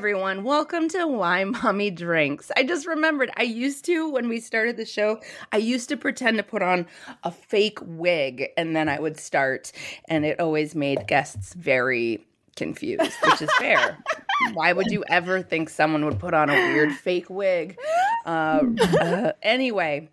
Everyone, 0.00 0.44
welcome 0.44 0.88
to 0.88 1.06
Why 1.06 1.44
Mommy 1.44 1.90
Drinks. 1.90 2.50
I 2.56 2.62
just 2.62 2.86
remembered 2.86 3.30
I 3.36 3.42
used 3.42 3.84
to, 3.84 4.08
when 4.08 4.30
we 4.30 4.40
started 4.40 4.78
the 4.78 4.86
show, 4.86 5.20
I 5.52 5.58
used 5.58 5.90
to 5.90 5.96
pretend 5.98 6.38
to 6.38 6.42
put 6.42 6.62
on 6.62 6.86
a 7.22 7.30
fake 7.30 7.80
wig 7.82 8.48
and 8.56 8.74
then 8.74 8.88
I 8.88 8.98
would 8.98 9.20
start, 9.20 9.72
and 10.06 10.24
it 10.24 10.40
always 10.40 10.74
made 10.74 11.06
guests 11.06 11.52
very 11.52 12.24
confused, 12.56 13.12
which 13.22 13.42
is 13.42 13.50
fair. 13.58 13.98
Why 14.52 14.72
would 14.72 14.90
you 14.90 15.04
ever 15.08 15.42
think 15.42 15.68
someone 15.68 16.04
would 16.04 16.18
put 16.18 16.34
on 16.34 16.50
a 16.50 16.54
weird 16.72 16.92
fake 16.92 17.28
wig? 17.28 17.78
Uh, 18.24 18.62
uh, 18.80 19.32
anyway, 19.42 20.08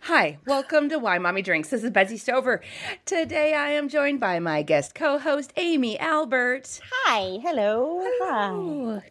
hi, 0.00 0.38
welcome 0.46 0.88
to 0.88 0.98
Why 0.98 1.18
Mommy 1.18 1.42
Drinks. 1.42 1.68
This 1.68 1.82
is 1.82 1.90
Betsy 1.90 2.16
Stover. 2.16 2.62
Today 3.04 3.52
I 3.52 3.70
am 3.70 3.88
joined 3.88 4.20
by 4.20 4.38
my 4.38 4.62
guest 4.62 4.94
co 4.94 5.18
host, 5.18 5.52
Amy 5.56 5.98
Albert. 5.98 6.80
Hi, 7.04 7.38
hello. 7.42 8.00
Hi. 8.22 9.02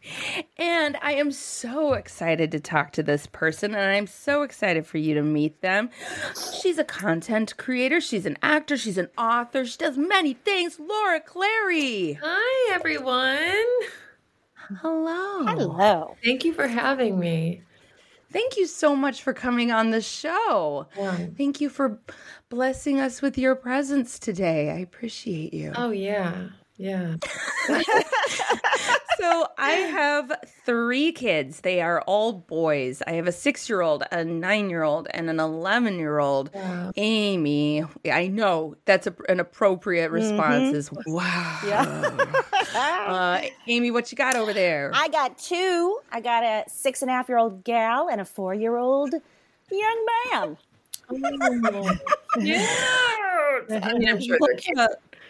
And 0.57 0.97
I 1.01 1.13
am 1.13 1.31
so 1.31 1.93
excited 1.93 2.51
to 2.51 2.59
talk 2.59 2.91
to 2.93 3.03
this 3.03 3.27
person, 3.27 3.75
and 3.75 3.91
I'm 3.91 4.07
so 4.07 4.43
excited 4.43 4.87
for 4.87 4.97
you 4.97 5.13
to 5.13 5.23
meet 5.23 5.61
them. 5.61 5.89
She's 6.61 6.77
a 6.77 6.85
content 6.85 7.57
creator, 7.57 7.99
she's 7.99 8.25
an 8.25 8.37
actor, 8.41 8.77
she's 8.77 8.97
an 8.97 9.09
author, 9.17 9.65
she 9.65 9.77
does 9.77 9.97
many 9.97 10.33
things. 10.33 10.79
Laura 10.79 11.19
Clery. 11.19 12.17
Hi, 12.21 12.73
everyone. 12.73 13.65
Hello. 14.81 15.45
Hello. 15.45 16.15
Thank 16.23 16.45
you 16.45 16.53
for 16.53 16.67
having 16.67 17.19
me. 17.19 17.63
Thank 18.31 18.57
you 18.57 18.65
so 18.65 18.95
much 18.95 19.21
for 19.21 19.33
coming 19.33 19.71
on 19.71 19.91
the 19.91 20.01
show. 20.01 20.87
Yeah. 20.97 21.17
Thank 21.37 21.61
you 21.61 21.69
for 21.69 22.01
blessing 22.49 22.99
us 22.99 23.21
with 23.21 23.37
your 23.37 23.55
presence 23.55 24.17
today. 24.17 24.71
I 24.71 24.79
appreciate 24.79 25.53
you. 25.53 25.71
Oh, 25.75 25.91
yeah. 25.91 26.49
Yeah. 26.77 27.15
so 29.17 29.47
I 29.57 29.71
have 29.71 30.33
three 30.65 31.11
kids. 31.11 31.61
They 31.61 31.81
are 31.81 32.01
all 32.01 32.33
boys. 32.33 33.03
I 33.05 33.11
have 33.13 33.27
a 33.27 33.31
six 33.31 33.69
year 33.69 33.81
old, 33.81 34.03
a 34.11 34.25
nine 34.25 34.69
year 34.69 34.83
old, 34.83 35.07
and 35.11 35.29
an 35.29 35.39
11 35.39 35.97
year 35.97 36.19
old. 36.19 36.53
Wow. 36.53 36.91
Amy, 36.95 37.83
I 38.11 38.27
know 38.27 38.75
that's 38.85 39.07
a, 39.07 39.15
an 39.29 39.39
appropriate 39.39 40.09
response. 40.11 40.75
Is 40.75 40.91
wow. 41.05 41.59
Yeah. 41.65 42.17
Uh, 42.73 43.39
Amy, 43.67 43.91
what 43.91 44.11
you 44.11 44.15
got 44.15 44.35
over 44.35 44.51
there? 44.51 44.89
I 44.95 45.07
got 45.09 45.37
two. 45.37 45.99
I 46.11 46.21
got 46.21 46.43
a 46.43 46.63
six 46.67 47.03
and 47.03 47.11
a 47.11 47.13
half 47.13 47.29
year 47.29 47.37
old 47.37 47.63
gal 47.63 48.09
and 48.09 48.19
a 48.19 48.25
four 48.25 48.55
year 48.55 48.77
old 48.77 49.13
young 49.69 50.07
man. 50.31 50.57
yeah. 52.39 52.65
I 53.69 53.93
mean, 53.93 54.09
I'm 54.09 54.21
sure 54.21 54.39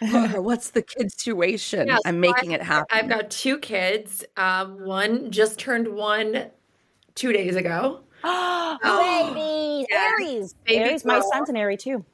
they're 0.00 0.28
cute. 0.28 0.42
What's 0.42 0.70
the 0.70 0.82
kid 0.82 1.12
situation? 1.18 1.88
Yeah, 1.88 1.98
I'm 2.04 2.14
so 2.16 2.20
making 2.20 2.52
I- 2.52 2.54
it 2.56 2.62
happen. 2.62 2.86
I've 2.90 3.08
got 3.08 3.30
two 3.30 3.58
kids. 3.58 4.24
Um, 4.36 4.84
one 4.84 5.30
just 5.30 5.58
turned 5.58 5.88
one 5.88 6.50
two 7.14 7.32
days 7.32 7.56
ago. 7.56 8.00
Babies, 8.22 9.86
yeah. 9.90 10.10
Aries. 10.18 10.54
Baby 10.66 10.78
Aries, 10.84 11.04
my 11.04 11.18
girl. 11.20 11.30
son's 11.32 11.48
an 11.48 11.56
Aries 11.56 11.82
too. 11.82 12.04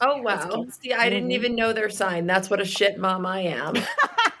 Oh, 0.00 0.22
wow. 0.22 0.64
See, 0.80 0.92
I 0.92 1.08
didn't 1.10 1.30
Mhm. 1.30 1.34
even 1.34 1.54
know 1.56 1.72
their 1.72 1.90
sign. 1.90 2.26
That's 2.26 2.48
what 2.48 2.60
a 2.60 2.64
shit 2.64 2.98
mom 2.98 3.26
I 3.26 3.40
am. 3.40 3.74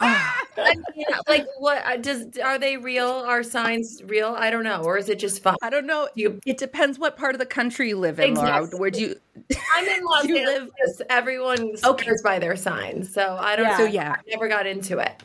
I 0.58 0.74
mean, 0.96 1.06
like, 1.28 1.46
what 1.58 1.84
uh, 1.86 1.96
does 1.96 2.26
are 2.44 2.58
they 2.58 2.76
real? 2.76 3.06
Are 3.08 3.42
signs 3.42 4.02
real? 4.04 4.34
I 4.38 4.50
don't 4.50 4.64
know. 4.64 4.82
Or 4.82 4.98
is 4.98 5.08
it 5.08 5.18
just 5.18 5.42
fun? 5.42 5.56
I 5.62 5.70
don't 5.70 5.86
know. 5.86 6.08
You- 6.14 6.40
It 6.46 6.58
depends 6.58 6.98
what 6.98 7.16
part 7.16 7.34
of 7.34 7.38
the 7.38 7.46
country 7.46 7.88
you 7.88 7.98
live 7.98 8.18
in, 8.20 8.34
Laura. 8.34 8.66
Where 8.66 8.90
do 8.90 9.00
you? 9.00 9.16
I'm 9.74 9.86
in 9.86 10.04
Los 10.10 10.24
You 10.26 10.34
live- 10.44 10.70
Angeles. 10.80 11.02
Everyone 11.10 11.76
swears 11.76 12.22
by 12.22 12.38
their 12.38 12.56
signs, 12.56 13.12
so 13.12 13.36
I 13.40 13.56
don't. 13.56 13.66
Yeah. 13.66 13.76
So 13.76 13.84
yeah, 13.84 14.16
I 14.18 14.22
never 14.28 14.48
got 14.48 14.66
into 14.66 14.98
it. 14.98 15.22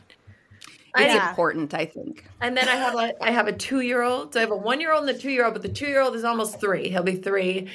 It's 0.95 1.13
Yeah. 1.13 1.29
important. 1.29 1.73
I 1.73 1.85
think. 1.85 2.25
And 2.39 2.55
then 2.55 2.69
I 2.69 2.75
have 2.75 2.95
a 2.95 3.13
I 3.23 3.31
have 3.31 3.47
a 3.47 3.53
two 3.53 3.81
year 3.81 4.03
old. 4.03 4.33
So 4.33 4.39
I 4.39 4.41
have 4.41 4.51
a 4.51 4.55
one 4.55 4.79
year 4.79 4.93
old 4.93 5.07
and 5.07 5.17
a 5.17 5.19
two 5.19 5.31
year 5.31 5.45
old, 5.45 5.53
but 5.53 5.63
the 5.63 5.69
two 5.69 5.87
year 5.87 6.01
old 6.01 6.15
is 6.15 6.23
almost 6.23 6.59
three. 6.59 6.89
He'll 6.89 7.01
be 7.03 7.15
three 7.15 7.67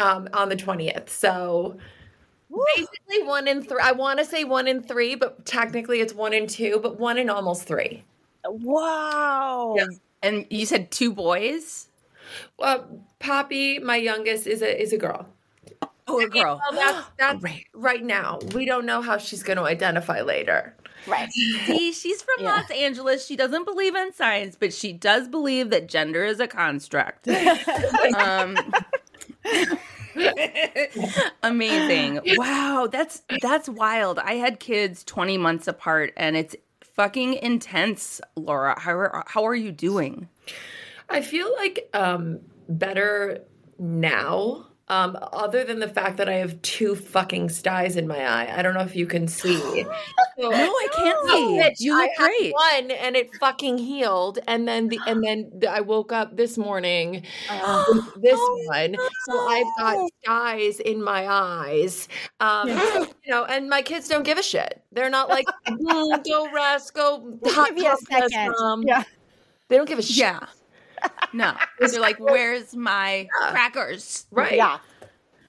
um, 0.00 0.28
on 0.32 0.48
the 0.48 0.56
twentieth. 0.56 1.08
So 1.08 1.76
basically 2.76 3.22
one 3.24 3.48
in 3.48 3.62
three. 3.62 3.80
I 3.82 3.92
want 3.92 4.18
to 4.18 4.24
say 4.24 4.44
one 4.44 4.68
in 4.68 4.82
three, 4.82 5.14
but 5.14 5.44
technically 5.46 6.00
it's 6.00 6.14
one 6.14 6.32
in 6.32 6.46
two, 6.46 6.78
but 6.82 6.98
one 6.98 7.18
in 7.18 7.30
almost 7.30 7.64
three. 7.64 8.04
Wow. 8.46 9.74
Yeah. 9.76 9.86
And 10.22 10.46
you 10.50 10.66
said 10.66 10.90
two 10.90 11.12
boys. 11.12 11.88
Well, 12.58 12.88
Poppy, 13.18 13.78
my 13.78 13.96
youngest, 13.96 14.46
is 14.46 14.62
a 14.62 14.82
is 14.82 14.92
a 14.92 14.98
girl. 14.98 15.26
Oh, 16.06 16.20
a 16.20 16.28
girl. 16.28 16.60
Well, 16.70 16.72
that's 16.72 17.06
that's 17.18 17.40
Great. 17.40 17.66
right 17.72 18.02
now. 18.02 18.38
We 18.54 18.64
don't 18.66 18.86
know 18.86 19.00
how 19.02 19.18
she's 19.18 19.42
going 19.42 19.56
to 19.58 19.64
identify 19.64 20.20
later. 20.22 20.74
Right. 21.06 21.30
See, 21.32 21.92
she's 21.92 22.22
from 22.22 22.44
Yeah. 22.44 22.56
Los 22.56 22.70
Angeles. 22.70 23.26
She 23.26 23.36
doesn't 23.36 23.64
believe 23.64 23.94
in 23.94 24.12
science, 24.12 24.56
but 24.58 24.72
she 24.72 24.92
does 24.92 25.28
believe 25.28 25.70
that 25.70 25.88
gender 25.88 26.24
is 26.24 26.40
a 26.40 26.46
construct. 26.46 27.28
um, 28.16 28.56
amazing! 31.42 32.20
Wow, 32.36 32.88
that's 32.90 33.22
that's 33.42 33.68
wild. 33.68 34.18
I 34.18 34.34
had 34.34 34.60
kids 34.60 35.04
twenty 35.04 35.38
months 35.38 35.66
apart, 35.68 36.12
and 36.16 36.36
it's 36.36 36.56
fucking 36.82 37.34
intense. 37.34 38.20
Laura, 38.36 38.78
how 38.78 38.92
are, 38.92 39.24
how 39.26 39.44
are 39.44 39.54
you 39.54 39.72
doing? 39.72 40.28
I 41.08 41.20
feel 41.20 41.52
like 41.56 41.88
um 41.94 42.40
better 42.68 43.44
now. 43.78 44.66
Um, 44.88 45.16
other 45.32 45.64
than 45.64 45.80
the 45.80 45.88
fact 45.88 46.18
that 46.18 46.28
I 46.28 46.34
have 46.34 46.60
two 46.60 46.94
fucking 46.94 47.48
styes 47.48 47.96
in 47.96 48.06
my 48.06 48.18
eye. 48.18 48.52
I 48.54 48.60
don't 48.60 48.74
know 48.74 48.80
if 48.82 48.94
you 48.94 49.06
can 49.06 49.26
see. 49.40 49.56
So- 49.58 49.86
No, 50.38 50.50
I 50.50 50.88
can't 50.94 51.26
No, 51.26 51.34
see. 51.36 51.58
bitch, 51.58 51.80
You 51.80 51.96
look 51.96 52.10
I 52.18 52.22
had 52.22 52.28
great. 52.28 52.52
One 52.52 52.90
and 52.90 53.16
it 53.16 53.34
fucking 53.36 53.78
healed, 53.78 54.40
and 54.46 54.68
then 54.68 54.88
the 54.88 54.98
and 55.06 55.24
then 55.24 55.50
the, 55.58 55.68
I 55.70 55.80
woke 55.80 56.12
up 56.12 56.36
this 56.36 56.58
morning 56.58 57.22
Uh, 57.48 57.84
with 57.88 58.22
this 58.22 58.38
Oh, 58.42 58.62
one. 58.66 58.94
So 59.26 59.48
I've 59.48 59.66
got 59.78 60.10
styes 60.22 60.80
in 60.80 61.02
my 61.02 61.26
eyes. 61.32 62.08
Um, 62.40 62.68
you 63.24 63.30
know, 63.30 63.44
and 63.44 63.70
my 63.70 63.80
kids 63.80 64.06
don't 64.08 64.22
give 64.24 64.36
a 64.36 64.42
shit. 64.42 64.82
They're 64.92 65.08
not 65.10 65.30
like 65.30 65.46
"Mm, 65.66 66.22
go 66.28 66.52
rest, 66.52 66.92
go 66.92 67.38
hot 67.46 67.68
give 67.70 67.78
you 67.78 67.90
a 67.92 67.96
second. 68.12 68.52
Mom." 68.58 68.82
Yeah. 68.82 69.04
They 69.68 69.78
don't 69.78 69.88
give 69.88 69.98
a 69.98 70.02
shit. 70.02 70.16
Yeah. 70.18 70.40
No, 71.32 71.54
they're 71.80 72.00
like, 72.00 72.18
"Where's 72.20 72.74
my 72.76 73.28
crackers?" 73.50 74.26
Right. 74.30 74.56
Yeah. 74.56 74.78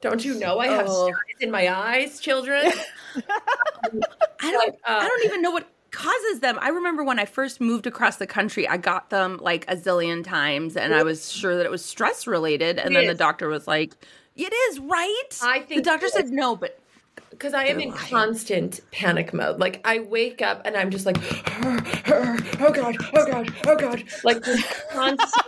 Don't 0.02 0.24
you 0.24 0.36
know 0.36 0.60
I 0.60 0.68
have 0.68 0.88
Oh. 0.90 1.08
styes 1.08 1.42
in 1.42 1.52
my 1.52 1.70
eyes, 1.74 2.20
children? 2.20 2.72
I 3.16 4.52
don't. 4.52 4.58
Like, 4.68 4.74
uh, 4.86 5.00
I 5.02 5.08
don't 5.08 5.26
even 5.26 5.42
know 5.42 5.52
what 5.52 5.68
causes 5.92 6.40
them. 6.42 6.58
I 6.62 6.70
remember 6.70 7.04
when 7.04 7.20
I 7.20 7.26
first 7.26 7.62
moved 7.62 7.88
across 7.88 8.18
the 8.18 8.28
country, 8.28 8.68
I 8.68 8.78
got 8.78 9.10
them 9.10 9.38
like 9.42 9.66
a 9.70 9.76
zillion 9.76 10.24
times, 10.24 10.76
and 10.76 10.94
I 10.94 11.04
was 11.04 11.32
sure 11.32 11.56
that 11.56 11.66
it 11.66 11.72
was 11.72 11.84
stress 11.84 12.28
related. 12.28 12.78
And 12.78 12.92
It 12.96 13.00
then 13.00 13.08
the 13.08 13.14
doctor 13.16 13.48
was 13.48 13.68
like, 13.68 13.94
"It 14.36 14.54
is, 14.54 14.80
right?" 14.80 15.24
I 15.42 15.60
think 15.62 15.84
the 15.84 15.90
doctor 15.90 16.08
said 16.10 16.30
no, 16.30 16.56
but 16.56 16.78
because 17.38 17.54
I 17.54 17.66
am 17.66 17.78
They're 17.78 17.88
in 17.88 17.92
lying. 17.92 18.10
constant 18.10 18.80
panic 18.92 19.34
mode. 19.34 19.60
Like 19.60 19.82
I 19.86 20.00
wake 20.00 20.42
up 20.42 20.62
and 20.66 20.76
I'm 20.76 20.90
just 20.90 21.06
like, 21.06 21.18
oh 21.66 21.80
god, 22.04 22.98
oh 23.14 23.26
god, 23.26 23.54
oh 23.68 23.76
god, 23.76 24.04
like 24.24 24.42
constant 24.92 25.46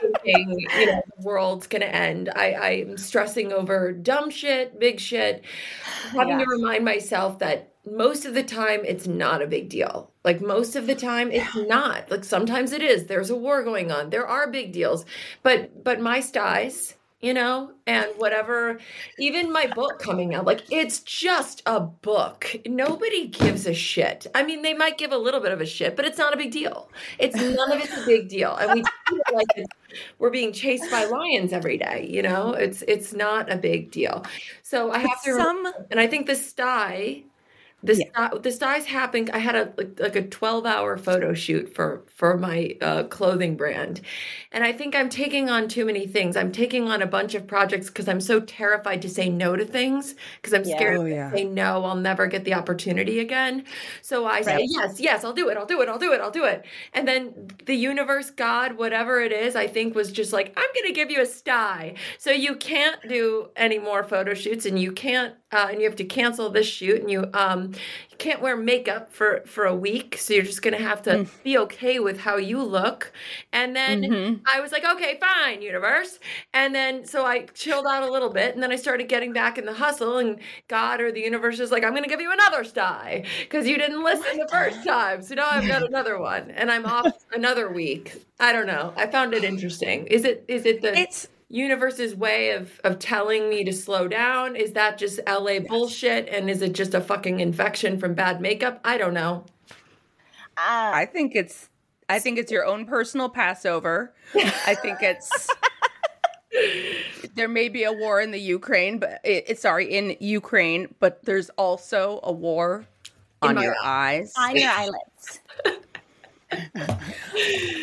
thinking, 0.00 0.60
you 0.78 0.86
know, 0.86 1.02
the 1.16 1.22
world's 1.26 1.66
gonna 1.66 1.84
end. 1.86 2.30
I 2.34 2.54
I'm 2.54 2.96
stressing 2.98 3.52
over 3.52 3.92
dumb 3.92 4.30
shit, 4.30 4.78
big 4.78 5.00
shit, 5.00 5.44
having 6.12 6.38
Yeah. 6.38 6.44
to 6.44 6.50
remind 6.50 6.84
myself 6.84 7.38
that 7.40 7.72
most 7.90 8.24
of 8.26 8.34
the 8.34 8.42
time 8.42 8.80
it's 8.84 9.06
not 9.06 9.40
a 9.42 9.46
big 9.46 9.68
deal. 9.70 10.10
Like 10.24 10.40
most 10.40 10.76
of 10.76 10.86
the 10.86 10.94
time 10.94 11.30
it's 11.30 11.54
not. 11.56 12.10
Like 12.10 12.24
sometimes 12.24 12.72
it 12.72 12.82
is. 12.82 13.06
There's 13.06 13.30
a 13.30 13.36
war 13.36 13.62
going 13.64 13.90
on. 13.90 14.10
There 14.10 14.26
are 14.26 14.50
big 14.50 14.72
deals, 14.72 15.04
but 15.42 15.84
but 15.84 16.00
my 16.00 16.20
styes 16.20 16.94
you 17.20 17.34
know, 17.34 17.72
and 17.86 18.06
whatever, 18.16 18.78
even 19.18 19.50
my 19.52 19.66
book 19.66 19.98
coming 19.98 20.34
out, 20.34 20.44
like 20.44 20.62
it's 20.70 21.00
just 21.00 21.62
a 21.66 21.80
book. 21.80 22.54
Nobody 22.64 23.26
gives 23.26 23.66
a 23.66 23.74
shit. 23.74 24.26
I 24.34 24.44
mean, 24.44 24.62
they 24.62 24.74
might 24.74 24.98
give 24.98 25.10
a 25.10 25.18
little 25.18 25.40
bit 25.40 25.50
of 25.50 25.60
a 25.60 25.66
shit, 25.66 25.96
but 25.96 26.04
it's 26.04 26.18
not 26.18 26.32
a 26.32 26.36
big 26.36 26.52
deal. 26.52 26.88
It's 27.18 27.34
none 27.34 27.72
of 27.72 27.80
it's 27.80 27.96
a 27.96 28.06
big 28.06 28.28
deal, 28.28 28.54
and 28.56 28.72
we 28.72 28.82
treat 29.06 29.20
it 29.26 29.34
like 29.34 29.48
it's, 29.56 29.68
we're 30.18 30.30
being 30.30 30.52
chased 30.52 30.88
by 30.90 31.06
lions 31.06 31.52
every 31.52 31.76
day. 31.76 32.06
You 32.08 32.22
know, 32.22 32.52
it's 32.52 32.82
it's 32.82 33.12
not 33.12 33.52
a 33.52 33.56
big 33.56 33.90
deal. 33.90 34.24
So 34.62 34.92
I 34.92 34.98
have 34.98 35.22
to, 35.24 35.34
some 35.34 35.72
and 35.90 35.98
I 35.98 36.06
think 36.06 36.26
the 36.26 36.36
sty. 36.36 37.24
The, 37.82 37.94
Yeah. 37.94 38.10
sty, 38.12 38.30
the 38.42 38.50
styes 38.50 38.86
happened. 38.86 39.30
I 39.30 39.38
had 39.38 39.54
a 39.54 39.72
like, 39.78 40.00
like 40.00 40.16
a 40.16 40.26
twelve 40.26 40.66
hour 40.66 40.96
photo 40.96 41.32
shoot 41.32 41.72
for 41.74 42.04
for 42.08 42.36
my 42.36 42.76
uh, 42.80 43.04
clothing 43.04 43.56
brand, 43.56 44.00
and 44.50 44.64
I 44.64 44.72
think 44.72 44.96
I'm 44.96 45.08
taking 45.08 45.48
on 45.48 45.68
too 45.68 45.84
many 45.84 46.06
things. 46.06 46.36
I'm 46.36 46.50
taking 46.50 46.88
on 46.88 47.02
a 47.02 47.06
bunch 47.06 47.34
of 47.36 47.46
projects 47.46 47.86
because 47.88 48.08
I'm 48.08 48.20
so 48.20 48.40
terrified 48.40 49.00
to 49.02 49.08
say 49.08 49.28
no 49.28 49.54
to 49.54 49.64
things 49.64 50.16
because 50.36 50.52
I'm 50.54 50.64
Yeah. 50.64 50.64
scared 50.64 50.98
Oh, 50.98 51.04
yeah. 51.04 51.36
I 51.36 51.38
say 51.38 51.44
no, 51.44 51.84
I'll 51.84 51.94
never 51.96 52.26
get 52.26 52.44
the 52.44 52.54
opportunity 52.54 53.20
again. 53.20 53.64
So 54.02 54.26
I 54.26 54.42
say 54.42 54.52
Right. 54.52 54.62
yes, 54.64 54.98
yes, 54.98 55.24
I'll 55.24 55.32
do 55.34 55.48
it, 55.50 55.56
I'll 55.56 55.66
do 55.66 55.80
it, 55.82 55.88
I'll 55.88 55.98
do 55.98 56.12
it, 56.12 56.20
I'll 56.20 56.30
do 56.30 56.44
it. 56.44 56.64
And 56.94 57.06
then 57.06 57.48
the 57.66 57.74
universe, 57.74 58.30
God, 58.30 58.72
whatever 58.78 59.20
it 59.20 59.32
is, 59.32 59.54
I 59.56 59.66
think 59.66 59.94
was 59.94 60.10
just 60.12 60.32
like, 60.32 60.52
I'm 60.56 60.68
gonna 60.74 60.94
give 60.94 61.10
you 61.10 61.20
a 61.20 61.26
sty, 61.26 61.94
so 62.18 62.30
you 62.30 62.56
can't 62.56 63.00
do 63.08 63.50
any 63.56 63.78
more 63.78 64.02
photo 64.04 64.34
shoots 64.34 64.66
and 64.66 64.78
you 64.80 64.92
can't 64.92 65.34
uh, 65.52 65.68
and 65.70 65.80
you 65.80 65.86
have 65.86 65.96
to 65.96 66.04
cancel 66.04 66.50
this 66.50 66.66
shoot, 66.66 67.00
and 67.00 67.10
you 67.10 67.26
um, 67.34 67.72
you 68.10 68.16
can't 68.18 68.40
wear 68.42 68.56
makeup 68.56 69.12
for 69.12 69.42
for 69.46 69.64
a 69.66 69.74
week, 69.74 70.16
so 70.18 70.34
you're 70.34 70.42
just 70.44 70.62
gonna 70.62 70.78
have 70.78 71.02
to 71.02 71.18
Mm. 71.18 71.30
be 71.44 71.58
okay 71.58 71.98
with 72.00 72.18
how 72.20 72.36
you 72.36 72.62
look. 72.62 73.12
And 73.52 73.74
then 73.76 74.02
Mhm. 74.04 74.40
I 74.46 74.60
was 74.60 74.72
like, 74.72 74.84
okay, 74.84 75.18
fine, 75.20 75.60
universe. 75.62 76.18
And 76.54 76.74
then 76.74 77.04
so 77.04 77.24
I 77.26 77.46
chilled 77.54 77.86
out 77.86 78.02
a 78.02 78.10
little 78.10 78.30
bit, 78.30 78.54
and 78.54 78.62
then 78.62 78.72
I 78.72 78.76
started 78.76 79.08
getting 79.08 79.32
back 79.32 79.58
in 79.58 79.64
the 79.66 79.74
hustle, 79.74 80.18
and 80.18 80.40
God 80.68 81.00
or 81.00 81.12
the 81.12 81.20
universe 81.20 81.60
is 81.60 81.70
like, 81.70 81.84
I'm 81.84 81.94
gonna 81.94 82.08
give 82.08 82.20
you 82.20 82.32
another 82.32 82.64
sty 82.64 83.24
because 83.40 83.66
you 83.66 83.78
didn't 83.78 84.02
listen 84.02 84.36
the 84.38 84.48
first 84.50 84.84
time, 84.86 85.22
so 85.22 85.34
now 85.34 85.48
I've 85.50 85.66
got 85.68 85.82
another 85.88 86.18
one, 86.18 86.50
and 86.52 86.70
I'm 86.70 86.86
off 86.86 87.06
another 87.32 87.70
week. 87.72 88.14
I 88.40 88.52
don't 88.52 88.66
know. 88.66 88.92
I 88.96 89.06
found 89.08 89.34
it 89.34 89.44
interesting. 89.44 90.06
Is 90.06 90.24
it 90.24 90.44
is 90.48 90.64
it 90.66 90.80
the 90.82 90.98
It's 90.98 91.28
universe's 91.48 92.14
way 92.14 92.50
of 92.50 92.78
of 92.84 92.98
telling 92.98 93.48
me 93.48 93.64
to 93.64 93.72
slow 93.72 94.08
down? 94.08 94.56
Is 94.56 94.72
that 94.72 94.98
just 94.98 95.20
LA 95.26 95.60
bullshit? 95.60 96.28
And 96.28 96.50
is 96.50 96.62
it 96.62 96.72
just 96.72 96.94
a 96.94 97.00
fucking 97.00 97.40
infection 97.40 97.98
from 97.98 98.14
bad 98.14 98.40
makeup? 98.40 98.80
I 98.84 98.98
don't 98.98 99.14
know. 99.14 99.44
Uh, 100.56 100.90
I 100.94 101.06
think 101.10 101.34
it's 101.34 101.68
I 102.08 102.18
think 102.18 102.38
it's 102.38 102.50
your 102.50 102.64
own 102.64 102.84
personal 102.86 103.28
Passover. 103.28 104.12
I 104.34 104.74
think 104.74 104.98
it's 105.02 105.48
there 107.34 107.48
may 107.48 107.68
be 107.68 107.84
a 107.84 107.92
war 107.92 108.20
in 108.20 108.30
the 108.30 108.40
Ukraine, 108.40 108.98
but 108.98 109.20
it, 109.24 109.44
it's 109.48 109.62
sorry 109.62 109.86
in 109.94 110.16
Ukraine, 110.20 110.94
but 111.00 111.24
there's 111.24 111.50
also 111.50 112.20
a 112.22 112.32
war 112.32 112.86
In 113.42 113.50
on 113.50 113.54
my 113.56 113.62
your 113.64 113.76
eyes. 113.84 114.32
on 114.38 114.56
your 114.56 114.70
eyelids. 114.70 115.40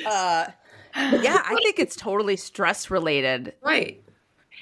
Uh, 0.08 0.46
yeah, 0.96 1.42
I 1.46 1.58
think 1.64 1.80
it's 1.80 1.96
totally 1.96 2.36
stress 2.38 2.90
related. 2.90 3.54
Right. 3.62 4.02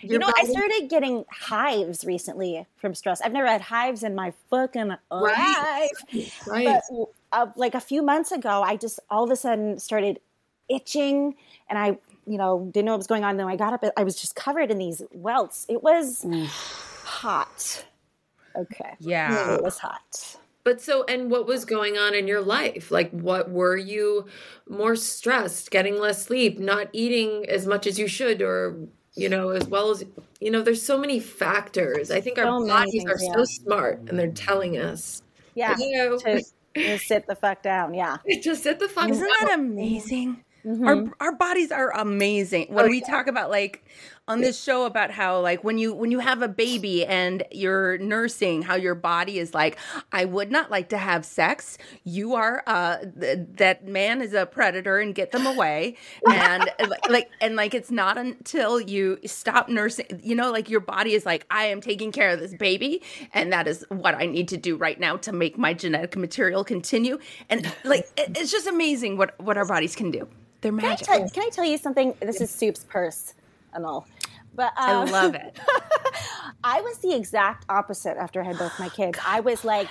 You 0.01 0.18
know, 0.19 0.30
I 0.38 0.44
started 0.45 0.88
getting 0.89 1.24
hives 1.31 2.03
recently 2.03 2.65
from 2.75 2.94
stress. 2.94 3.21
I've 3.21 3.31
never 3.31 3.47
had 3.47 3.62
hives 3.62 4.03
in 4.03 4.15
my 4.15 4.33
fucking 4.50 4.89
Right. 5.12 5.89
life. 6.12 6.47
right. 6.47 6.81
But 6.89 7.06
uh, 7.31 7.47
like 7.56 7.74
a 7.74 7.80
few 7.80 8.01
months 8.01 8.31
ago, 8.33 8.62
I 8.63 8.75
just 8.75 9.00
all 9.09 9.24
of 9.24 9.31
a 9.31 9.35
sudden 9.38 9.80
started 9.80 10.19
itching, 10.68 11.35
and 11.69 11.80
I, 11.80 11.97
you 12.25 12.38
know, 12.38 12.69
didn't 12.74 12.86
know 12.88 12.94
what 12.94 12.97
was 13.00 13.07
going 13.07 13.24
on. 13.24 13.38
Then 13.38 13.47
I 13.47 13.56
got 13.56 13.74
up, 13.74 13.83
I 13.95 14.03
was 14.03 14.19
just 14.19 14.36
covered 14.36 14.71
in 14.71 14.77
these 14.77 15.01
welts. 15.13 15.65
It 15.69 15.81
was 15.83 16.25
hot. 17.03 17.86
Okay, 18.56 18.95
Yeah. 19.00 19.56
it 19.56 19.63
was 19.63 19.77
hot. 19.77 20.38
But 20.63 20.81
so, 20.81 21.04
and 21.06 21.30
what 21.30 21.45
was 21.45 21.65
going 21.65 21.98
on 21.98 22.13
in 22.15 22.27
your 22.27 22.42
life? 22.42 22.89
Like, 22.89 23.12
what 23.12 23.50
were 23.51 23.75
you 23.75 24.27
more 24.69 24.95
stressed, 24.95 25.71
getting 25.71 26.00
less 26.00 26.24
sleep, 26.24 26.57
not 26.60 26.88
eating 26.94 27.45
as 27.50 27.68
much 27.68 27.86
as 27.86 28.00
you 28.00 28.07
should, 28.07 28.42
or, 28.42 28.77
you 29.15 29.27
know, 29.27 29.50
as 29.50 29.68
well 29.68 29.92
as, 29.92 30.06
you 30.39 30.50
know, 30.51 30.62
there's 30.62 30.81
so 30.81 30.98
many 30.98 31.19
factors. 31.19 32.12
I 32.12 32.21
think 32.21 32.38
our 32.38 32.45
So 32.45 32.60
many 32.60 32.69
bodies 32.69 33.06
are 33.06 33.18
things, 33.18 33.33
so 33.33 33.44
smart 33.44 34.00
and 34.07 34.18
they're 34.18 34.31
telling 34.31 34.77
us, 34.77 35.21
Yeah, 35.56 35.75
you 35.77 35.98
know, 35.98 36.18
to, 36.19 36.42
to 36.75 36.98
sit 36.98 37.27
the 37.27 37.36
fuck 37.36 37.62
down. 37.62 37.94
Yeah. 37.94 38.18
just 38.42 38.63
sit 38.63 38.80
the 38.80 38.88
fuck 38.88 39.04
down. 39.07 39.12
Isn't 39.12 39.27
that 39.42 39.56
amazing? 39.60 40.44
Mhm. 40.65 40.88
Our 41.19 41.27
our 41.27 41.36
bodies 41.36 41.74
are 41.74 41.92
amazing. 41.92 42.68
When 42.74 42.86
Oh, 42.86 42.88
we 42.88 43.01
yeah. 43.01 43.07
talk 43.10 43.27
about 43.27 43.50
like 43.50 43.83
on 44.28 44.40
this 44.40 44.62
show 44.62 44.86
about 44.86 45.12
how 45.12 45.40
like 45.42 45.66
when 45.66 45.78
you 45.78 45.94
when 45.94 46.10
you 46.10 46.20
have 46.20 46.42
a 46.42 46.48
baby 46.48 47.06
and 47.06 47.44
you're 47.52 47.98
nursing, 47.98 48.62
how 48.62 48.75
your 48.75 48.96
body 48.96 49.38
is 49.38 49.54
like, 49.54 49.78
I 50.14 50.24
would 50.24 50.50
not 50.50 50.72
like 50.72 50.90
to 50.90 50.98
have 50.98 51.25
sex. 51.25 51.78
You 52.06 52.34
are 52.36 52.64
uh 52.66 53.00
th- 53.20 53.40
that 53.58 53.86
man 53.86 54.22
is 54.22 54.34
a 54.34 54.46
predator 54.46 54.98
and 55.00 55.14
get 55.14 55.31
them 55.34 55.46
away. 55.46 55.98
And 56.30 56.70
like- 56.88 57.10
like 57.10 57.30
and 57.42 57.58
like 57.58 57.74
it's 57.74 57.92
not 57.92 58.18
until 58.18 58.80
you 58.80 59.20
stop 59.25 59.68
nursing, 59.68 60.06
you 60.24 60.36
know, 60.36 60.52
like 60.52 60.70
your 60.70 60.80
body 60.80 61.14
is 61.16 61.25
like, 61.25 61.46
I 61.52 61.66
am 61.66 61.81
taking 61.81 62.14
care 62.14 62.30
of 62.30 62.40
this 62.40 62.54
baby, 62.54 63.02
and 63.34 63.52
that 63.52 63.68
is 63.68 63.86
what 63.90 64.16
I 64.16 64.25
need 64.25 64.48
to 64.50 64.58
do 64.58 64.78
right 64.78 65.00
now 65.00 65.18
to 65.18 65.34
make 65.34 65.58
my 65.58 65.74
genetic 65.74 66.16
material 66.16 66.64
continue. 66.64 67.20
And 67.50 67.70
like 67.84 68.08
it- 68.16 68.38
it's 68.38 68.52
just 68.52 68.68
amazing 68.68 69.18
what 69.18 69.38
what 69.42 69.58
our 69.58 69.66
bodies 69.66 69.96
can 69.98 70.12
do. 70.12 70.30
They're 70.62 70.72
Can 70.72 70.80
I, 70.80 70.90
magic. 70.92 71.08
tell, 71.08 71.30
can 71.30 71.44
I 71.44 71.50
tell 71.50 71.66
you 71.66 71.78
something? 71.78 72.14
This 72.22 72.40
is 72.40 72.50
Soup's 72.50 72.86
purse 72.86 73.34
and 73.75 73.86
all. 73.86 74.08
But 74.56 74.74
I 74.78 74.94
um, 74.94 75.10
love 75.10 75.36
it. 75.36 75.60
I 76.64 76.81
was 76.81 77.00
the 77.00 77.16
exact 77.16 77.66
opposite 77.70 78.18
after 78.18 78.42
I 78.42 78.46
had 78.46 78.58
both 78.58 78.80
my 78.80 78.90
kids. 78.96 79.18
I 79.25 79.40
was 79.40 79.66
like, 79.66 79.88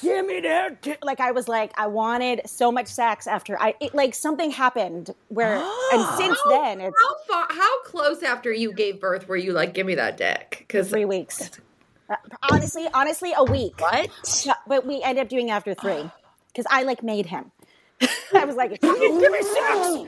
give 0.00 0.26
me 0.26 0.40
that. 0.40 0.82
t-" 0.82 0.96
Like 1.02 1.20
I 1.20 1.32
was 1.32 1.48
like, 1.48 1.72
I 1.78 1.86
wanted 1.86 2.42
so 2.46 2.70
much 2.70 2.88
sex 2.88 3.26
after 3.26 3.60
I 3.60 3.74
it, 3.80 3.94
like 3.94 4.14
something 4.14 4.50
happened 4.50 5.14
where, 5.28 5.56
and 5.92 6.18
since 6.18 6.38
then 6.48 6.80
it's 6.80 6.96
How 7.00 7.16
far, 7.28 7.46
how 7.56 7.82
close 7.82 8.22
after 8.22 8.52
you 8.52 8.72
gave 8.72 9.00
birth 9.00 9.28
were 9.28 9.36
you 9.36 9.52
like, 9.52 9.74
give 9.74 9.86
me 9.86 9.94
that 9.96 10.16
dick? 10.16 10.56
Because 10.66 10.90
three 10.90 11.04
weeks. 11.04 11.50
Uh, 12.08 12.16
honestly, 12.50 12.88
honestly, 12.92 13.32
a 13.36 13.44
week. 13.44 13.80
what? 13.80 14.10
But 14.66 14.84
we 14.84 15.02
ended 15.02 15.22
up 15.22 15.28
doing 15.28 15.50
after 15.50 15.74
three 15.74 16.10
because 16.48 16.66
I 16.70 16.82
like 16.82 17.02
made 17.02 17.26
him. 17.26 17.52
I 18.34 18.44
was 18.44 18.56
like, 18.56 18.80
give 18.80 18.98
me 18.98 19.42
sex. 19.42 20.06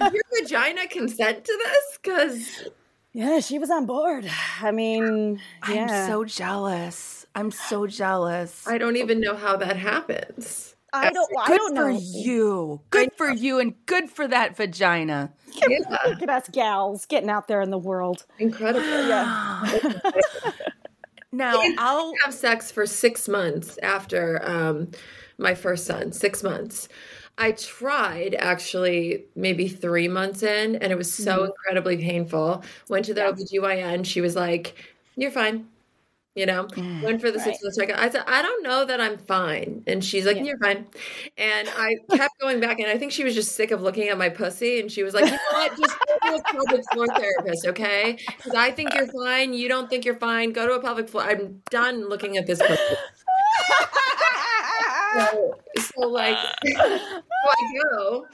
Your 0.00 0.22
vagina 0.42 0.88
consent 0.88 1.44
to 1.44 1.58
this? 1.64 1.98
Because 2.02 2.68
Yeah, 3.12 3.40
she 3.40 3.58
was 3.58 3.70
on 3.70 3.86
board. 3.86 4.28
I 4.60 4.70
mean, 4.70 5.40
yeah. 5.68 5.82
I'm 5.82 6.08
so 6.10 6.24
jealous. 6.24 7.26
I'm 7.34 7.50
so 7.50 7.86
jealous. 7.86 8.66
I 8.66 8.78
don't 8.78 8.96
even 8.96 9.20
know 9.20 9.36
how 9.36 9.56
that 9.56 9.76
happens. 9.76 10.74
I 10.92 11.10
don't. 11.10 11.28
well, 11.34 11.44
I 11.44 11.56
don't 11.56 11.74
for 11.76 11.90
know. 11.92 11.98
you. 12.00 12.80
Good 12.90 13.10
for 13.16 13.28
you 13.28 13.58
and 13.58 13.74
good 13.86 14.08
for 14.08 14.28
that 14.28 14.56
vagina. 14.56 15.32
Yeah, 15.68 15.78
Look 16.06 16.22
at 16.22 16.28
us 16.30 16.48
gals 16.50 17.06
getting 17.06 17.28
out 17.30 17.48
there 17.48 17.60
in 17.62 17.70
the 17.70 17.78
world. 17.78 18.24
incredible. 18.38 18.86
Yeah. 19.08 19.62
now 21.32 21.60
I'll 21.78 22.12
have 22.24 22.32
sex 22.32 22.70
for 22.70 22.86
six 22.86 23.28
months 23.28 23.76
after 23.82 24.40
um, 24.48 24.90
my 25.38 25.54
first 25.54 25.86
son, 25.86 26.12
six 26.12 26.42
months. 26.42 26.88
I 27.36 27.52
tried 27.52 28.36
actually 28.36 29.24
maybe 29.34 29.66
three 29.68 30.06
months 30.06 30.42
in, 30.42 30.76
and 30.76 30.92
it 30.92 30.96
was 30.96 31.12
so 31.12 31.38
mm-hmm. 31.38 31.46
incredibly 31.46 31.96
painful. 31.96 32.62
Went 32.88 33.06
to 33.06 33.14
the 33.14 33.22
OBGYN. 33.22 34.06
She 34.06 34.20
was 34.20 34.36
like, 34.36 34.76
You're 35.16 35.32
fine. 35.32 35.66
You 36.36 36.46
know, 36.46 36.66
went 36.76 37.20
for 37.20 37.30
the 37.30 37.38
six 37.38 37.62
months 37.62 37.78
check. 37.78 37.96
I 37.96 38.10
said, 38.10 38.24
I 38.26 38.42
don't 38.42 38.64
know 38.64 38.84
that 38.84 39.00
I'm 39.00 39.18
fine. 39.18 39.84
And 39.86 40.04
she's 40.04 40.26
like, 40.26 40.36
You're 40.44 40.58
fine. 40.58 40.86
And 41.36 41.68
I 41.76 41.96
kept 42.16 42.38
going 42.40 42.60
back, 42.60 42.78
and 42.78 42.88
I 42.88 42.98
think 42.98 43.10
she 43.10 43.24
was 43.24 43.34
just 43.34 43.56
sick 43.56 43.72
of 43.72 43.82
looking 43.82 44.08
at 44.08 44.18
my 44.18 44.28
pussy. 44.28 44.78
And 44.78 44.90
she 44.90 45.02
was 45.02 45.12
like, 45.14 45.24
You 45.24 45.32
know 45.32 45.38
what? 45.52 45.76
Just 45.76 45.96
go 45.98 46.30
to 46.30 46.36
a 46.36 46.42
pelvic 46.42 46.84
floor 46.92 47.06
therapist, 47.16 47.66
okay? 47.66 48.18
Because 48.26 48.54
I 48.54 48.70
think 48.70 48.94
you're 48.94 49.08
fine. 49.08 49.54
You 49.54 49.68
don't 49.68 49.90
think 49.90 50.04
you're 50.04 50.18
fine. 50.18 50.52
Go 50.52 50.68
to 50.68 50.74
a 50.74 50.80
pelvic 50.80 51.08
floor. 51.08 51.24
I'm 51.24 51.62
done 51.70 52.08
looking 52.08 52.36
at 52.36 52.46
this 52.46 52.60
pussy. 52.60 52.76
So, 55.14 55.58
so 55.78 56.00
like 56.08 56.36
so 56.66 56.80
I 57.48 57.80
go 57.90 58.26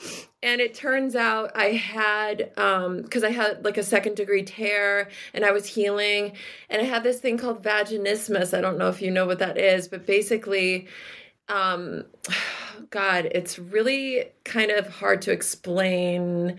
and 0.43 0.61
it 0.61 0.75
turns 0.75 1.17
out 1.17 1.53
I 1.55 1.73
had 1.73 2.53
um 2.57 3.03
because 3.03 3.25
I 3.25 3.31
had 3.31 3.65
like 3.65 3.77
a 3.77 3.83
second 3.83 4.17
degree 4.17 4.43
tear 4.43 5.09
and 5.35 5.45
I 5.45 5.53
was 5.53 5.67
healing 5.67 6.33
and 6.69 6.81
I 6.83 6.85
had 6.85 7.03
this 7.03 7.21
thing 7.21 7.39
called 7.39 7.63
vaginismus. 7.63 8.57
I 8.57 8.61
don't 8.61 8.79
know 8.79 8.89
if 8.89 9.03
you 9.03 9.11
know 9.11 9.27
what 9.27 9.39
that 9.41 9.59
is, 9.59 9.89
but 9.89 10.07
basically 10.07 10.89
um 11.49 12.05
god, 12.91 13.29
it's 13.33 13.59
really 13.59 14.25
kind 14.45 14.71
of 14.71 14.89
hard 14.89 15.23
to 15.23 15.33
explain 15.33 16.59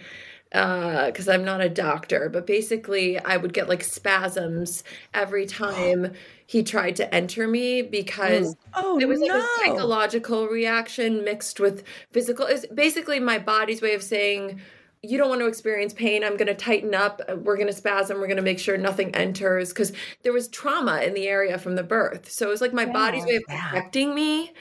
because 0.51 1.29
I'm 1.29 1.45
not 1.45 1.61
a 1.61 1.69
doctor, 1.69 2.29
but 2.29 2.45
basically, 2.45 3.17
I 3.19 3.37
would 3.37 3.53
get 3.53 3.69
like 3.69 3.83
spasms 3.83 4.83
every 5.13 5.45
time 5.45 6.13
he 6.51 6.63
tried 6.63 6.97
to 6.97 7.15
enter 7.15 7.47
me 7.47 7.81
because 7.81 8.57
Oh 8.73 8.99
it 8.99 9.07
was 9.07 9.21
like 9.21 9.31
a 9.31 9.41
psychological 9.59 10.47
reaction 10.49 11.23
mixed 11.23 11.61
with 11.61 11.85
physical. 12.11 12.45
It's 12.45 12.65
basically 12.65 13.21
my 13.21 13.39
body's 13.39 13.81
way 13.81 13.93
of 13.93 14.03
saying, 14.03 14.59
you 15.01 15.17
don't 15.17 15.29
want 15.29 15.39
to 15.39 15.47
experience 15.47 15.93
pain. 15.93 16.25
I'm 16.25 16.35
going 16.35 16.47
to 16.47 16.53
tighten 16.53 16.93
up. 16.93 17.21
We're 17.37 17.55
going 17.55 17.67
to 17.69 17.73
spasm. 17.73 18.17
We're 18.19 18.27
going 18.27 18.35
to 18.35 18.43
make 18.43 18.59
sure 18.59 18.77
nothing 18.77 19.15
enters 19.15 19.69
because 19.69 19.93
there 20.23 20.33
was 20.33 20.49
trauma 20.49 20.99
in 20.99 21.13
the 21.13 21.29
area 21.29 21.57
from 21.57 21.75
the 21.75 21.83
birth. 21.83 22.29
So 22.29 22.47
it 22.47 22.49
was 22.49 22.59
like 22.59 22.73
my 22.73 22.85
body's 22.85 23.23
way 23.25 23.37
of 23.37 23.43
Yeah. 23.47 23.69
protecting 23.69 24.13
me. 24.13 24.51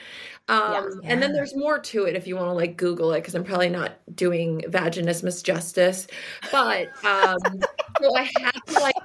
Um, 0.47 1.01
And 1.03 1.21
then 1.21 1.33
there's 1.33 1.55
more 1.57 1.77
to 1.79 2.05
it 2.05 2.15
if 2.15 2.25
you 2.25 2.37
want 2.37 2.47
to 2.47 2.53
like 2.53 2.77
Google 2.77 3.11
it 3.11 3.19
because 3.19 3.35
I'm 3.35 3.43
probably 3.43 3.69
not 3.69 3.97
doing 4.15 4.61
vaginismus 4.69 5.43
justice. 5.43 6.07
But 6.53 6.87
um, 7.05 7.37
so 7.99 8.15
I 8.15 8.29
had 8.39 8.59
to 8.67 8.79
like 8.79 8.95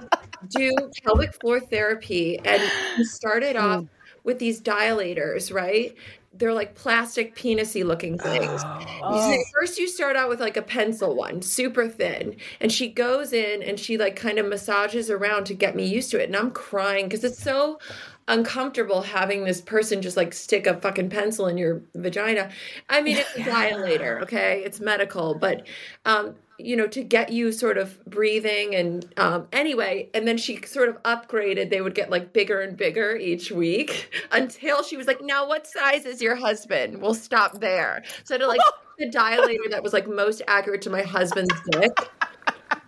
do 0.49 0.71
pelvic 1.03 1.33
floor 1.39 1.59
therapy 1.59 2.39
and 2.39 2.61
we 2.97 3.03
started 3.03 3.55
hmm. 3.55 3.61
off 3.61 3.85
with 4.23 4.39
these 4.39 4.61
dilators, 4.61 5.53
right? 5.53 5.95
They're 6.33 6.53
like 6.53 6.75
plastic 6.75 7.35
penisy 7.35 7.83
looking 7.83 8.17
things. 8.17 8.61
Oh. 8.63 8.79
So 8.81 8.99
oh. 9.03 9.43
First, 9.53 9.79
you 9.79 9.87
start 9.87 10.15
out 10.15 10.29
with 10.29 10.39
like 10.39 10.57
a 10.57 10.61
pencil 10.61 11.15
one, 11.15 11.41
super 11.41 11.87
thin, 11.87 12.35
and 12.59 12.71
she 12.71 12.89
goes 12.89 13.33
in 13.33 13.63
and 13.63 13.79
she 13.79 13.97
like 13.97 14.15
kind 14.15 14.37
of 14.37 14.45
massages 14.45 15.09
around 15.09 15.45
to 15.45 15.55
get 15.55 15.75
me 15.75 15.87
used 15.87 16.11
to 16.11 16.21
it, 16.21 16.25
and 16.25 16.35
I'm 16.35 16.51
crying 16.51 17.05
because 17.05 17.23
it's 17.23 17.41
so 17.41 17.79
uncomfortable 18.27 19.01
having 19.01 19.45
this 19.45 19.61
person 19.61 20.01
just 20.01 20.17
like 20.17 20.33
stick 20.33 20.67
a 20.67 20.79
fucking 20.79 21.09
pencil 21.09 21.47
in 21.47 21.57
your 21.57 21.81
vagina. 21.95 22.49
I 22.89 23.01
mean, 23.01 23.17
it's 23.17 23.35
a 23.35 23.39
dilator, 23.39 24.21
okay? 24.23 24.61
It's 24.65 24.79
medical, 24.79 25.35
but 25.35 25.65
um, 26.05 26.35
you 26.59 26.75
know, 26.75 26.87
to 26.87 27.03
get 27.03 27.31
you 27.31 27.51
sort 27.51 27.77
of 27.77 28.03
breathing 28.05 28.75
and 28.75 29.05
um, 29.17 29.47
anyway, 29.51 30.09
and 30.13 30.27
then 30.27 30.37
she 30.37 30.61
sort 30.63 30.89
of 30.89 31.01
upgraded. 31.03 31.69
They 31.69 31.81
would 31.81 31.95
get 31.95 32.09
like 32.09 32.33
bigger 32.33 32.61
and 32.61 32.75
bigger 32.75 33.15
each 33.15 33.51
week 33.51 34.11
until 34.31 34.83
she 34.83 34.97
was 34.97 35.07
like, 35.07 35.21
"Now, 35.21 35.47
what 35.47 35.67
size 35.67 36.05
is 36.05 36.21
your 36.21 36.35
husband?" 36.35 37.01
We'll 37.01 37.13
stop 37.13 37.59
there. 37.59 38.03
So 38.23 38.37
to 38.37 38.47
like 38.47 38.59
the 38.97 39.09
dilator 39.09 39.69
that 39.69 39.83
was 39.83 39.93
like 39.93 40.07
most 40.07 40.41
accurate 40.47 40.81
to 40.83 40.89
my 40.89 41.03
husband's 41.03 41.53
dick 41.71 41.95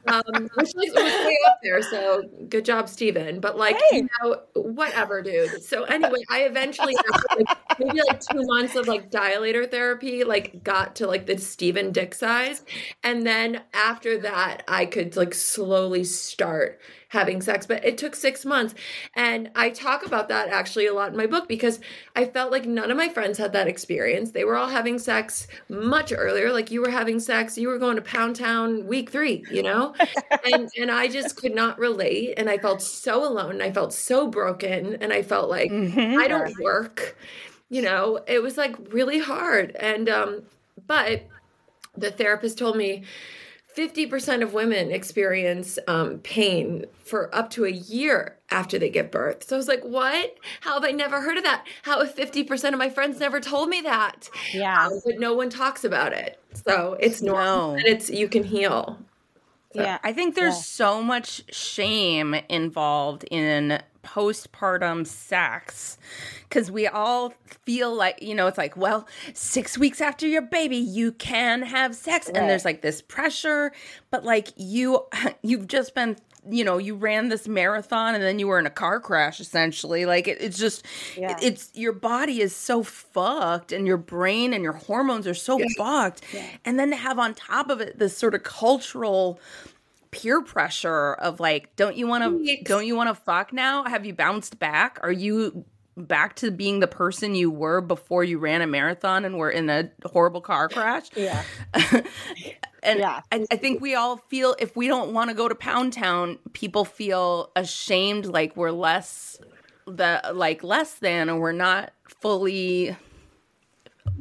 um, 0.08 0.50
which 0.56 0.72
was 0.76 0.94
way 0.96 1.38
up 1.48 1.60
there. 1.64 1.82
So 1.82 2.24
good 2.50 2.66
job, 2.66 2.90
Stephen. 2.90 3.40
But 3.40 3.58
like, 3.58 3.80
hey. 3.90 3.98
you 3.98 4.10
know, 4.22 4.42
whatever, 4.54 5.22
dude. 5.22 5.64
So 5.64 5.84
anyway, 5.84 6.20
I 6.30 6.42
eventually, 6.42 6.96
after 7.14 7.38
like, 7.38 7.58
maybe 7.80 8.02
like 8.08 8.20
two 8.20 8.42
months 8.46 8.76
of 8.76 8.88
like 8.88 9.12
dilator 9.12 9.70
therapy, 9.70 10.24
like 10.24 10.64
got 10.64 10.96
to 10.98 11.08
like 11.08 11.26
the 11.26 11.38
Stephen 11.38 11.92
dick 11.92 12.14
size. 12.14 12.64
And 13.04 13.26
then 13.26 13.62
after 13.74 14.18
that, 14.20 14.64
I 14.68 14.86
could 14.86 15.16
like 15.16 15.34
slowly 15.34 16.04
start 16.04 16.80
having 17.10 17.42
sex, 17.42 17.66
but 17.66 17.84
it 17.84 17.98
took 17.98 18.16
six 18.16 18.46
months. 18.46 18.76
And 19.16 19.50
I 19.56 19.72
talk 19.72 20.06
about 20.06 20.30
that 20.30 20.50
actually 20.50 20.86
a 20.86 20.94
lot 20.94 21.10
in 21.10 21.18
my 21.18 21.26
book 21.26 21.48
because 21.48 21.80
I 22.16 22.26
felt 22.26 22.52
like 22.52 22.66
none 22.66 22.92
of 22.92 22.98
my 22.98 23.10
friends 23.10 23.40
had 23.40 23.52
that 23.54 23.68
experience. 23.68 24.32
They 24.32 24.44
were 24.44 24.56
all 24.56 24.68
having 24.68 25.00
sex 25.00 25.48
much 25.70 26.14
earlier. 26.16 26.54
Like 26.54 26.70
you 26.70 26.82
were 26.82 26.92
having 26.92 27.20
sex, 27.20 27.58
you 27.58 27.68
were 27.68 27.80
going 27.80 27.96
to 27.96 28.02
Pound 28.04 28.36
Town 28.36 28.86
week 28.86 29.10
three, 29.10 29.44
you 29.52 29.64
know? 29.64 29.89
and 30.54 30.70
and 30.78 30.92
I 30.92 31.08
just 31.08 31.36
could 31.36 31.54
not 31.54 31.80
relate. 31.80 32.34
And 32.38 32.50
I 32.50 32.58
felt 32.58 32.82
so 32.82 33.28
alone. 33.28 33.52
And 33.52 33.64
I 33.64 33.72
felt 33.72 33.94
so 33.94 34.28
broken. 34.28 34.98
And 35.02 35.12
I 35.14 35.22
felt 35.22 35.50
like 35.50 35.72
mm-hmm. 35.72 36.20
I 36.20 36.28
don't 36.28 36.58
work. 36.60 37.18
You 37.70 37.82
know, 37.82 38.20
it 38.28 38.42
was 38.42 38.58
like 38.58 38.76
really 38.92 39.20
hard. 39.20 39.76
And 39.76 40.10
um, 40.10 40.44
but 40.88 41.24
the 41.98 42.12
therapist 42.12 42.58
told 42.58 42.78
me 42.78 43.04
50% 43.76 44.42
of 44.42 44.54
women 44.54 44.92
experience 44.92 45.78
um, 45.88 46.20
pain 46.20 46.86
for 47.04 47.34
up 47.34 47.50
to 47.52 47.66
a 47.66 47.70
year 47.70 48.38
after 48.50 48.80
they 48.80 48.90
give 48.90 49.12
birth. 49.12 49.44
So 49.44 49.56
I 49.56 49.58
was 49.58 49.68
like, 49.68 49.84
what? 49.84 50.36
How 50.62 50.74
have 50.74 50.84
I 50.84 50.92
never 50.92 51.22
heard 51.22 51.38
of 51.38 51.44
that? 51.44 51.66
How 51.84 52.04
have 52.04 52.14
50% 52.16 52.74
of 52.74 52.80
my 52.80 52.90
friends 52.90 53.20
never 53.20 53.40
told 53.40 53.70
me 53.70 53.82
that? 53.82 54.30
Yeah. 54.54 54.88
Um, 54.88 55.00
but 55.06 55.20
no 55.20 55.34
one 55.34 55.50
talks 55.50 55.84
about 55.84 56.14
it. 56.14 56.40
So 56.68 56.98
it's 57.00 57.22
normal 57.22 57.70
no. 57.70 57.74
and 57.76 57.86
it's, 57.86 58.10
you 58.10 58.28
can 58.28 58.44
heal. 58.44 58.98
Yeah. 59.74 60.00
I 60.04 60.14
think 60.14 60.36
there's 60.36 60.56
yeah. 60.56 60.62
so 60.62 61.04
much 61.04 61.44
shame 61.54 62.34
involved 62.50 63.24
in 63.30 63.82
postpartum 64.04 65.06
sex 65.06 65.98
because 66.44 66.72
we 66.72 66.88
all 66.88 67.34
feel 67.66 67.94
like 67.94 68.22
you 68.22 68.34
know 68.34 68.48
it's 68.48 68.58
like 68.58 68.76
well 68.78 69.06
six 69.34 69.78
weeks 69.78 70.00
after 70.00 70.26
your 70.26 70.42
baby 70.42 70.78
you 70.78 71.12
can 71.12 71.62
have 71.62 71.94
sex 71.94 72.28
right. 72.28 72.38
and 72.38 72.50
there's 72.50 72.64
like 72.64 72.82
this 72.82 73.02
pressure 73.02 73.72
but 74.10 74.24
like 74.24 74.48
you 74.56 75.06
you've 75.44 75.68
just 75.68 75.94
been 75.94 76.16
you 76.50 76.64
know 76.64 76.78
you 76.78 76.96
ran 76.96 77.30
this 77.30 77.48
marathon 77.48 78.16
and 78.16 78.24
then 78.24 78.40
you 78.40 78.48
were 78.48 78.60
in 78.60 78.66
a 78.66 78.72
car 78.72 79.00
crash 79.00 79.40
essentially. 79.40 80.06
Like 80.06 80.28
it, 80.28 80.42
it's 80.42 80.58
just 80.58 80.86
yeah. 81.18 81.32
it, 81.32 81.44
it's 81.44 81.72
your 81.74 81.94
body 81.94 82.42
is 82.42 82.56
so 82.56 82.84
fucked 82.84 83.72
and 83.72 83.86
your 83.86 83.98
brain 83.98 84.54
and 84.54 84.64
your 84.64 84.74
hormones 84.74 85.28
are 85.28 85.34
so 85.34 85.60
yeah. 85.60 85.66
fucked. 85.78 86.24
Yeah. 86.34 86.46
and 86.66 86.80
then 86.80 86.90
to 86.92 86.96
have 86.96 87.20
on 87.20 87.34
top 87.34 87.70
of 87.70 87.82
it 87.82 88.00
this 88.00 88.18
sort 88.18 88.36
of 88.36 88.44
cultural 88.44 89.40
peer 90.12 90.42
pressure 90.42 91.14
of 91.14 91.40
like 91.40 91.76
don't 91.76 91.96
you 91.96 92.08
want 92.08 92.24
to 92.24 92.64
don't 92.64 92.86
you 92.86 92.96
want 92.96 93.10
to 93.10 93.16
fuck 93.16 93.54
now? 93.54 93.84
Have 93.84 94.06
you 94.06 94.14
bounced 94.14 94.60
back? 94.60 95.00
Are 95.02 95.12
you 95.12 95.66
back 95.98 96.38
to 96.38 96.50
being 96.50 96.80
the 96.80 96.88
person 96.88 97.36
you 97.36 97.52
were 97.52 97.82
before 97.82 98.24
you 98.24 98.40
ran 98.40 98.62
a 98.62 98.68
marathon 98.68 99.26
and 99.26 99.38
were 99.38 99.50
in 99.50 99.70
a 99.70 99.92
horrible 100.06 100.42
car 100.42 100.70
crash? 100.70 101.10
Yeah 101.16 101.44
and 102.84 103.00
yeah. 103.00 103.22
I, 103.32 103.46
I 103.52 103.56
think 103.56 103.82
we 103.82 103.96
all 103.96 104.18
feel 104.18 104.56
if 104.60 104.76
we 104.76 104.88
don't 104.88 105.14
want 105.14 105.30
to 105.30 105.36
go 105.36 105.48
to 105.48 105.56
pound 105.56 105.94
town 105.94 106.40
people 106.54 106.86
feel 106.86 107.52
ashamed 107.56 108.26
like 108.26 108.56
we're 108.56 108.72
less 108.72 109.38
the 109.86 110.22
like 110.34 110.64
less 110.64 110.96
than 110.96 111.30
or 111.30 111.40
we're 111.40 111.52
not 111.52 111.92
fully 112.08 112.96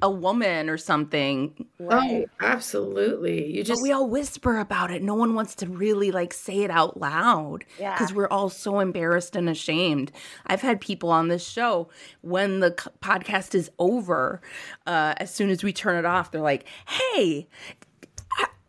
a 0.02 0.10
woman 0.10 0.68
or 0.68 0.76
something. 0.76 1.66
Right? 1.78 2.26
Oh, 2.40 2.46
absolutely. 2.46 3.52
You 3.56 3.64
just 3.64 3.80
but 3.80 3.82
we 3.82 3.92
all 3.92 4.08
whisper 4.08 4.58
about 4.58 4.90
it. 4.90 5.02
No 5.02 5.14
one 5.14 5.34
wants 5.34 5.54
to 5.56 5.66
really 5.66 6.10
like 6.10 6.32
say 6.32 6.62
it 6.62 6.70
out 6.70 6.98
loud 6.98 7.64
because 7.76 8.10
yeah. 8.10 8.16
we're 8.16 8.28
all 8.28 8.48
so 8.48 8.80
embarrassed 8.80 9.36
and 9.36 9.48
ashamed. 9.48 10.12
I've 10.46 10.62
had 10.62 10.80
people 10.80 11.10
on 11.10 11.28
this 11.28 11.46
show 11.46 11.88
when 12.20 12.60
the 12.60 12.72
podcast 13.00 13.54
is 13.54 13.70
over, 13.78 14.40
uh, 14.86 15.14
as 15.16 15.34
soon 15.34 15.50
as 15.50 15.62
we 15.62 15.72
turn 15.72 15.96
it 15.96 16.04
off, 16.04 16.30
they're 16.30 16.40
like, 16.40 16.66
"Hey, 16.86 17.48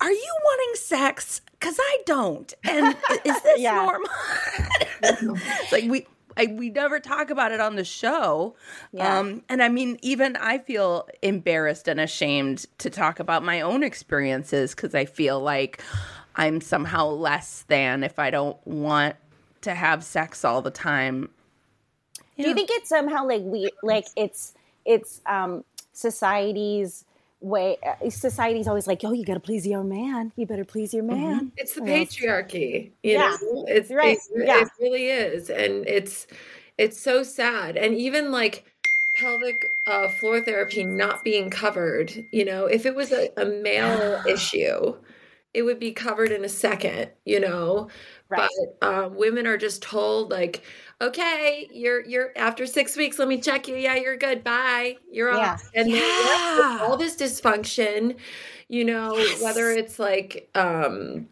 are 0.01 0.11
you 0.11 0.35
wanting 0.45 0.75
sex? 0.75 1.41
Because 1.51 1.77
I 1.79 1.97
don't. 2.05 2.53
And 2.63 2.95
is 3.25 3.41
this 3.43 3.61
normal? 3.61 4.09
like 5.71 5.85
we 5.85 6.07
I, 6.37 6.45
we 6.45 6.69
never 6.69 7.01
talk 7.01 7.31
about 7.31 7.51
it 7.51 7.59
on 7.59 7.75
the 7.75 7.83
show. 7.83 8.55
Yeah. 8.93 9.19
Um, 9.19 9.43
and 9.49 9.61
I 9.61 9.67
mean, 9.67 9.99
even 10.01 10.37
I 10.37 10.59
feel 10.59 11.07
embarrassed 11.21 11.89
and 11.89 11.99
ashamed 11.99 12.65
to 12.77 12.89
talk 12.89 13.19
about 13.19 13.43
my 13.43 13.59
own 13.59 13.83
experiences 13.83 14.73
because 14.73 14.95
I 14.95 15.03
feel 15.03 15.41
like 15.41 15.83
I'm 16.35 16.61
somehow 16.61 17.07
less 17.07 17.65
than 17.67 18.03
if 18.03 18.19
I 18.19 18.29
don't 18.29 18.55
want 18.65 19.17
to 19.61 19.75
have 19.75 20.03
sex 20.03 20.45
all 20.45 20.61
the 20.61 20.71
time. 20.71 21.29
You 22.37 22.45
Do 22.45 22.49
you 22.51 22.55
think 22.55 22.69
it's 22.71 22.87
somehow 22.87 23.27
like 23.27 23.41
we 23.43 23.69
like 23.83 24.05
it's 24.15 24.53
it's 24.85 25.19
um 25.25 25.65
society's 25.91 27.03
way 27.41 27.77
uh, 27.85 28.09
society's 28.09 28.67
always 28.67 28.87
like 28.87 29.01
oh 29.03 29.13
you 29.13 29.25
got 29.25 29.35
to 29.35 29.39
please 29.39 29.65
your 29.65 29.83
man. 29.83 30.31
You 30.35 30.45
better 30.45 30.65
please 30.65 30.93
your 30.93 31.03
man. 31.03 31.35
Mm-hmm. 31.35 31.47
it's 31.57 31.73
the 31.73 31.81
patriarchy 31.81 32.91
you 33.03 33.13
yeah. 33.13 33.37
know? 33.41 33.65
It's 33.67 33.91
right. 33.91 34.17
it, 34.17 34.47
yeah. 34.47 34.61
it 34.61 34.69
really 34.79 35.07
is. 35.07 35.49
And 35.49 35.87
it's 35.87 36.27
it's 36.77 36.99
so 36.99 37.23
sad. 37.23 37.77
And 37.77 37.95
even 37.95 38.31
like 38.31 38.65
pelvic 39.15 39.65
uh, 39.87 40.07
floor 40.19 40.41
therapy 40.41 40.83
not 40.83 41.23
being 41.23 41.49
covered 41.49 42.25
you 42.31 42.45
know? 42.45 42.65
If 42.65 42.85
it 42.85 42.95
was 42.95 43.11
a, 43.11 43.29
a 43.37 43.45
male 43.45 44.21
issue 44.27 44.95
it 45.53 45.63
would 45.63 45.79
be 45.79 45.91
covered 45.91 46.31
in 46.31 46.43
a 46.43 46.49
second 46.49 47.09
you 47.25 47.39
know? 47.39 47.87
Right. 48.29 48.47
but 48.79 48.87
um, 48.87 49.15
women 49.15 49.47
are 49.47 49.57
just 49.57 49.81
told 49.81 50.29
like 50.29 50.63
okay, 51.01 51.69
you're 51.71 52.05
you're 52.05 52.31
after 52.35 52.65
six 52.65 52.95
weeks, 52.95 53.19
let 53.19 53.27
me 53.27 53.39
check 53.39 53.67
you. 53.67 53.75
Yeah, 53.75 53.95
you're 53.95 54.17
good. 54.17 54.43
Bye. 54.43 54.97
You're 55.11 55.31
yeah. 55.31 55.53
off. 55.53 55.69
And 55.73 55.89
yeah. 55.89 56.79
all 56.81 56.97
this 56.97 57.15
dysfunction, 57.15 58.17
you 58.67 58.85
know, 58.85 59.17
yes. 59.17 59.41
whether 59.41 59.69
it's 59.71 59.99
like 59.99 60.49
um 60.55 61.27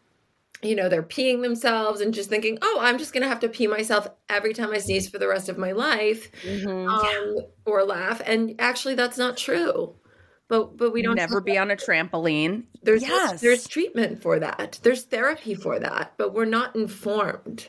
you 0.63 0.75
know, 0.75 0.89
they're 0.89 1.03
peeing 1.03 1.41
themselves 1.43 2.01
and 2.01 2.13
just 2.13 2.29
thinking, 2.29 2.57
oh, 2.61 2.79
I'm 2.81 2.97
just 2.97 3.13
going 3.13 3.21
to 3.21 3.29
have 3.29 3.41
to 3.41 3.49
pee 3.49 3.67
myself 3.67 4.07
every 4.27 4.53
time 4.53 4.71
I 4.71 4.79
sneeze 4.79 5.07
for 5.07 5.19
the 5.19 5.27
rest 5.27 5.49
of 5.49 5.57
my 5.57 5.71
life 5.71 6.31
mm-hmm. 6.41 6.89
um, 6.89 7.35
yeah. 7.35 7.43
or 7.65 7.83
laugh. 7.83 8.21
And 8.25 8.55
actually, 8.57 8.95
that's 8.95 9.17
not 9.17 9.37
true. 9.37 9.93
But 10.49 10.77
but 10.77 10.93
we 10.93 11.01
don't 11.01 11.15
never 11.15 11.41
be 11.41 11.57
on 11.57 11.71
a 11.71 11.75
trampoline. 11.75 12.63
There's 12.81 13.01
yes. 13.01 13.41
there's 13.41 13.67
treatment 13.67 14.21
for 14.21 14.39
that. 14.39 14.79
There's 14.81 15.03
therapy 15.03 15.55
for 15.55 15.77
that, 15.77 16.13
but 16.15 16.33
we're 16.33 16.45
not 16.45 16.73
informed. 16.73 17.67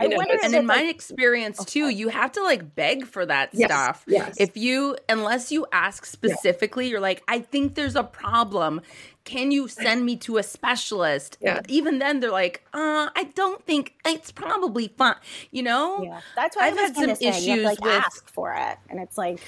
I 0.00 0.06
know, 0.06 0.20
and 0.42 0.54
in 0.54 0.66
my 0.66 0.76
like, 0.76 0.90
experience 0.90 1.64
too, 1.64 1.88
you 1.88 2.08
have 2.08 2.32
to 2.32 2.42
like 2.42 2.74
beg 2.74 3.06
for 3.06 3.26
that 3.26 3.50
yes, 3.52 3.68
stuff. 3.68 4.04
Yes. 4.06 4.36
If 4.38 4.56
you, 4.56 4.96
unless 5.08 5.52
you 5.52 5.66
ask 5.72 6.06
specifically, 6.06 6.86
yeah. 6.86 6.92
you're 6.92 7.00
like, 7.00 7.22
I 7.28 7.40
think 7.40 7.74
there's 7.74 7.96
a 7.96 8.02
problem. 8.02 8.80
Can 9.24 9.50
you 9.50 9.68
send 9.68 10.06
me 10.06 10.16
to 10.16 10.38
a 10.38 10.42
specialist? 10.42 11.36
Yeah. 11.40 11.60
Even 11.68 11.98
then, 11.98 12.20
they're 12.20 12.32
like, 12.32 12.66
uh, 12.72 13.10
I 13.14 13.30
don't 13.34 13.64
think 13.66 13.94
it's 14.06 14.32
probably 14.32 14.88
fine. 14.88 15.16
You 15.50 15.64
know? 15.64 16.02
Yeah. 16.02 16.20
That's 16.34 16.56
why 16.56 16.68
I've 16.68 16.76
had 16.76 16.94
some 16.94 17.10
issues 17.10 17.46
you 17.46 17.50
have 17.52 17.60
to, 17.60 17.64
like, 17.66 17.80
with 17.84 17.92
ask 17.92 18.30
for 18.30 18.54
it, 18.54 18.78
and 18.88 18.98
it's 19.00 19.18
like, 19.18 19.40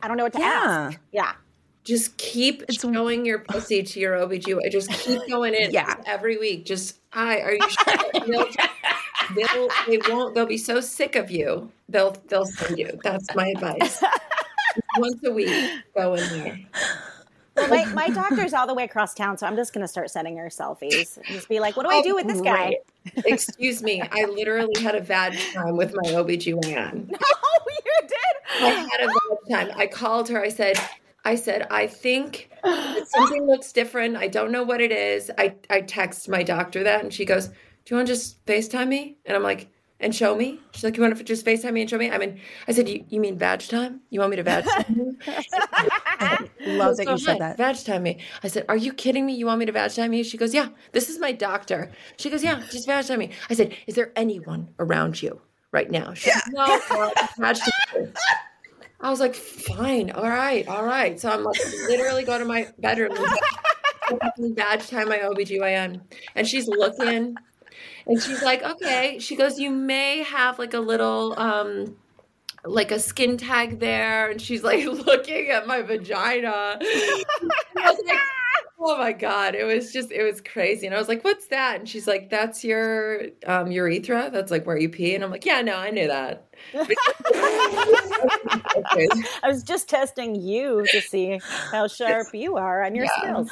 I 0.00 0.06
don't 0.06 0.16
know 0.16 0.24
what 0.24 0.34
to 0.34 0.38
yeah. 0.38 0.90
ask. 0.90 1.00
Yeah 1.12 1.32
just 1.88 2.18
keep 2.18 2.62
it's 2.68 2.82
showing 2.82 3.24
your 3.24 3.38
pussy 3.38 3.82
to 3.82 3.98
your 3.98 4.14
OBGYN. 4.16 4.70
Just 4.70 4.90
keep 4.90 5.26
going 5.26 5.54
in 5.54 5.70
yeah. 5.72 5.96
every 6.04 6.36
week. 6.36 6.66
Just, 6.66 6.98
hi, 7.10 7.40
are 7.40 7.54
you 7.54 7.66
sure? 7.70 8.46
they'll 9.34 9.68
they 9.86 9.98
won't 10.08 10.34
they'll 10.34 10.46
be 10.46 10.58
so 10.58 10.80
sick 10.80 11.16
of 11.16 11.30
you 11.30 11.70
they'll 11.88 12.16
they'll 12.28 12.46
send 12.46 12.78
you 12.78 12.98
that's 13.02 13.34
my 13.34 13.46
advice 13.48 14.02
once 14.98 15.22
a 15.24 15.32
week 15.32 15.70
go 15.94 16.14
in 16.14 16.28
there 16.30 16.58
well, 17.58 17.68
my, 17.68 17.84
my 17.92 18.08
doctor's 18.08 18.54
all 18.54 18.66
the 18.66 18.74
way 18.74 18.84
across 18.84 19.14
town, 19.14 19.36
so 19.36 19.46
I'm 19.46 19.56
just 19.56 19.72
going 19.72 19.82
to 19.82 19.88
start 19.88 20.10
sending 20.10 20.36
her 20.36 20.48
selfies. 20.48 21.18
Just 21.24 21.48
be 21.48 21.60
like, 21.60 21.76
what 21.76 21.84
do 21.84 21.90
I 21.90 22.02
do 22.02 22.14
with 22.14 22.26
this 22.26 22.38
oh, 22.38 22.44
guy? 22.44 22.76
Excuse 23.24 23.82
me. 23.82 24.00
I 24.00 24.24
literally 24.26 24.80
had 24.80 24.94
a 24.94 25.00
bad 25.00 25.36
time 25.52 25.76
with 25.76 25.94
my 25.94 26.10
OBGYN. 26.10 27.10
No, 27.10 27.18
oh, 27.22 27.60
you 27.68 28.08
did? 28.08 28.64
I 28.64 28.88
had 28.92 29.00
a 29.00 29.06
bad 29.06 29.68
time. 29.68 29.76
I 29.78 29.86
called 29.86 30.28
her. 30.28 30.40
I 30.40 30.48
said, 30.48 30.78
I 31.24 31.34
said, 31.34 31.66
I 31.70 31.86
think 31.86 32.50
something 33.06 33.46
looks 33.46 33.72
different. 33.72 34.16
I 34.16 34.28
don't 34.28 34.52
know 34.52 34.62
what 34.62 34.80
it 34.80 34.92
is. 34.92 35.30
I, 35.36 35.54
I 35.68 35.80
text 35.82 36.28
my 36.28 36.42
doctor 36.42 36.84
that, 36.84 37.02
and 37.02 37.12
she 37.12 37.24
goes, 37.24 37.50
do 37.88 37.94
you 37.94 37.96
want 37.96 38.08
to 38.08 38.12
just 38.12 38.44
FaceTime 38.44 38.86
me? 38.86 39.16
And 39.24 39.34
I'm 39.34 39.42
like, 39.42 39.70
and 39.98 40.14
show 40.14 40.36
me? 40.36 40.60
She's 40.72 40.84
like, 40.84 40.98
you 40.98 41.02
want 41.02 41.16
to 41.16 41.24
just 41.24 41.46
FaceTime 41.46 41.72
me 41.72 41.80
and 41.80 41.88
show 41.88 41.96
me? 41.96 42.10
I 42.10 42.18
mean, 42.18 42.38
I 42.68 42.72
said, 42.72 42.86
you, 42.86 43.02
you 43.08 43.18
mean 43.18 43.38
badge 43.38 43.70
time? 43.70 44.02
You 44.10 44.20
want 44.20 44.28
me 44.28 44.36
to 44.36 44.44
badge 44.44 44.66
time 44.66 44.94
you? 44.94 45.16
Love 46.66 46.98
that 46.98 47.04
So 47.04 47.12
you 47.12 47.18
said 47.18 47.32
hi, 47.32 47.38
that. 47.38 47.56
Badge 47.56 47.84
time 47.84 48.02
me. 48.02 48.20
I 48.42 48.48
said, 48.48 48.66
are 48.68 48.76
you 48.76 48.92
kidding 48.92 49.24
me? 49.24 49.32
You 49.36 49.46
want 49.46 49.58
me 49.58 49.64
to 49.64 49.72
badge 49.72 49.96
time 49.96 50.12
you? 50.12 50.22
She 50.22 50.36
goes, 50.36 50.52
yeah, 50.52 50.68
this 50.92 51.08
is 51.08 51.18
my 51.18 51.32
doctor. 51.32 51.90
She 52.18 52.28
goes, 52.28 52.44
yeah, 52.44 52.60
just 52.70 52.86
badge 52.86 53.08
time 53.08 53.20
me. 53.20 53.30
I 53.48 53.54
said, 53.54 53.74
is 53.86 53.94
there 53.94 54.12
anyone 54.16 54.68
around 54.78 55.22
you 55.22 55.40
right 55.72 55.90
now? 55.90 56.12
She 56.12 56.30
goes, 56.30 56.42
no, 56.48 56.80
no, 56.90 57.12
badge 57.38 57.60
time. 57.60 58.12
I 59.00 59.08
was 59.08 59.18
like, 59.18 59.34
fine, 59.34 60.10
all 60.10 60.28
right, 60.28 60.68
all 60.68 60.84
right. 60.84 61.18
So 61.18 61.30
I'm 61.30 61.42
like, 61.42 61.58
literally 61.88 62.24
go 62.24 62.38
to 62.38 62.44
my 62.44 62.68
bedroom 62.78 63.16
badge 64.50 64.90
time 64.90 65.08
my 65.08 65.20
OBGYN. 65.20 66.02
And 66.34 66.46
she's 66.46 66.68
looking 66.68 67.34
and 68.08 68.20
she's 68.22 68.42
like, 68.42 68.62
okay. 68.62 69.18
She 69.20 69.36
goes, 69.36 69.58
you 69.58 69.70
may 69.70 70.22
have 70.22 70.58
like 70.58 70.74
a 70.74 70.80
little, 70.80 71.38
um, 71.38 71.96
like 72.64 72.90
a 72.90 72.98
skin 72.98 73.36
tag 73.36 73.78
there. 73.80 74.30
And 74.30 74.40
she's 74.40 74.64
like 74.64 74.84
looking 75.06 75.50
at 75.50 75.66
my 75.66 75.82
vagina. 75.82 76.78
I 76.80 77.24
was 77.76 78.00
like, 78.06 78.18
oh 78.80 78.96
my 78.98 79.12
God. 79.12 79.54
It 79.54 79.64
was 79.64 79.92
just, 79.92 80.10
it 80.10 80.22
was 80.24 80.40
crazy. 80.40 80.86
And 80.86 80.94
I 80.94 80.98
was 80.98 81.08
like, 81.08 81.22
what's 81.24 81.46
that? 81.48 81.78
And 81.80 81.88
she's 81.88 82.06
like, 82.06 82.30
that's 82.30 82.64
your 82.64 83.26
um, 83.46 83.70
urethra. 83.70 84.30
That's 84.32 84.50
like 84.50 84.66
where 84.66 84.78
you 84.78 84.88
pee. 84.88 85.14
And 85.14 85.22
I'm 85.22 85.30
like, 85.30 85.44
yeah, 85.46 85.60
no, 85.62 85.76
I 85.76 85.90
knew 85.90 86.08
that. 86.08 86.46
I 89.42 89.46
was 89.46 89.62
just 89.62 89.88
testing 89.88 90.34
you 90.34 90.86
to 90.90 91.00
see 91.00 91.40
how 91.70 91.86
sharp 91.86 92.28
you 92.34 92.56
are 92.56 92.82
on 92.82 92.94
your 92.94 93.04
Yeah. 93.04 93.20
skills. 93.20 93.50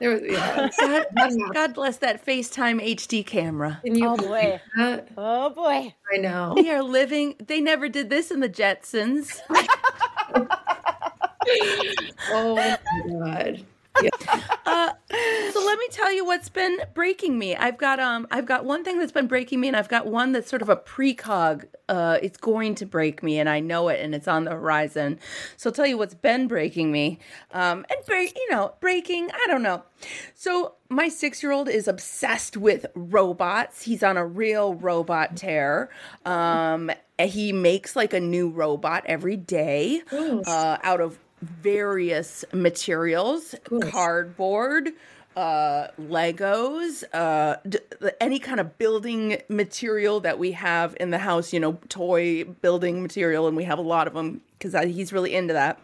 There 0.00 0.10
was, 0.10 0.22
yeah. 0.22 0.68
God, 1.16 1.54
God 1.54 1.74
bless 1.74 1.98
that 1.98 2.24
FaceTime 2.24 2.82
HD 2.82 3.24
camera. 3.24 3.80
Can 3.84 3.94
you 3.96 4.08
Oh 4.08 4.16
boy. 4.16 4.60
that? 4.76 5.08
Oh 5.16 5.50
boy. 5.50 5.94
I 6.12 6.16
know. 6.16 6.54
They 6.56 6.70
are 6.70 6.82
living. 6.82 7.36
They 7.38 7.60
never 7.60 7.88
did 7.88 8.08
this 8.10 8.30
in 8.30 8.40
the 8.40 8.48
Jetsons. 8.48 9.40
Oh 12.32 12.54
my 12.54 12.78
God. 13.24 13.64
Uh, 14.66 14.92
so 15.52 15.64
let 15.64 15.78
me 15.78 15.86
tell 15.90 16.12
you 16.12 16.24
what's 16.24 16.48
been 16.48 16.78
breaking 16.94 17.38
me. 17.38 17.56
I've 17.56 17.78
got 17.78 17.98
um, 17.98 18.26
I've 18.30 18.46
got 18.46 18.64
one 18.64 18.84
thing 18.84 18.98
that's 18.98 19.12
been 19.12 19.26
breaking 19.26 19.60
me, 19.60 19.68
and 19.68 19.76
I've 19.76 19.88
got 19.88 20.06
one 20.06 20.32
that's 20.32 20.48
sort 20.48 20.62
of 20.62 20.68
a 20.68 20.76
precog. 20.76 21.64
Uh, 21.88 22.18
it's 22.22 22.38
going 22.38 22.76
to 22.76 22.86
break 22.86 23.22
me, 23.22 23.38
and 23.38 23.48
I 23.48 23.58
know 23.60 23.88
it, 23.88 24.00
and 24.00 24.14
it's 24.14 24.28
on 24.28 24.44
the 24.44 24.52
horizon. 24.52 25.18
So 25.56 25.70
I'll 25.70 25.74
tell 25.74 25.86
you 25.86 25.98
what's 25.98 26.14
been 26.14 26.46
breaking 26.46 26.92
me, 26.92 27.18
um, 27.50 27.84
and 27.90 28.06
break, 28.06 28.36
you 28.36 28.50
know, 28.50 28.74
breaking. 28.80 29.30
I 29.32 29.46
don't 29.48 29.62
know. 29.62 29.82
So 30.34 30.74
my 30.88 31.08
six-year-old 31.08 31.68
is 31.68 31.88
obsessed 31.88 32.56
with 32.56 32.86
robots. 32.94 33.82
He's 33.82 34.02
on 34.02 34.16
a 34.16 34.26
real 34.26 34.74
robot 34.74 35.36
tear. 35.36 35.90
Um, 36.24 36.90
he 37.18 37.52
makes 37.52 37.96
like 37.96 38.14
a 38.14 38.20
new 38.20 38.48
robot 38.48 39.02
every 39.06 39.36
day 39.36 40.02
uh, 40.46 40.78
out 40.82 41.00
of 41.00 41.18
various 41.40 42.44
materials 42.52 43.54
cardboard 43.90 44.90
uh 45.36 45.86
legos 46.00 47.04
uh 47.14 47.56
d- 47.68 47.78
any 48.20 48.38
kind 48.38 48.60
of 48.60 48.76
building 48.78 49.40
material 49.48 50.20
that 50.20 50.38
we 50.38 50.52
have 50.52 50.96
in 50.98 51.10
the 51.10 51.18
house 51.18 51.52
you 51.52 51.60
know 51.60 51.78
toy 51.88 52.44
building 52.44 53.00
material 53.00 53.46
and 53.46 53.56
we 53.56 53.64
have 53.64 53.78
a 53.78 53.82
lot 53.82 54.06
of 54.06 54.12
them 54.12 54.40
because 54.58 54.74
he's 54.84 55.12
really 55.12 55.34
into 55.34 55.54
that 55.54 55.80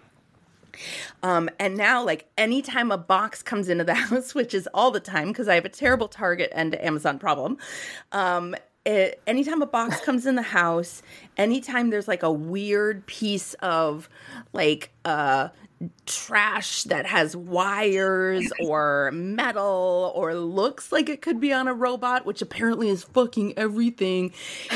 um, 1.22 1.48
and 1.58 1.76
now, 1.76 2.04
like 2.04 2.26
anytime 2.36 2.90
a 2.90 2.98
box 2.98 3.42
comes 3.42 3.68
into 3.68 3.84
the 3.84 3.94
house, 4.06 4.34
which 4.34 4.54
is 4.54 4.68
all 4.75 4.90
the 4.90 5.00
time 5.00 5.28
because 5.28 5.48
I 5.48 5.54
have 5.54 5.64
a 5.64 5.70
terrible 5.70 6.08
Target 6.08 6.52
and 6.54 6.75
Amazon 6.80 7.18
problem. 7.18 7.58
Um, 8.12 8.54
it, 8.84 9.20
anytime 9.26 9.62
a 9.62 9.66
box 9.66 10.00
comes 10.04 10.26
in 10.26 10.36
the 10.36 10.42
house, 10.42 11.02
anytime 11.37 11.90
there's 11.90 12.09
like 12.09 12.23
a 12.23 12.33
weird 12.33 13.07
piece 13.07 13.55
of 13.55 14.09
like 14.52 14.90
uh 15.05 15.49
trash 16.07 16.85
that 16.85 17.07
has 17.07 17.37
wires 17.37 18.50
or 18.61 19.11
metal 19.12 20.12
or 20.14 20.35
looks 20.35 20.90
like 20.93 21.09
it 21.09 21.21
could 21.21 21.40
be 21.40 21.52
on 21.52 21.69
a 21.69 21.75
robot, 21.75 22.25
which 22.25 22.40
apparently 22.43 22.88
is 22.88 23.05
fucking 23.05 23.57
everything. 23.59 24.33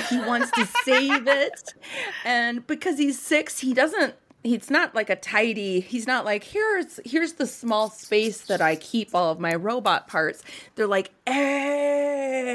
He 0.08 0.18
wants 0.18 0.50
to 0.52 0.66
save 0.84 1.26
it. 1.26 1.74
And 2.24 2.66
because 2.66 2.98
he's 2.98 3.18
six, 3.18 3.58
he 3.58 3.72
doesn't 3.72 4.14
he's 4.42 4.70
not 4.70 4.94
like 4.94 5.10
a 5.10 5.16
tidy 5.16 5.80
he's 5.80 6.06
not 6.06 6.24
like 6.24 6.44
here's 6.44 6.98
here's 7.04 7.34
the 7.34 7.46
small 7.46 7.90
space 7.90 8.42
that 8.42 8.60
i 8.60 8.76
keep 8.76 9.14
all 9.14 9.30
of 9.30 9.40
my 9.40 9.54
robot 9.54 10.08
parts. 10.08 10.42
They're 10.74 10.86
like 10.86 11.10
everywhere 11.26 12.50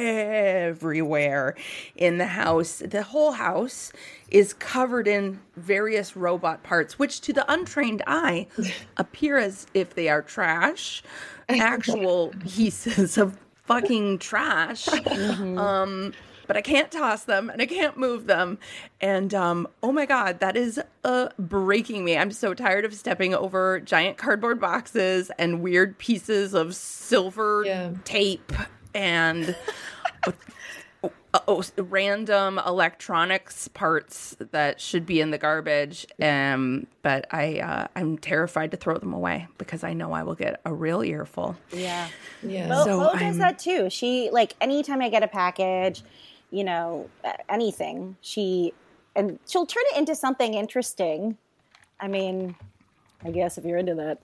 in 1.95 2.17
the 2.17 2.27
house. 2.27 2.81
The 2.85 3.03
whole 3.03 3.31
house 3.33 3.91
is 4.29 4.53
covered 4.53 5.07
in 5.07 5.39
various 5.55 6.15
robot 6.15 6.63
parts 6.63 6.97
which 6.99 7.21
to 7.21 7.33
the 7.33 7.51
untrained 7.51 8.03
eye 8.07 8.47
appear 8.97 9.37
as 9.37 9.67
if 9.73 9.95
they 9.95 10.09
are 10.09 10.21
trash. 10.21 11.03
Actual 11.49 12.33
pieces 12.47 13.17
of 13.17 13.37
fucking 13.63 14.19
trash. 14.19 14.87
Um 15.57 16.13
but 16.47 16.55
I 16.57 16.61
can't 16.61 16.91
toss 16.91 17.23
them 17.23 17.49
and 17.49 17.61
I 17.61 17.65
can't 17.65 17.97
move 17.97 18.27
them. 18.27 18.57
And 19.01 19.33
um, 19.33 19.67
oh 19.83 19.91
my 19.91 20.05
God, 20.05 20.39
that 20.39 20.55
is 20.57 20.79
uh, 21.03 21.29
breaking 21.39 22.03
me. 22.05 22.17
I'm 22.17 22.31
so 22.31 22.53
tired 22.53 22.85
of 22.85 22.93
stepping 22.93 23.33
over 23.33 23.79
giant 23.79 24.17
cardboard 24.17 24.59
boxes 24.59 25.31
and 25.37 25.61
weird 25.61 25.97
pieces 25.97 26.53
of 26.53 26.75
silver 26.75 27.63
Yeah. 27.65 27.91
tape 28.03 28.51
and 28.93 29.55
uh, 31.03 31.39
oh, 31.47 31.63
random 31.77 32.59
electronics 32.65 33.67
parts 33.69 34.37
that 34.51 34.79
should 34.79 35.05
be 35.05 35.19
in 35.19 35.31
the 35.31 35.37
garbage. 35.37 36.05
Um, 36.21 36.87
but 37.01 37.27
I, 37.31 37.59
uh, 37.59 37.87
I'm 37.95 38.17
terrified 38.17 38.71
to 38.71 38.77
throw 38.77 38.97
them 38.97 39.13
away 39.13 39.47
because 39.57 39.83
I 39.83 39.93
know 39.93 40.13
I 40.13 40.23
will 40.23 40.35
get 40.35 40.61
a 40.65 40.73
real 40.73 41.03
earful. 41.03 41.57
Yeah. 41.73 42.07
Yeah. 42.41 42.69
Bo, 42.69 42.83
So 42.85 42.99
Bo 42.99 43.13
does 43.13 43.21
I'm- 43.21 43.37
that 43.39 43.59
too. 43.59 43.89
She 43.89 44.29
like 44.31 44.55
anytime 44.61 45.01
I 45.01 45.09
get 45.09 45.23
a 45.23 45.27
package, 45.27 46.03
you 46.55 46.63
know, 46.63 47.09
anything, 47.49 48.15
she 48.21 48.73
and 49.13 49.39
she'll 49.45 49.65
turn 49.65 49.83
it 49.91 49.97
into 49.97 50.15
something 50.15 50.53
interesting. 50.53 51.37
I 51.99 52.07
mean, 52.07 52.55
I 53.25 53.31
guess 53.31 53.57
if 53.57 53.65
you're 53.65 53.77
into 53.77 53.95
that 53.95 54.19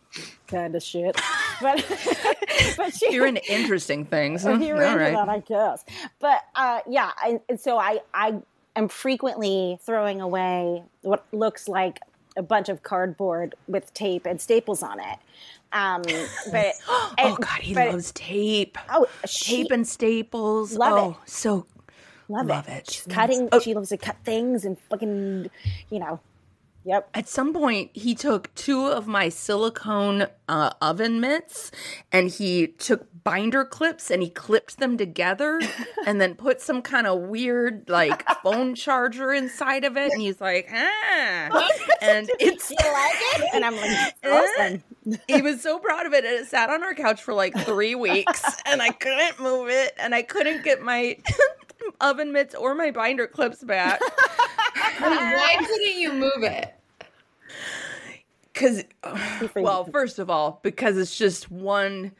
kind 0.48 0.74
of 0.74 0.82
shit, 0.82 1.20
but 1.62 1.86
but 2.78 2.94
she, 2.96 3.14
You're 3.14 3.28
into 3.28 3.44
interesting 3.52 4.06
things. 4.06 4.44
huh? 4.44 4.54
you're 4.54 4.78
All 4.78 4.94
into 4.94 5.04
right. 5.04 5.14
that, 5.14 5.28
I 5.28 5.40
guess. 5.40 5.84
But 6.20 6.42
uh, 6.56 6.80
yeah, 6.88 7.12
I, 7.18 7.42
and 7.50 7.60
so 7.60 7.78
I 7.78 8.00
I 8.14 8.38
am 8.78 8.88
frequently 8.88 9.78
throwing 9.82 10.22
away 10.22 10.84
what 11.02 11.26
looks 11.34 11.68
like 11.68 12.00
a 12.38 12.44
bunch 12.44 12.70
of 12.70 12.82
cardboard 12.82 13.56
with 13.68 13.94
tape 13.94 14.26
and 14.26 14.40
staples 14.40 14.82
on 14.82 15.02
it. 15.02 15.18
Um, 15.74 16.02
but 16.52 16.76
Oh 16.88 17.38
God, 17.42 17.60
he 17.60 17.76
loves 17.76 18.12
tape. 18.14 18.78
Oh, 18.90 19.06
she, 19.26 19.64
tape 19.64 19.72
and 19.72 19.88
staples. 19.88 20.74
Love 20.74 20.94
oh, 20.94 21.10
it. 21.24 21.30
so 21.30 21.66
love, 22.32 22.48
love 22.48 22.68
it. 22.68 22.78
it. 22.78 22.92
She's 22.92 23.06
cutting. 23.08 23.50
Oh. 23.52 23.60
She 23.60 23.74
loves 23.74 23.90
to 23.90 23.98
cut 23.98 24.18
things 24.24 24.66
and 24.66 24.78
fucking, 24.90 25.50
you 25.90 26.00
know. 26.00 26.20
Yep. 26.84 27.10
at 27.14 27.28
some 27.30 27.54
point 27.54 27.92
he 27.94 28.16
took 28.16 28.52
two 28.56 28.88
of 28.88 29.06
my 29.06 29.30
silicone 29.30 30.26
uh, 30.50 30.72
oven 30.82 31.20
mitts 31.22 31.70
and 32.12 32.28
he 32.28 32.66
took 32.66 33.06
binder 33.24 33.64
clips 33.64 34.10
and 34.10 34.24
he 34.24 34.32
clipped 34.32 34.80
them 34.80 34.98
together 34.98 35.62
and 36.08 36.20
then 36.20 36.34
put 36.34 36.60
some 36.60 36.82
kind 36.82 37.06
of 37.06 37.20
weird 37.22 37.88
like 37.88 38.28
phone 38.42 38.74
charger 38.74 39.32
inside 39.32 39.84
of 39.84 39.96
it 39.96 40.12
and 40.12 40.22
he's 40.22 40.42
like 40.42 40.70
ah 40.74 41.70
and 42.02 42.32
it's 42.40 42.72
You 42.72 42.78
like 42.82 43.16
it? 43.16 43.50
And 43.54 43.64
I'm 43.64 43.76
like, 43.76 44.16
awesome. 44.26 44.84
he 45.28 45.44
was 45.44 45.62
so 45.62 45.78
proud 45.78 46.08
of 46.08 46.14
it 46.14 46.26
and 46.26 46.34
it 46.34 46.48
sat 46.48 46.72
on 46.72 46.84
our 46.84 46.96
couch 46.96 47.22
for 47.22 47.36
like 47.36 47.56
three 47.60 47.94
weeks 47.94 48.44
and 48.66 48.82
I 48.82 48.90
couldn't 48.90 49.40
move 49.40 49.70
it 49.70 49.94
and 50.00 50.16
I 50.16 50.24
couldn't 50.24 50.64
get 50.64 50.82
my 50.82 51.16
oven 52.00 52.32
mitts 52.32 52.56
or 52.56 52.76
my 52.76 52.92
binder 52.92 53.28
clips 53.28 53.64
back 53.64 54.00
Why 55.00 55.56
couldn't 55.60 55.98
you 56.00 56.14
move 56.14 56.44
it? 56.44 56.74
because 58.54 58.84
well 59.56 59.86
first 59.86 60.20
of 60.20 60.30
all 60.30 60.60
because 60.64 60.98
it's 60.98 61.18
just 61.18 61.50
one 61.52 62.12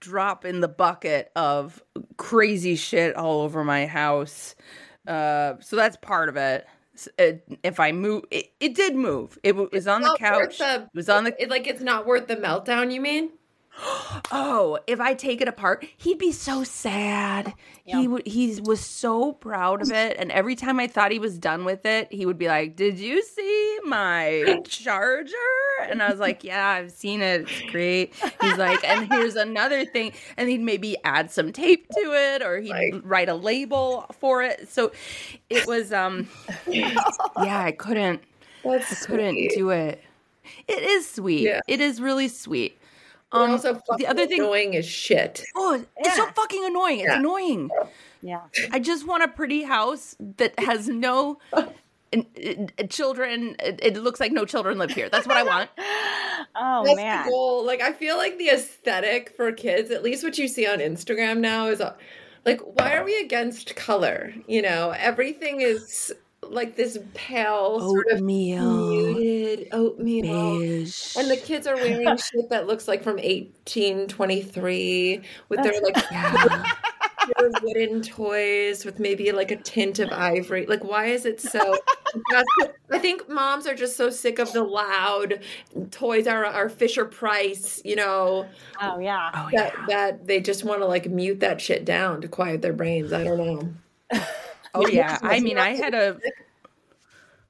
drop 0.00 0.44
in 0.44 0.60
the 0.60 0.68
bucket 0.68 1.30
of 1.36 1.82
crazy 2.16 2.74
shit 2.76 3.14
all 3.14 3.40
over 3.42 3.62
my 3.64 3.86
house 3.86 4.54
uh 5.06 5.54
so 5.60 5.76
that's 5.76 5.96
part 5.98 6.28
of 6.28 6.36
it 6.36 6.66
it- 7.18 7.44
if 7.62 7.78
i 7.80 7.92
move 7.92 8.24
it, 8.30 8.52
it 8.60 8.74
did 8.74 8.94
move 8.96 9.38
it 9.42 9.52
w- 9.52 9.68
was 9.72 9.86
on 9.86 10.02
the 10.02 10.16
couch 10.18 10.58
the- 10.58 10.82
it 10.82 10.88
was 10.94 11.08
on 11.08 11.24
the 11.24 11.42
It, 11.42 11.48
like 11.48 11.66
it's 11.66 11.80
not 11.82 12.06
worth 12.06 12.26
the 12.28 12.36
meltdown. 12.36 12.92
You 12.92 13.00
mean? 13.00 13.30
Oh, 14.30 14.78
if 14.86 15.00
I 15.00 15.14
take 15.14 15.40
it 15.40 15.48
apart, 15.48 15.86
he'd 15.96 16.18
be 16.18 16.30
so 16.32 16.62
sad. 16.64 17.54
He 17.84 18.06
would 18.06 18.26
he 18.26 18.60
was 18.62 18.80
so 18.80 19.32
proud 19.32 19.82
of 19.82 19.90
it 19.90 20.16
and 20.18 20.30
every 20.30 20.54
time 20.54 20.78
I 20.78 20.86
thought 20.86 21.10
he 21.10 21.18
was 21.18 21.36
done 21.38 21.64
with 21.64 21.84
it, 21.84 22.12
he 22.12 22.24
would 22.26 22.38
be 22.38 22.46
like, 22.48 22.76
"Did 22.76 22.98
you 22.98 23.22
see 23.22 23.78
my 23.84 24.60
charger?" 24.68 25.32
And 25.88 26.02
I 26.02 26.10
was 26.10 26.20
like, 26.20 26.44
"Yeah, 26.44 26.66
I've 26.68 26.92
seen 26.92 27.22
it. 27.22 27.42
It's 27.42 27.70
great." 27.72 28.14
He's 28.40 28.56
like, 28.56 28.84
"And 28.84 29.12
here's 29.12 29.34
another 29.36 29.84
thing." 29.84 30.12
And 30.36 30.48
he'd 30.48 30.60
maybe 30.60 30.96
add 31.04 31.30
some 31.30 31.50
tape 31.52 31.88
to 31.88 32.12
it 32.14 32.42
or 32.42 32.60
he'd 32.60 32.70
Like- 32.70 33.02
write 33.04 33.28
a 33.28 33.34
label 33.34 34.06
for 34.20 34.42
it. 34.42 34.68
So 34.68 34.92
it 35.50 35.66
was 35.66 35.92
um 35.92 36.28
yeah, 36.68 36.94
I 37.36 37.72
couldn't 37.76 38.22
That's 38.64 39.06
couldn't 39.06 39.34
sweet. 39.34 39.52
do 39.56 39.70
it. 39.70 40.02
It 40.68 40.82
is 40.82 41.08
sweet. 41.10 41.42
Yeah. 41.42 41.60
It 41.66 41.80
is 41.80 42.00
really 42.00 42.28
sweet. 42.28 42.78
But 43.32 43.40
Um, 43.40 43.50
also, 43.52 43.80
the 43.96 44.06
other 44.06 44.26
thing, 44.26 44.40
annoying 44.40 44.74
is 44.74 44.86
shit. 44.86 45.42
oh, 45.56 45.82
it's 45.96 46.16
so 46.16 46.26
fucking 46.32 46.64
annoying. 46.64 47.00
It's 47.00 47.08
Yeah. 47.08 47.18
annoying. 47.18 47.70
Yeah. 48.20 48.40
I 48.70 48.78
just 48.78 49.06
want 49.06 49.22
a 49.24 49.28
pretty 49.28 49.62
house 49.62 50.14
that 50.36 50.58
has 50.60 50.88
no 50.88 51.38
n- 52.12 52.26
n- 52.36 52.68
children. 52.88 53.56
It, 53.58 53.80
it 53.82 53.96
looks 53.96 54.20
like 54.20 54.32
no 54.32 54.44
children 54.44 54.78
live 54.78 54.90
here. 54.90 55.08
That's 55.08 55.26
what 55.26 55.36
I 55.36 55.42
want. 55.42 55.70
Oh 56.54 56.82
That's 56.84 56.96
man. 56.96 57.24
the 57.24 57.30
goal. 57.30 57.64
Like 57.64 57.80
I 57.80 57.92
feel 57.92 58.16
like 58.18 58.36
the 58.36 58.48
aesthetic 58.50 59.34
for 59.36 59.52
kids, 59.52 59.90
at 59.90 60.02
least 60.02 60.22
what 60.24 60.36
you 60.36 60.48
see 60.48 60.66
on 60.66 60.78
Instagram 60.80 61.38
now, 61.38 61.68
is 61.68 61.80
uh, 61.80 61.94
like 62.44 62.60
why 62.78 62.94
are 62.96 63.04
we 63.04 63.18
against 63.20 63.74
color? 63.76 64.34
You 64.46 64.60
know, 64.60 64.90
everything 64.90 65.60
is 65.62 66.12
like 66.52 66.76
this 66.76 66.98
pale 67.14 67.80
sort 67.80 68.06
of 68.10 68.18
Oatmeal, 68.18 69.14
muted 69.14 69.68
oatmeal. 69.72 70.60
beige, 70.60 71.16
And 71.16 71.30
the 71.30 71.36
kids 71.36 71.66
are 71.66 71.76
wearing 71.76 72.16
shit 72.32 72.50
that 72.50 72.66
looks 72.66 72.86
like 72.86 73.02
from 73.02 73.16
1823 73.16 75.22
with 75.48 75.62
their 75.62 75.80
like 75.80 75.96
yeah. 76.10 76.64
wooden 77.62 78.02
toys 78.02 78.84
with 78.84 78.98
maybe 78.98 79.32
like 79.32 79.50
a 79.50 79.56
tint 79.56 79.98
of 79.98 80.10
ivory. 80.12 80.66
Like, 80.66 80.84
why 80.84 81.06
is 81.06 81.24
it 81.24 81.40
so? 81.40 81.76
I 82.90 82.98
think 82.98 83.28
moms 83.28 83.66
are 83.66 83.74
just 83.74 83.96
so 83.96 84.10
sick 84.10 84.38
of 84.38 84.52
the 84.52 84.62
loud 84.62 85.40
toys 85.90 86.26
are 86.26 86.44
are 86.44 86.68
Fisher 86.68 87.04
Price, 87.06 87.80
you 87.84 87.96
know, 87.96 88.46
Oh 88.80 88.98
yeah. 88.98 89.30
Oh 89.34 89.48
yeah. 89.52 89.70
that 89.88 90.26
they 90.26 90.40
just 90.40 90.64
want 90.64 90.80
to 90.80 90.86
like 90.86 91.08
mute 91.08 91.40
that 91.40 91.60
shit 91.60 91.84
down 91.84 92.20
to 92.20 92.28
quiet 92.28 92.62
their 92.62 92.72
brains. 92.74 93.12
I 93.12 93.24
don't 93.24 93.38
know. 93.38 94.20
Oh 94.74 94.86
yeah. 94.86 95.18
I 95.22 95.40
mean, 95.40 95.58
I 95.58 95.70
had 95.70 95.94
a. 95.94 96.18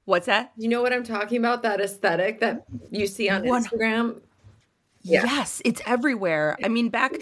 What's 0.05 0.27
that? 0.27 0.53
You 0.57 0.69
know 0.69 0.83
what 0.83 0.93
I'm 0.93 1.05
talking 1.05 1.39
about? 1.39 1.63
That 1.63 1.81
aesthetic 1.81 2.41
that 2.41 2.65
you 2.91 3.07
see 3.07 3.29
on 3.29 3.45
One- 3.47 3.65
Instagram. 3.65 4.21
Yeah. 5.05 5.25
Yes, 5.25 5.61
it's 5.65 5.83
everywhere. 5.85 6.57
I 6.63 6.69
mean, 6.69 6.89
back 6.89 7.13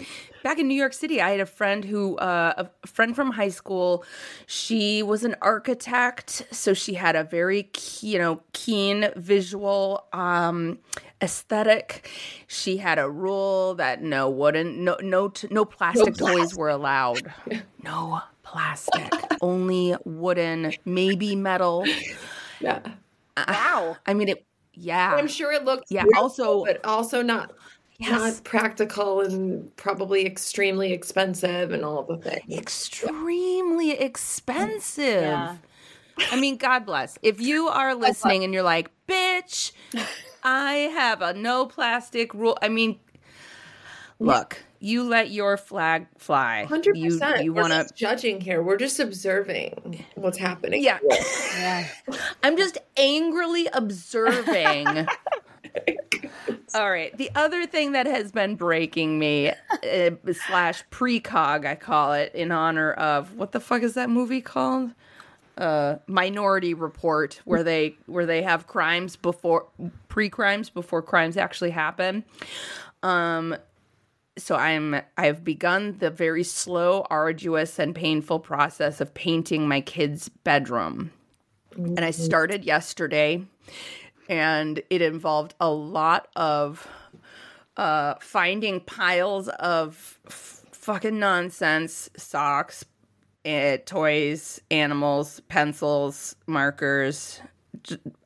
back 0.43 0.59
in 0.59 0.67
New 0.67 0.75
York 0.75 0.93
City, 0.93 1.19
I 1.19 1.31
had 1.31 1.39
a 1.39 1.47
friend 1.47 1.83
who 1.83 2.15
uh, 2.17 2.67
a 2.83 2.87
friend 2.87 3.15
from 3.15 3.31
high 3.31 3.49
school. 3.49 4.05
She 4.45 5.01
was 5.01 5.23
an 5.23 5.35
architect, 5.41 6.43
so 6.51 6.75
she 6.75 6.93
had 6.93 7.15
a 7.15 7.23
very 7.23 7.63
ke- 7.63 8.03
you 8.03 8.19
know 8.19 8.41
keen 8.53 9.09
visual 9.15 10.05
um, 10.13 10.77
aesthetic. 11.23 12.07
She 12.45 12.77
had 12.77 12.99
a 12.99 13.09
rule 13.09 13.73
that 13.73 14.03
no 14.03 14.29
wooden, 14.29 14.83
no 14.83 14.97
no 15.01 15.29
t- 15.29 15.47
no 15.49 15.65
plastic 15.65 16.15
toys 16.17 16.55
were 16.55 16.69
allowed. 16.69 17.33
No 17.83 18.21
plastic, 18.43 19.11
only 19.41 19.95
wooden, 20.05 20.71
maybe 20.85 21.35
metal. 21.35 21.83
Yeah. 22.61 22.79
Wow. 23.37 23.97
I 24.05 24.13
mean, 24.13 24.29
it. 24.29 24.45
Yeah, 24.73 25.15
I'm 25.15 25.27
sure 25.27 25.51
it 25.51 25.65
looked. 25.65 25.91
Yeah, 25.91 26.03
beautiful, 26.03 26.23
also- 26.23 26.65
but 26.65 26.85
also 26.85 27.21
not 27.21 27.51
Yes. 27.97 28.09
not 28.09 28.43
practical 28.43 29.21
and 29.21 29.75
probably 29.75 30.25
extremely 30.25 30.91
expensive 30.91 31.71
and 31.71 31.85
all 31.85 31.99
of 31.99 32.07
the 32.07 32.17
things. 32.17 32.57
extremely 32.57 33.91
expensive. 33.91 35.21
Yeah. 35.21 35.57
I 36.31 36.39
mean, 36.39 36.57
God 36.57 36.85
bless. 36.85 37.19
If 37.21 37.39
you 37.41 37.67
are 37.67 37.93
listening 38.07 38.43
and 38.43 38.53
you're 38.55 38.63
like, 38.63 38.89
bitch, 39.07 39.71
I 40.43 40.73
have 40.93 41.21
a 41.21 41.33
no 41.33 41.67
plastic 41.67 42.33
rule. 42.33 42.57
I 42.61 42.69
mean, 42.69 42.99
look, 44.19 44.63
you 44.81 45.03
let 45.03 45.29
your 45.29 45.57
flag 45.57 46.07
fly. 46.17 46.65
Hundred 46.65 46.97
You 46.97 47.11
percent. 47.11 47.43
you 47.43 47.53
We're 47.53 47.61
want 47.61 47.73
not 47.73 47.87
to 47.89 47.93
judging 47.93 48.41
here. 48.41 48.63
We're 48.63 48.77
just 48.77 48.99
observing 48.99 50.03
what's 50.15 50.39
happening. 50.39 50.83
Yeah. 50.83 50.97
Yeah. 51.57 51.87
I'm 52.43 52.57
just 52.57 52.79
angrily 52.97 53.67
observing. 53.73 54.87
All 56.73 56.89
right. 56.89 57.15
The 57.15 57.29
other 57.35 57.67
thing 57.67 57.91
that 57.91 58.07
has 58.07 58.31
been 58.31 58.55
breaking 58.55 59.19
me, 59.19 59.49
uh, 59.49 60.09
slash 60.47 60.83
precog, 60.89 61.65
I 61.65 61.75
call 61.75 62.13
it, 62.13 62.33
in 62.33 62.51
honor 62.51 62.93
of 62.93 63.35
what 63.35 63.51
the 63.51 63.59
fuck 63.59 63.83
is 63.83 63.93
that 63.93 64.09
movie 64.09 64.41
called? 64.41 64.91
Uh, 65.57 65.97
Minority 66.07 66.73
Report, 66.73 67.39
where 67.45 67.61
they 67.61 67.97
where 68.07 68.25
they 68.25 68.41
have 68.41 68.65
crimes 68.65 69.15
before 69.15 69.67
pre-crimes 70.07 70.69
before 70.71 71.03
crimes 71.03 71.37
actually 71.37 71.69
happen. 71.71 72.23
Um, 73.03 73.55
so 74.37 74.55
I'm 74.55 75.01
I've 75.17 75.43
begun 75.43 75.97
the 75.99 76.09
very 76.09 76.43
slow, 76.43 77.05
arduous, 77.09 77.79
and 77.79 77.93
painful 77.93 78.39
process 78.39 79.01
of 79.01 79.13
painting 79.13 79.67
my 79.67 79.81
kid's 79.81 80.29
bedroom. 80.29 81.11
And 81.75 82.01
I 82.01 82.11
started 82.11 82.65
yesterday 82.65 83.45
and 84.27 84.81
it 84.89 85.01
involved 85.01 85.55
a 85.59 85.69
lot 85.69 86.27
of 86.35 86.87
uh 87.77 88.15
finding 88.19 88.81
piles 88.81 89.47
of 89.47 90.19
f- 90.27 90.65
fucking 90.71 91.17
nonsense, 91.17 92.09
socks, 92.17 92.85
uh, 93.45 93.77
toys, 93.85 94.61
animals, 94.69 95.39
pencils, 95.47 96.35
markers, 96.47 97.41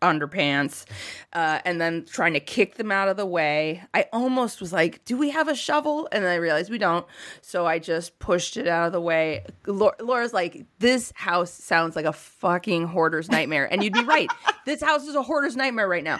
underpants, 0.01 0.85
uh, 1.33 1.59
and 1.65 1.79
then 1.79 2.05
trying 2.05 2.33
to 2.33 2.39
kick 2.39 2.75
them 2.75 2.91
out 2.91 3.07
of 3.07 3.17
the 3.17 3.25
way. 3.25 3.83
I 3.93 4.05
almost 4.13 4.61
was 4.61 4.73
like, 4.73 5.03
"Do 5.05 5.17
we 5.17 5.29
have 5.29 5.47
a 5.47 5.55
shovel?" 5.55 6.07
And 6.11 6.23
then 6.23 6.31
I 6.31 6.35
realized 6.35 6.69
we 6.69 6.77
don't, 6.77 7.05
so 7.41 7.65
I 7.65 7.79
just 7.79 8.19
pushed 8.19 8.57
it 8.57 8.67
out 8.67 8.87
of 8.87 8.91
the 8.91 9.01
way. 9.01 9.45
Laura's 9.65 10.33
like, 10.33 10.65
"This 10.79 11.11
house 11.15 11.51
sounds 11.51 11.95
like 11.95 12.05
a 12.05 12.13
fucking 12.13 12.87
hoarder's 12.87 13.29
nightmare," 13.29 13.71
and 13.71 13.83
you'd 13.83 13.93
be 13.93 14.03
right. 14.03 14.29
this 14.65 14.81
house 14.81 15.07
is 15.07 15.15
a 15.15 15.23
hoarder's 15.23 15.55
nightmare 15.55 15.87
right 15.87 16.03
now. 16.03 16.19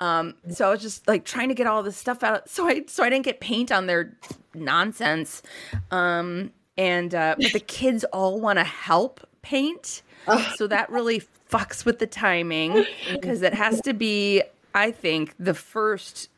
Um, 0.00 0.34
so 0.50 0.68
I 0.68 0.70
was 0.70 0.82
just 0.82 1.06
like 1.08 1.24
trying 1.24 1.48
to 1.48 1.54
get 1.54 1.66
all 1.66 1.82
this 1.82 1.96
stuff 1.96 2.22
out, 2.22 2.48
so 2.48 2.66
I 2.66 2.84
so 2.86 3.02
I 3.02 3.10
didn't 3.10 3.24
get 3.24 3.40
paint 3.40 3.72
on 3.72 3.86
their 3.86 4.16
nonsense. 4.54 5.42
Um, 5.90 6.52
and 6.76 7.14
uh, 7.14 7.34
but 7.40 7.52
the 7.52 7.60
kids 7.60 8.04
all 8.04 8.40
want 8.40 8.58
to 8.58 8.64
help 8.64 9.26
paint, 9.42 10.02
so 10.56 10.66
that 10.68 10.90
really 10.90 11.22
fucks 11.50 11.84
with 11.84 11.98
the 11.98 12.06
timing 12.06 12.84
because 13.10 13.42
it 13.42 13.54
has 13.54 13.80
to 13.82 13.92
be, 13.92 14.42
I 14.74 14.90
think, 14.90 15.34
the 15.38 15.54
first 15.54 16.28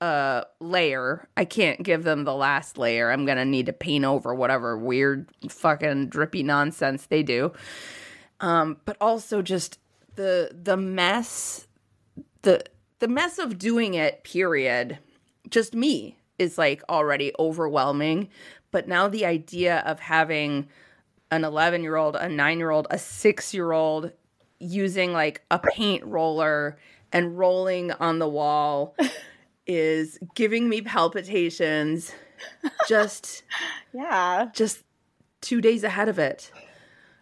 uh 0.00 0.42
layer. 0.58 1.28
I 1.36 1.44
can't 1.44 1.82
give 1.82 2.02
them 2.02 2.24
the 2.24 2.34
last 2.34 2.76
layer. 2.76 3.10
I'm 3.10 3.24
gonna 3.24 3.44
need 3.44 3.66
to 3.66 3.72
paint 3.72 4.04
over 4.04 4.34
whatever 4.34 4.76
weird 4.76 5.28
fucking 5.48 6.08
drippy 6.08 6.42
nonsense 6.42 7.06
they 7.06 7.22
do. 7.22 7.52
Um, 8.40 8.78
but 8.84 8.96
also 9.00 9.42
just 9.42 9.78
the 10.16 10.50
the 10.60 10.76
mess, 10.76 11.68
the 12.42 12.64
the 12.98 13.08
mess 13.08 13.38
of 13.38 13.58
doing 13.58 13.94
it. 13.94 14.24
Period. 14.24 14.98
Just 15.48 15.74
me 15.74 16.16
is 16.38 16.58
like 16.58 16.82
already 16.88 17.32
overwhelming. 17.38 18.28
But 18.70 18.88
now 18.88 19.08
the 19.08 19.26
idea 19.26 19.78
of 19.86 20.00
having 20.00 20.68
an 21.30 21.44
11 21.44 21.82
year 21.82 21.96
old, 21.96 22.16
a 22.16 22.28
nine 22.28 22.58
year 22.58 22.70
old, 22.70 22.86
a 22.90 22.98
six 22.98 23.54
year 23.54 23.72
old 23.72 24.12
using 24.62 25.12
like 25.12 25.42
a 25.50 25.58
paint 25.58 26.04
roller 26.04 26.78
and 27.12 27.36
rolling 27.38 27.92
on 27.92 28.18
the 28.18 28.28
wall 28.28 28.96
is 29.66 30.18
giving 30.34 30.68
me 30.68 30.80
palpitations 30.80 32.12
just 32.88 33.42
Yeah. 33.92 34.48
just 34.54 34.82
2 35.42 35.60
days 35.60 35.84
ahead 35.84 36.08
of 36.08 36.18
it. 36.18 36.50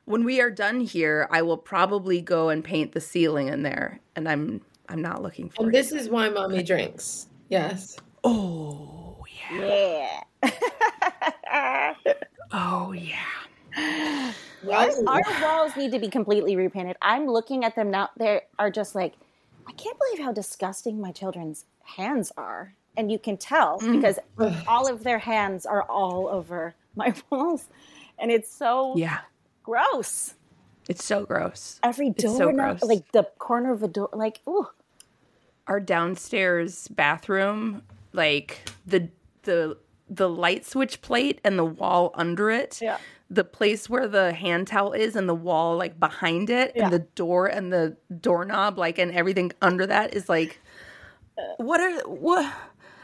When 0.04 0.24
we 0.24 0.40
are 0.40 0.50
done 0.50 0.80
here, 0.80 1.28
I 1.30 1.42
will 1.42 1.56
probably 1.58 2.20
go 2.20 2.48
and 2.48 2.62
paint 2.64 2.92
the 2.92 3.00
ceiling 3.00 3.48
in 3.48 3.62
there 3.62 4.00
and 4.16 4.28
I'm 4.28 4.60
I'm 4.88 5.00
not 5.02 5.22
looking 5.22 5.48
for 5.50 5.64
And 5.64 5.72
this 5.72 5.92
is 5.92 6.08
why 6.08 6.28
mommy 6.28 6.62
drinks. 6.62 7.28
Yes. 7.48 7.96
Oh, 8.24 9.24
yeah. 9.50 10.22
Yeah. 10.42 11.94
Oh, 12.52 12.90
yeah. 12.90 14.32
Our, 14.68 14.90
our 15.06 15.42
walls 15.42 15.76
need 15.76 15.92
to 15.92 15.98
be 15.98 16.08
completely 16.08 16.56
repainted. 16.56 16.96
I'm 17.00 17.26
looking 17.26 17.64
at 17.64 17.74
them 17.74 17.90
now. 17.90 18.10
They 18.16 18.42
are 18.58 18.70
just 18.70 18.94
like, 18.94 19.14
I 19.66 19.72
can't 19.72 19.98
believe 19.98 20.24
how 20.24 20.32
disgusting 20.32 21.00
my 21.00 21.12
children's 21.12 21.64
hands 21.82 22.32
are. 22.36 22.74
And 22.96 23.10
you 23.10 23.18
can 23.18 23.36
tell 23.36 23.78
mm. 23.80 23.96
because 23.96 24.18
all 24.66 24.88
of 24.88 25.04
their 25.04 25.18
hands 25.18 25.64
are 25.64 25.82
all 25.84 26.28
over 26.28 26.74
my 26.96 27.14
walls. 27.30 27.66
And 28.18 28.30
it's 28.30 28.52
so 28.52 28.94
Yeah. 28.96 29.20
gross. 29.62 30.34
It's 30.88 31.04
so 31.04 31.24
gross. 31.24 31.78
Every 31.82 32.10
door, 32.10 32.36
so 32.36 32.50
now- 32.50 32.72
gross. 32.74 32.82
like 32.82 33.12
the 33.12 33.24
corner 33.38 33.72
of 33.72 33.82
a 33.82 33.88
door, 33.88 34.08
like, 34.12 34.40
ooh. 34.48 34.68
our 35.68 35.78
downstairs 35.80 36.88
bathroom, 36.88 37.82
like 38.12 38.68
the 38.86 39.08
the 39.44 39.78
the 40.08 40.28
light 40.28 40.66
switch 40.66 41.00
plate 41.00 41.40
and 41.44 41.56
the 41.56 41.64
wall 41.64 42.10
under 42.14 42.50
it. 42.50 42.80
Yeah. 42.82 42.98
The 43.30 43.44
place 43.44 43.88
where 43.88 44.08
the 44.08 44.32
hand 44.32 44.66
towel 44.66 44.92
is 44.92 45.14
and 45.14 45.28
the 45.28 45.34
wall 45.34 45.76
like 45.76 46.00
behind 46.00 46.50
it 46.50 46.72
Yeah. 46.74 46.84
and 46.84 46.92
the 46.92 46.98
door 46.98 47.46
and 47.46 47.72
the 47.72 47.96
doorknob 48.20 48.78
like 48.78 48.98
and 48.98 49.12
everything 49.12 49.52
under 49.62 49.86
that 49.86 50.14
is 50.14 50.28
like 50.28 50.60
uh. 51.38 51.42
what 51.58 51.80
are 51.80 52.00
what 52.08 52.52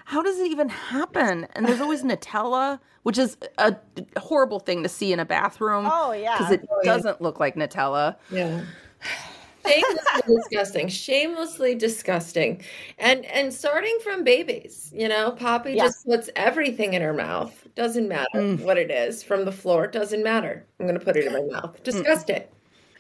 how 0.07 0.23
does 0.23 0.39
it 0.39 0.51
even 0.51 0.69
happen? 0.69 1.49
And 1.55 1.67
there's 1.67 1.81
always 1.81 2.03
Nutella, 2.05 2.79
which 3.03 3.19
is 3.19 3.37
a 3.59 3.77
horrible 4.19 4.61
thing 4.61 4.85
to 4.85 4.89
see 4.89 5.13
in 5.13 5.19
a 5.19 5.25
bathroom. 5.25 5.89
Oh, 5.91 6.13
yeah. 6.13 6.39
Because 6.39 6.53
it 6.53 6.69
oh, 6.71 6.81
doesn't 6.85 7.21
look 7.21 7.41
like 7.41 7.57
Nutella. 7.57 8.17
Yeah. 8.31 8.65
Shamelessly 9.67 10.37
disgusting. 10.37 10.89
Shamelessly 10.89 11.75
disgusting. 11.75 12.63
And 12.99 13.25
and 13.27 13.53
starting 13.53 13.99
from 14.03 14.25
babies, 14.25 14.93
you 14.95 15.09
know, 15.09 15.33
Poppy 15.33 15.73
Yeah. 15.73 15.85
just 15.85 16.07
puts 16.07 16.31
everything 16.37 16.95
in 16.95 17.03
her 17.03 17.15
mouth. 17.15 17.67
Doesn't 17.75 18.09
matter 18.09 18.29
mm. 18.35 18.61
what 18.63 18.79
it 18.79 18.91
is. 18.91 19.23
From 19.23 19.45
the 19.45 19.53
floor, 19.53 19.87
doesn't 19.87 20.23
matter. 20.23 20.65
I'm 20.81 20.87
gonna 20.87 21.01
put 21.01 21.17
it 21.17 21.27
in 21.27 21.33
my 21.33 21.43
mouth. 21.43 21.77
Mm. 21.79 21.83
Disgusting. 21.83 22.43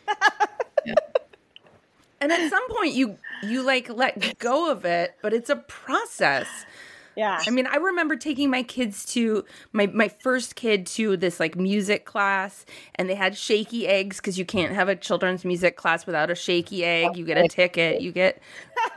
And 2.21 2.33
at 2.33 2.51
some 2.51 2.69
point 2.71 2.95
you 2.95 3.19
you 3.43 3.63
like 3.63 3.89
let 3.89 4.39
go 4.39 4.71
of 4.71 4.85
it, 4.85 5.15
but 5.23 5.33
it's 5.35 5.51
a 5.51 5.57
process. 5.57 6.47
Yeah. 7.17 7.43
I 7.47 7.51
mean, 7.51 7.67
I 7.67 7.77
remember 7.77 8.15
taking 8.17 8.51
my 8.51 8.63
kids 8.63 9.07
to 9.15 9.45
my 9.73 9.87
my 9.87 10.09
first 10.09 10.55
kid 10.55 10.87
to 10.89 11.17
this 11.17 11.41
like 11.41 11.57
music 11.57 12.05
class, 12.05 12.67
and 12.95 13.09
they 13.09 13.15
had 13.15 13.37
shaky 13.37 13.89
eggs 13.89 14.19
because 14.19 14.39
you 14.39 14.45
can't 14.45 14.75
have 14.75 14.89
a 14.91 14.95
children's 14.95 15.45
music 15.45 15.77
class 15.77 16.05
without 16.07 16.31
a 16.31 16.35
shaky 16.35 16.85
egg. 16.85 17.17
You 17.17 17.25
get 17.25 17.39
a 17.39 17.49
ticket, 17.49 18.03
you 18.03 18.13
get 18.13 18.43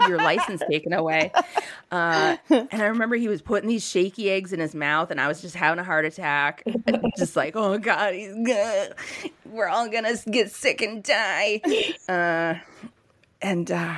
your 0.08 0.18
license 0.18 0.62
taken 0.70 0.92
away. 0.92 1.32
Uh, 1.92 2.38
and 2.50 2.68
I 2.74 2.86
remember 2.88 3.16
he 3.16 3.28
was 3.30 3.42
putting 3.42 3.70
these 3.70 3.88
shaky 3.88 4.30
eggs 4.30 4.52
in 4.52 4.60
his 4.60 4.76
mouth, 4.76 5.12
and 5.12 5.22
I 5.22 5.28
was 5.28 5.42
just 5.42 5.56
having 5.56 5.80
a 5.80 5.84
heart 5.84 6.06
attack, 6.06 6.64
just 7.18 7.36
like, 7.36 7.56
oh 7.56 7.78
god, 7.78 8.14
he's 8.14 8.34
gonna, 8.34 8.90
we're 9.46 9.68
all 9.70 9.88
gonna 9.90 10.16
get 10.30 10.52
sick 10.52 10.82
and 10.82 11.02
die. 11.02 11.62
Uh, 12.08 12.56
and 13.42 13.72
uh, 13.72 13.96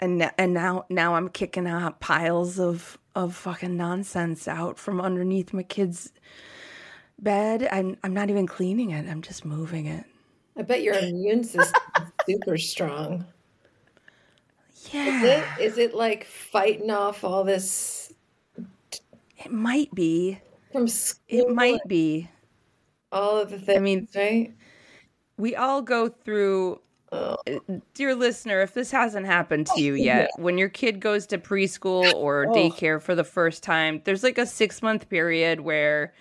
and 0.00 0.30
and 0.38 0.54
now 0.54 0.84
now 0.88 1.14
I'm 1.16 1.28
kicking 1.28 1.66
out 1.66 2.00
piles 2.00 2.60
of 2.60 2.98
of 3.16 3.34
fucking 3.34 3.76
nonsense 3.76 4.46
out 4.46 4.78
from 4.78 5.00
underneath 5.00 5.52
my 5.52 5.62
kid's 5.64 6.12
bed. 7.18 7.66
I'm 7.72 7.96
I'm 8.04 8.12
not 8.14 8.30
even 8.30 8.46
cleaning 8.46 8.90
it. 8.90 9.08
I'm 9.08 9.22
just 9.22 9.44
moving 9.44 9.86
it. 9.86 10.04
I 10.56 10.62
bet 10.62 10.82
your 10.82 10.94
immune 10.94 11.42
system 11.42 11.80
is 11.96 12.12
super 12.40 12.58
strong. 12.58 13.24
Is 14.84 14.92
Yeah, 14.92 15.56
it 15.56 15.62
is 15.62 15.78
it 15.78 15.94
like 15.94 16.24
fighting 16.26 16.90
off 16.90 17.24
all 17.24 17.42
this 17.42 18.12
it 19.38 19.50
might 19.50 19.92
be. 19.94 20.38
from 20.72 20.86
school? 20.88 21.22
It 21.28 21.48
might 21.54 21.80
be. 21.88 22.28
all 23.12 23.38
of 23.38 23.50
the 23.50 23.58
things, 23.58 23.80
mean- 23.82 24.08
right? 24.14 24.54
We 25.38 25.56
all 25.56 25.82
go 25.82 26.08
through. 26.08 26.80
Oh. 27.12 27.36
Dear 27.94 28.14
listener, 28.16 28.62
if 28.62 28.74
this 28.74 28.90
hasn't 28.90 29.26
happened 29.26 29.66
to 29.66 29.72
oh, 29.76 29.78
you 29.78 29.94
yet, 29.94 30.30
when 30.36 30.58
your 30.58 30.68
kid 30.68 30.98
goes 31.00 31.26
to 31.28 31.38
preschool 31.38 32.12
or 32.14 32.46
Oh. 32.48 32.52
daycare 32.52 33.00
for 33.00 33.14
the 33.14 33.24
first 33.24 33.62
time, 33.62 34.02
there's 34.04 34.24
like 34.24 34.38
a 34.38 34.46
six 34.46 34.82
month 34.82 35.08
period 35.08 35.60
where, 35.60 36.12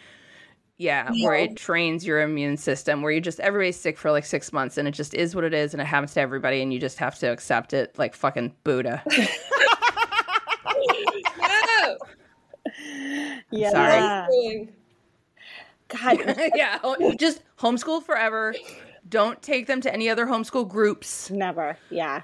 yeah, 0.77 1.09
where 1.23 1.33
it 1.33 1.55
trains 1.55 2.05
your 2.05 2.21
immune 2.21 2.57
system, 2.57 3.01
where 3.01 3.11
you 3.11 3.19
just, 3.19 3.39
everybody's 3.39 3.79
sick 3.79 3.97
for 3.97 4.11
like 4.11 4.25
six 4.25 4.53
months 4.53 4.77
and 4.77 4.87
it 4.87 4.91
just 4.91 5.15
is 5.15 5.33
what 5.33 5.43
it 5.43 5.53
is 5.53 5.73
and 5.73 5.81
it 5.81 5.85
happens 5.85 6.13
to 6.13 6.21
everybody 6.21 6.61
and 6.61 6.71
you 6.71 6.79
just 6.79 6.99
have 6.99 7.17
to 7.19 7.31
accept 7.31 7.73
it 7.73 7.97
like 7.97 8.13
fucking 8.13 8.53
Buddha. 8.63 9.01
No. 9.07 9.25
yeah. 13.51 13.71
Sorry. 13.71 14.69
God. 15.87 16.17
yeah, 16.55 16.79
just 17.17 17.41
homeschool 17.57 18.03
forever. 18.03 18.53
Don't 19.07 19.41
take 19.41 19.67
them 19.67 19.81
to 19.81 19.93
any 19.93 20.09
other 20.09 20.25
homeschool 20.25 20.67
groups. 20.67 21.29
Never. 21.29 21.77
Yeah. 21.89 22.21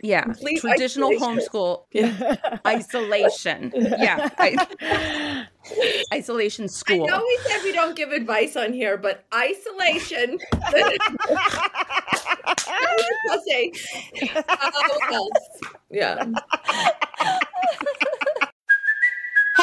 Yeah, 0.00 0.22
Complete 0.22 0.60
traditional 0.60 1.10
isolation. 1.12 1.38
homeschool 1.52 2.60
isolation. 2.66 3.72
Yeah, 3.74 4.28
I- 4.38 5.46
isolation 6.14 6.64
I 6.64 6.68
school. 6.68 7.06
know 7.06 7.18
we 7.22 7.38
said 7.42 7.62
we 7.64 7.72
don't 7.72 7.96
give 7.96 8.12
advice 8.12 8.56
on 8.56 8.72
here, 8.72 8.96
but 8.96 9.24
isolation. 9.34 10.38
I'll 13.28 13.42
say, 13.46 13.72
uh, 14.36 14.42
what 14.72 15.12
else? 15.12 15.30
Yeah. 15.90 16.24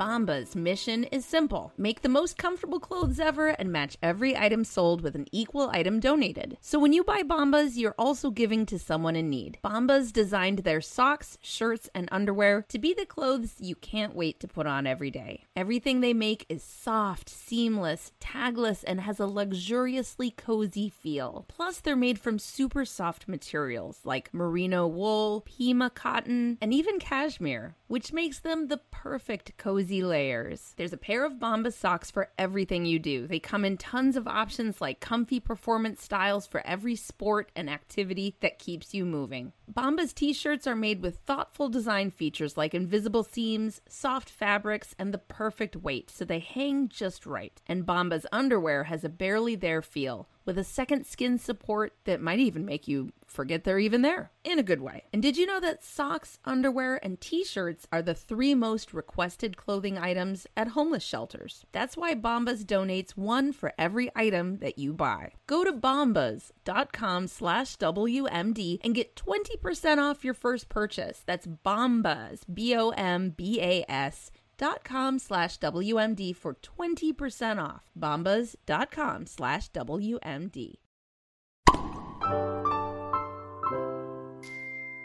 Bombas' 0.00 0.56
mission 0.56 1.04
is 1.04 1.26
simple 1.26 1.74
make 1.76 2.00
the 2.00 2.08
most 2.08 2.38
comfortable 2.38 2.80
clothes 2.80 3.20
ever 3.20 3.48
and 3.48 3.70
match 3.70 3.98
every 4.02 4.34
item 4.34 4.64
sold 4.64 5.02
with 5.02 5.14
an 5.14 5.26
equal 5.30 5.68
item 5.74 6.00
donated. 6.00 6.56
So 6.62 6.78
when 6.78 6.94
you 6.94 7.04
buy 7.04 7.22
Bombas, 7.22 7.76
you're 7.76 7.94
also 7.98 8.30
giving 8.30 8.64
to 8.64 8.78
someone 8.78 9.14
in 9.14 9.28
need. 9.28 9.58
Bombas 9.62 10.10
designed 10.10 10.60
their 10.60 10.80
socks, 10.80 11.36
shirts, 11.42 11.90
and 11.94 12.08
underwear 12.10 12.64
to 12.70 12.78
be 12.78 12.94
the 12.94 13.04
clothes 13.04 13.56
you 13.58 13.74
can't 13.74 14.14
wait 14.14 14.40
to 14.40 14.48
put 14.48 14.66
on 14.66 14.86
every 14.86 15.10
day. 15.10 15.44
Everything 15.54 16.00
they 16.00 16.14
make 16.14 16.46
is 16.48 16.62
soft, 16.62 17.28
seamless, 17.28 18.12
tagless, 18.22 18.82
and 18.86 19.02
has 19.02 19.20
a 19.20 19.26
luxuriously 19.26 20.30
cozy 20.30 20.88
feel. 20.88 21.44
Plus, 21.46 21.78
they're 21.78 21.94
made 21.94 22.18
from 22.18 22.38
super 22.38 22.86
soft 22.86 23.28
materials 23.28 24.00
like 24.04 24.32
merino 24.32 24.86
wool, 24.86 25.42
Pima 25.42 25.90
cotton, 25.90 26.56
and 26.62 26.72
even 26.72 26.98
cashmere, 26.98 27.76
which 27.86 28.14
makes 28.14 28.38
them 28.38 28.68
the 28.68 28.80
perfect 28.90 29.58
cozy 29.58 29.89
layers. 29.90 30.74
There's 30.76 30.92
a 30.92 30.96
pair 30.96 31.24
of 31.24 31.34
Bombas 31.34 31.72
socks 31.72 32.10
for 32.10 32.30
everything 32.38 32.84
you 32.84 32.98
do. 33.00 33.26
They 33.26 33.40
come 33.40 33.64
in 33.64 33.76
tons 33.76 34.16
of 34.16 34.28
options 34.28 34.80
like 34.80 35.00
comfy 35.00 35.40
performance 35.40 36.02
styles 36.02 36.46
for 36.46 36.64
every 36.64 36.94
sport 36.94 37.50
and 37.56 37.68
activity 37.68 38.36
that 38.40 38.60
keeps 38.60 38.94
you 38.94 39.04
moving. 39.04 39.52
Bombas 39.72 40.14
t 40.14 40.32
shirts 40.32 40.66
are 40.66 40.76
made 40.76 41.02
with 41.02 41.18
thoughtful 41.26 41.68
design 41.68 42.10
features 42.10 42.56
like 42.56 42.74
invisible 42.74 43.24
seams, 43.24 43.80
soft 43.88 44.30
fabrics, 44.30 44.94
and 44.98 45.12
the 45.12 45.18
perfect 45.18 45.76
weight, 45.76 46.10
so 46.10 46.24
they 46.24 46.38
hang 46.38 46.88
just 46.88 47.26
right. 47.26 47.60
And 47.66 47.84
Bombas 47.84 48.24
underwear 48.30 48.84
has 48.84 49.04
a 49.04 49.08
barely 49.08 49.56
there 49.56 49.82
feel 49.82 50.28
with 50.50 50.58
a 50.58 50.64
second 50.64 51.06
skin 51.06 51.38
support 51.38 51.92
that 52.06 52.20
might 52.20 52.40
even 52.40 52.64
make 52.64 52.88
you 52.88 53.12
forget 53.24 53.62
they're 53.62 53.78
even 53.78 54.02
there 54.02 54.32
in 54.42 54.58
a 54.58 54.64
good 54.64 54.80
way. 54.80 55.04
And 55.12 55.22
did 55.22 55.36
you 55.36 55.46
know 55.46 55.60
that 55.60 55.84
socks, 55.84 56.40
underwear, 56.44 56.98
and 57.04 57.20
t 57.20 57.44
shirts 57.44 57.86
are 57.92 58.02
the 58.02 58.14
three 58.14 58.52
most 58.56 58.92
requested 58.92 59.56
clothing 59.56 59.96
items 59.96 60.48
at 60.56 60.66
homeless 60.66 61.04
shelters? 61.04 61.64
That's 61.70 61.96
why 61.96 62.16
Bombas 62.16 62.64
donates 62.64 63.12
one 63.12 63.52
for 63.52 63.72
every 63.78 64.10
item 64.16 64.58
that 64.58 64.76
you 64.76 64.92
buy. 64.92 65.34
Go 65.46 65.62
to 65.62 65.72
bombas.com 65.72 67.28
slash 67.28 67.76
WMD 67.76 68.80
and 68.82 68.92
get 68.92 69.14
20% 69.14 69.98
off 69.98 70.24
your 70.24 70.34
first 70.34 70.68
purchase. 70.68 71.22
That's 71.24 71.46
Bombas, 71.46 72.40
B 72.52 72.74
O 72.74 72.88
M 72.88 73.30
B 73.30 73.60
A 73.60 73.84
S 73.88 74.32
dot 74.60 74.84
com 74.84 75.18
slash 75.18 75.58
WMD 75.58 76.36
for 76.36 76.54
20% 76.54 77.58
off. 77.58 77.90
Bombas.com 77.98 79.26
slash 79.26 79.70
WMD. 79.72 80.74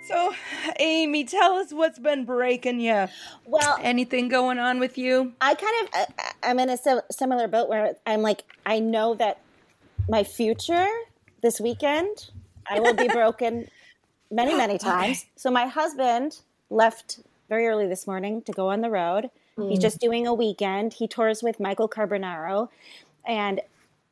So, 0.08 0.34
Amy, 0.80 1.24
tell 1.24 1.54
us 1.54 1.72
what's 1.74 1.98
been 1.98 2.26
breaking 2.26 2.80
you. 2.80 3.08
Well, 3.46 3.80
Anything 3.82 4.28
going 4.28 4.60
on 4.60 4.80
with 4.80 4.98
you? 5.00 5.34
I 5.42 5.56
kind 5.56 5.74
of 5.84 5.90
I, 6.20 6.32
I'm 6.44 6.60
in 6.60 6.70
a 6.70 6.78
sim- 6.78 7.02
similar 7.10 7.48
boat 7.48 7.70
where 7.70 7.96
I'm 8.06 8.22
like 8.22 8.44
I 8.66 8.80
know 8.80 9.16
that 9.16 9.40
my 10.08 10.24
future 10.24 10.88
this 11.42 11.60
weekend 11.60 12.30
I 12.70 12.82
will 12.82 12.94
be 12.94 13.08
broken 13.22 13.68
many 14.30 14.54
many 14.54 14.78
times. 14.78 15.26
So 15.38 15.50
my 15.50 15.66
husband 15.66 16.40
left 16.70 17.20
very 17.50 17.66
early 17.66 17.88
this 17.88 18.06
morning 18.06 18.42
to 18.44 18.52
go 18.52 18.70
on 18.70 18.82
the 18.82 18.90
road. 18.92 19.32
He's 19.58 19.80
just 19.80 20.00
doing 20.00 20.28
a 20.28 20.34
weekend. 20.34 20.94
He 20.94 21.08
tours 21.08 21.42
with 21.42 21.60
Michael 21.60 21.88
Carbonaro 21.88 22.70
and 23.26 23.62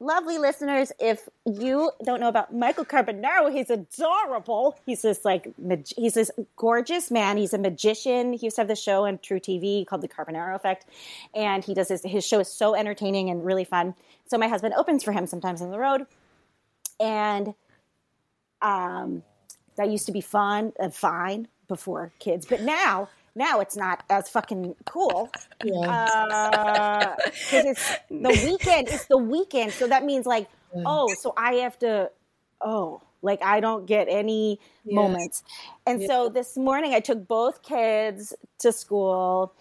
lovely 0.04 0.38
listeners, 0.38 0.92
if 1.00 1.28
you 1.46 1.92
don't 2.04 2.20
know 2.20 2.28
about 2.28 2.54
Michael 2.54 2.86
Carbonaro, 2.86 3.52
he's 3.52 3.70
adorable. 3.70 4.78
He's 4.86 5.02
this 5.02 5.24
like 5.24 5.48
mag- 5.58 5.88
he's 5.96 6.14
this 6.14 6.30
gorgeous 6.56 7.10
man. 7.10 7.38
He's 7.38 7.54
a 7.54 7.58
magician. 7.58 8.34
He 8.34 8.46
used 8.46 8.58
to 8.58 8.62
have 8.62 8.68
the 8.68 8.76
show 8.76 9.06
on 9.06 9.18
truTV 9.18 9.88
called 9.88 10.02
The 10.02 10.08
Carbonaro 10.08 10.56
Effect, 10.56 10.86
and 11.34 11.64
he 11.64 11.74
does 11.74 11.90
his 11.90 12.04
his 12.04 12.26
show 12.26 12.40
is 12.40 12.50
so 12.50 12.76
entertaining 12.76 13.30
and 13.30 13.46
really 13.46 13.64
fun. 13.64 13.96
So 14.28 14.38
my 14.38 14.48
husband 14.48 14.74
opens 14.76 15.04
for 15.04 15.12
him 15.12 15.26
sometimes 15.26 15.62
on 15.62 15.72
the 15.72 15.80
road, 15.80 16.06
and 17.00 17.54
um, 18.62 19.24
that 19.78 19.90
used 19.90 20.06
to 20.08 20.12
be 20.12 20.22
fun 20.22 20.74
and 20.80 20.94
fine 20.94 21.48
before 21.68 22.12
kids, 22.20 22.46
but 22.46 22.62
now 22.62 23.10
now 23.36 23.60
it's 23.60 23.76
not 23.76 24.04
as 24.10 24.30
fucking 24.30 24.76
cool. 24.86 25.32
Yeah. 25.66 27.16
Because 27.46 27.66
it's 27.66 27.94
the 28.10 28.32
weekend. 28.46 28.90
It's 28.90 29.06
the 29.06 29.18
weekend. 29.18 29.74
So 29.74 29.88
that 29.88 30.04
means 30.04 30.26
like, 30.26 30.50
oh, 30.86 31.14
so 31.14 31.34
I 31.38 31.54
have 31.56 31.80
to, 31.80 32.12
oh, 32.62 33.02
like 33.22 33.42
I 33.42 33.62
don't 33.62 33.86
get 33.86 34.08
any 34.10 34.60
Yeah. 34.84 34.96
moments. 34.96 35.44
And 35.86 36.02
so 36.04 36.28
this 36.30 36.58
morning 36.58 36.94
I 36.94 37.00
took 37.00 37.28
both 37.28 37.64
kids 37.64 38.34
to 38.60 38.74
school 38.74 39.54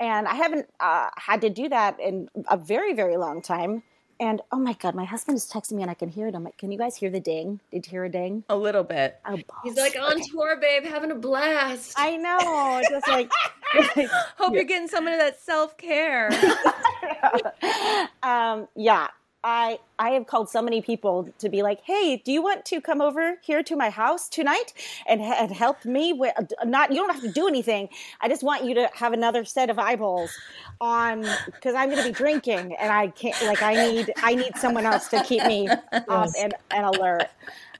and 0.00 0.26
I 0.26 0.34
haven't 0.34 0.68
uh, 0.80 1.10
had 1.16 1.42
to 1.42 1.50
do 1.50 1.68
that 1.68 2.00
in 2.00 2.28
a 2.48 2.56
very, 2.56 2.94
very 2.94 3.16
long 3.18 3.42
time. 3.42 3.82
And 4.22 4.40
oh 4.52 4.56
my 4.56 4.74
God, 4.74 4.94
my 4.94 5.04
husband 5.04 5.36
is 5.36 5.50
texting 5.50 5.72
me 5.72 5.82
and 5.82 5.90
I 5.90 5.94
can 5.94 6.08
hear 6.08 6.28
it. 6.28 6.36
I'm 6.36 6.44
like, 6.44 6.56
can 6.56 6.70
you 6.70 6.78
guys 6.78 6.94
hear 6.94 7.10
the 7.10 7.18
ding? 7.18 7.58
Did 7.72 7.84
you 7.86 7.90
hear 7.90 8.04
a 8.04 8.08
ding? 8.08 8.44
A 8.48 8.54
little 8.54 8.84
bit. 8.84 9.18
Oh, 9.26 9.36
He's 9.64 9.76
like 9.76 9.96
on 10.00 10.20
tour, 10.30 10.56
babe, 10.60 10.84
having 10.84 11.10
a 11.10 11.16
blast. 11.16 11.94
I 11.96 12.16
know. 12.18 12.80
Just 12.88 13.08
like, 13.08 13.32
Hope 14.38 14.54
you're 14.54 14.62
getting 14.62 14.86
some 14.86 15.08
of 15.08 15.18
that 15.18 15.40
self 15.42 15.76
care. 15.76 16.30
um, 18.22 18.68
yeah, 18.76 19.08
I 19.44 19.78
I 19.98 20.10
have 20.10 20.26
called 20.26 20.50
so 20.50 20.62
many 20.62 20.82
people 20.82 21.28
to 21.38 21.48
be 21.48 21.62
like, 21.62 21.80
hey, 21.84 22.16
do 22.24 22.32
you 22.32 22.42
want 22.42 22.64
to 22.66 22.80
come 22.80 23.00
over 23.00 23.38
here 23.42 23.62
to 23.64 23.76
my 23.76 23.90
house 23.90 24.28
tonight 24.28 24.72
and, 25.06 25.20
and 25.20 25.52
help 25.52 25.84
me 25.84 26.12
with 26.12 26.34
not? 26.64 26.90
You 26.90 26.96
don't 26.98 27.12
have 27.12 27.22
to 27.22 27.30
do 27.30 27.48
anything. 27.48 27.88
I 28.20 28.28
just 28.28 28.42
want 28.42 28.64
you 28.64 28.74
to 28.76 28.90
have 28.94 29.12
another 29.12 29.44
set 29.44 29.70
of 29.70 29.78
eyeballs 29.78 30.40
on 30.80 31.38
because 31.46 31.74
I'm 31.74 31.86
going 31.86 31.98
to 31.98 32.02
be 32.02 32.12
drinking 32.12 32.76
and 32.80 32.92
I 32.92 33.08
can't. 33.08 33.40
Like 33.42 33.62
I 33.62 33.76
need 33.76 34.14
I 34.22 34.34
need 34.34 34.56
someone 34.56 34.86
else 34.86 35.08
to 35.08 35.20
keep 35.20 35.44
me 35.44 35.68
up 36.08 36.30
and, 36.38 36.54
and 36.72 36.86
alert. 36.86 37.30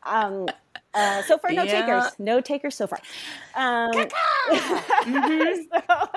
Um, 0.05 0.53
uh, 0.94 1.22
so 1.22 1.38
far, 1.38 1.53
no 1.53 1.64
Yeah. 1.64 1.72
takers. 1.81 2.14
No 2.18 2.40
takers 2.40 2.75
so 2.75 2.87
far. 2.87 3.01
Um, 3.55 4.09
so, 5.72 6.09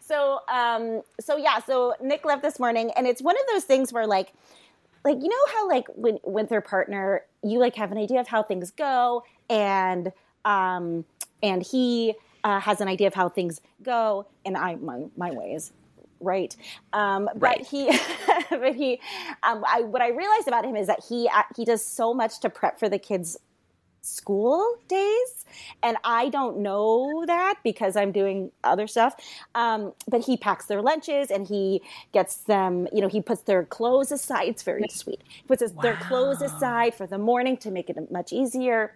so, 0.00 0.40
um, 0.48 1.02
so 1.20 1.36
yeah. 1.36 1.60
So 1.60 1.94
Nick 2.00 2.24
left 2.24 2.42
this 2.42 2.58
morning, 2.58 2.90
and 2.96 3.06
it's 3.06 3.20
one 3.22 3.36
of 3.36 3.42
those 3.52 3.64
things 3.64 3.92
where, 3.92 4.06
like, 4.06 4.32
like 5.04 5.16
you 5.20 5.28
know 5.28 5.52
how 5.52 5.68
like 5.68 5.86
when 5.94 6.18
with 6.24 6.48
their 6.48 6.60
partner, 6.60 7.22
you 7.42 7.58
like 7.58 7.76
have 7.76 7.92
an 7.92 7.98
idea 7.98 8.20
of 8.20 8.28
how 8.28 8.42
things 8.42 8.70
go, 8.70 9.24
and 9.48 10.12
um, 10.44 11.04
and 11.42 11.62
he 11.62 12.14
uh, 12.44 12.60
has 12.60 12.80
an 12.80 12.88
idea 12.88 13.06
of 13.06 13.14
how 13.14 13.28
things 13.28 13.60
go, 13.82 14.26
and 14.44 14.56
I 14.56 14.76
my 14.76 15.04
my 15.16 15.30
way 15.30 15.52
is 15.52 15.72
right. 16.20 16.54
Um, 16.92 17.28
Right. 17.36 17.58
But 17.58 17.66
he, 17.66 17.98
but 18.50 18.74
he, 18.74 19.00
um, 19.42 19.64
I, 19.66 19.82
what 19.82 20.02
I 20.02 20.08
realized 20.08 20.48
about 20.48 20.64
him 20.64 20.76
is 20.76 20.86
that 20.86 21.04
he 21.08 21.28
uh, 21.28 21.42
he 21.56 21.64
does 21.64 21.84
so 21.84 22.14
much 22.14 22.40
to 22.40 22.50
prep 22.50 22.78
for 22.78 22.88
the 22.88 22.98
kids' 22.98 23.36
school 24.08 24.76
days, 24.88 25.44
and 25.82 25.96
I 26.04 26.28
don't 26.28 26.58
know 26.58 27.24
that 27.26 27.56
because 27.62 27.96
I'm 27.96 28.12
doing 28.12 28.50
other 28.64 28.86
stuff. 28.86 29.14
Um, 29.54 29.92
but 30.06 30.24
he 30.24 30.36
packs 30.36 30.66
their 30.66 30.82
lunches 30.82 31.30
and 31.30 31.46
he 31.46 31.82
gets 32.12 32.36
them. 32.38 32.88
You 32.92 33.00
know, 33.00 33.08
he 33.08 33.20
puts 33.20 33.42
their 33.42 33.64
clothes 33.64 34.12
aside. 34.12 34.48
It's 34.48 34.62
very 34.62 34.86
sweet. 34.90 35.22
He 35.28 35.42
puts 35.42 35.62
his, 35.62 35.72
their 35.74 35.96
clothes 35.96 36.42
aside 36.42 36.94
for 36.94 37.06
the 37.06 37.18
morning 37.18 37.56
to 37.58 37.70
make 37.70 37.90
it 37.90 37.96
much 38.10 38.32
easier. 38.32 38.94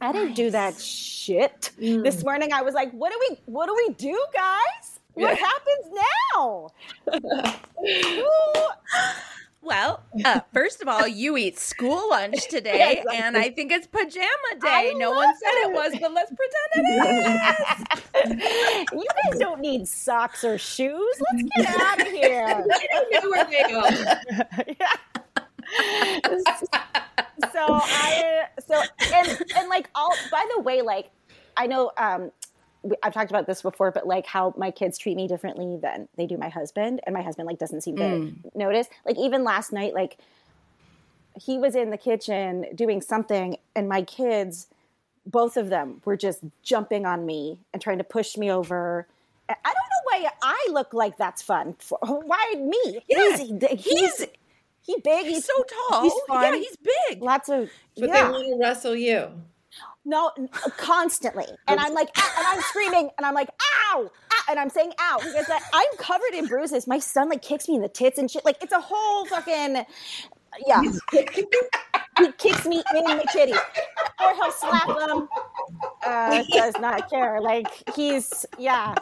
I 0.00 0.12
didn't 0.12 0.34
do 0.34 0.50
that 0.50 0.78
shit. 0.80 1.70
This 1.78 2.22
morning 2.22 2.52
I 2.52 2.62
was 2.62 2.74
like, 2.74 2.90
what 2.92 3.12
do 3.12 3.18
we 3.30 3.38
what 3.46 3.66
do 3.66 3.74
we 3.74 3.94
do, 3.94 4.26
guys? 4.34 5.00
What 5.14 5.38
happens 5.38 6.00
now? 6.34 6.68
Ooh. 7.84 8.54
Well, 9.66 10.04
uh, 10.24 10.40
first 10.54 10.80
of 10.80 10.86
all, 10.86 11.08
you 11.08 11.36
eat 11.36 11.58
school 11.58 12.10
lunch 12.10 12.46
today, 12.50 13.02
and 13.12 13.36
I 13.36 13.50
think 13.50 13.72
it's 13.72 13.88
pajama 13.88 14.60
day. 14.60 14.68
I 14.90 14.92
no 14.96 15.10
one 15.10 15.34
said 15.36 15.50
it 15.50 15.70
it. 15.70 15.74
was, 15.74 15.92
but 16.00 16.12
let's 16.12 16.32
pretend 16.32 16.86
it 16.86 18.30
is. 18.30 18.86
you 18.92 19.06
guys 19.24 19.40
don't 19.40 19.60
need 19.60 19.88
socks 19.88 20.44
or 20.44 20.56
shoes. 20.56 21.20
Let's 21.32 21.48
get 21.56 21.80
out 21.80 22.00
of 22.00 22.06
here. 22.06 22.44
I 22.46 22.86
don't 22.92 23.24
know 23.24 23.30
where 23.30 23.44
they 23.44 23.64
go. 23.68 23.82
so 27.52 27.64
I 27.68 28.44
so 28.68 28.80
and 29.12 29.42
and 29.56 29.68
like 29.68 29.90
all 29.96 30.14
by 30.30 30.46
the 30.54 30.62
way, 30.62 30.80
like 30.82 31.10
I 31.56 31.66
know 31.66 31.90
um 31.98 32.30
I've 33.02 33.14
talked 33.14 33.30
about 33.30 33.46
this 33.46 33.62
before, 33.62 33.90
but 33.90 34.06
like 34.06 34.26
how 34.26 34.54
my 34.56 34.70
kids 34.70 34.98
treat 34.98 35.16
me 35.16 35.28
differently 35.28 35.78
than 35.80 36.08
they 36.16 36.26
do 36.26 36.36
my 36.36 36.48
husband, 36.48 37.00
and 37.06 37.14
my 37.14 37.22
husband 37.22 37.46
like 37.46 37.58
doesn't 37.58 37.82
seem 37.82 37.96
to 37.96 38.02
mm. 38.02 38.54
notice. 38.54 38.88
Like 39.04 39.16
even 39.18 39.44
last 39.44 39.72
night, 39.72 39.94
like 39.94 40.18
he 41.34 41.58
was 41.58 41.74
in 41.74 41.90
the 41.90 41.98
kitchen 41.98 42.66
doing 42.74 43.00
something, 43.00 43.56
and 43.74 43.88
my 43.88 44.02
kids, 44.02 44.68
both 45.26 45.56
of 45.56 45.68
them, 45.68 46.00
were 46.04 46.16
just 46.16 46.40
jumping 46.62 47.06
on 47.06 47.26
me 47.26 47.58
and 47.72 47.82
trying 47.82 47.98
to 47.98 48.04
push 48.04 48.36
me 48.36 48.50
over. 48.50 49.06
I 49.48 49.54
don't 49.64 49.64
know 49.64 50.28
why 50.28 50.30
I 50.42 50.66
look 50.72 50.92
like 50.92 51.16
that's 51.16 51.42
fun. 51.42 51.76
For, 51.78 51.98
why 52.02 52.54
me? 52.56 53.00
Yeah, 53.08 53.36
he's 53.36 53.84
he's 53.84 54.26
he 54.86 54.96
big. 55.02 55.26
He's 55.26 55.44
so 55.44 55.64
tall. 55.90 56.02
He's 56.02 56.12
fun. 56.28 56.54
Yeah, 56.54 56.58
he's 56.60 56.76
big. 57.08 57.22
lots 57.22 57.48
of 57.48 57.70
But 57.96 58.08
yeah. 58.08 58.24
they 58.24 58.30
want 58.30 58.46
to 58.46 58.58
wrestle 58.60 58.94
you. 58.94 59.30
No, 60.06 60.30
constantly. 60.78 61.46
And 61.66 61.80
I'm 61.80 61.92
like, 61.92 62.10
"Ah," 62.16 62.34
and 62.38 62.46
I'm 62.46 62.62
screaming, 62.62 63.10
and 63.18 63.26
I'm 63.26 63.34
like, 63.34 63.48
ow, 63.92 64.08
ah, 64.32 64.44
and 64.48 64.58
I'm 64.60 64.70
saying 64.70 64.92
ow 65.00 65.18
because 65.18 65.46
I, 65.50 65.60
I'm 65.72 65.98
covered 65.98 66.32
in 66.32 66.46
bruises. 66.46 66.86
My 66.86 67.00
son 67.00 67.28
like 67.28 67.42
kicks 67.42 67.68
me 67.68 67.74
in 67.74 67.82
the 67.82 67.88
tits 67.88 68.16
and 68.16 68.30
shit. 68.30 68.44
Like 68.44 68.56
it's 68.62 68.72
a 68.72 68.80
whole 68.80 69.26
fucking, 69.26 69.84
yeah. 70.64 70.80
he 70.80 72.32
kicks 72.38 72.66
me 72.66 72.84
in 72.94 73.04
the 73.04 73.28
kitty, 73.32 73.52
or 73.52 74.34
he'll 74.36 74.52
slap 74.52 74.86
them. 74.86 75.28
Uh, 76.06 76.44
does 76.52 76.78
not 76.78 77.10
care. 77.10 77.40
Like 77.40 77.66
he's 77.96 78.46
yeah. 78.58 78.94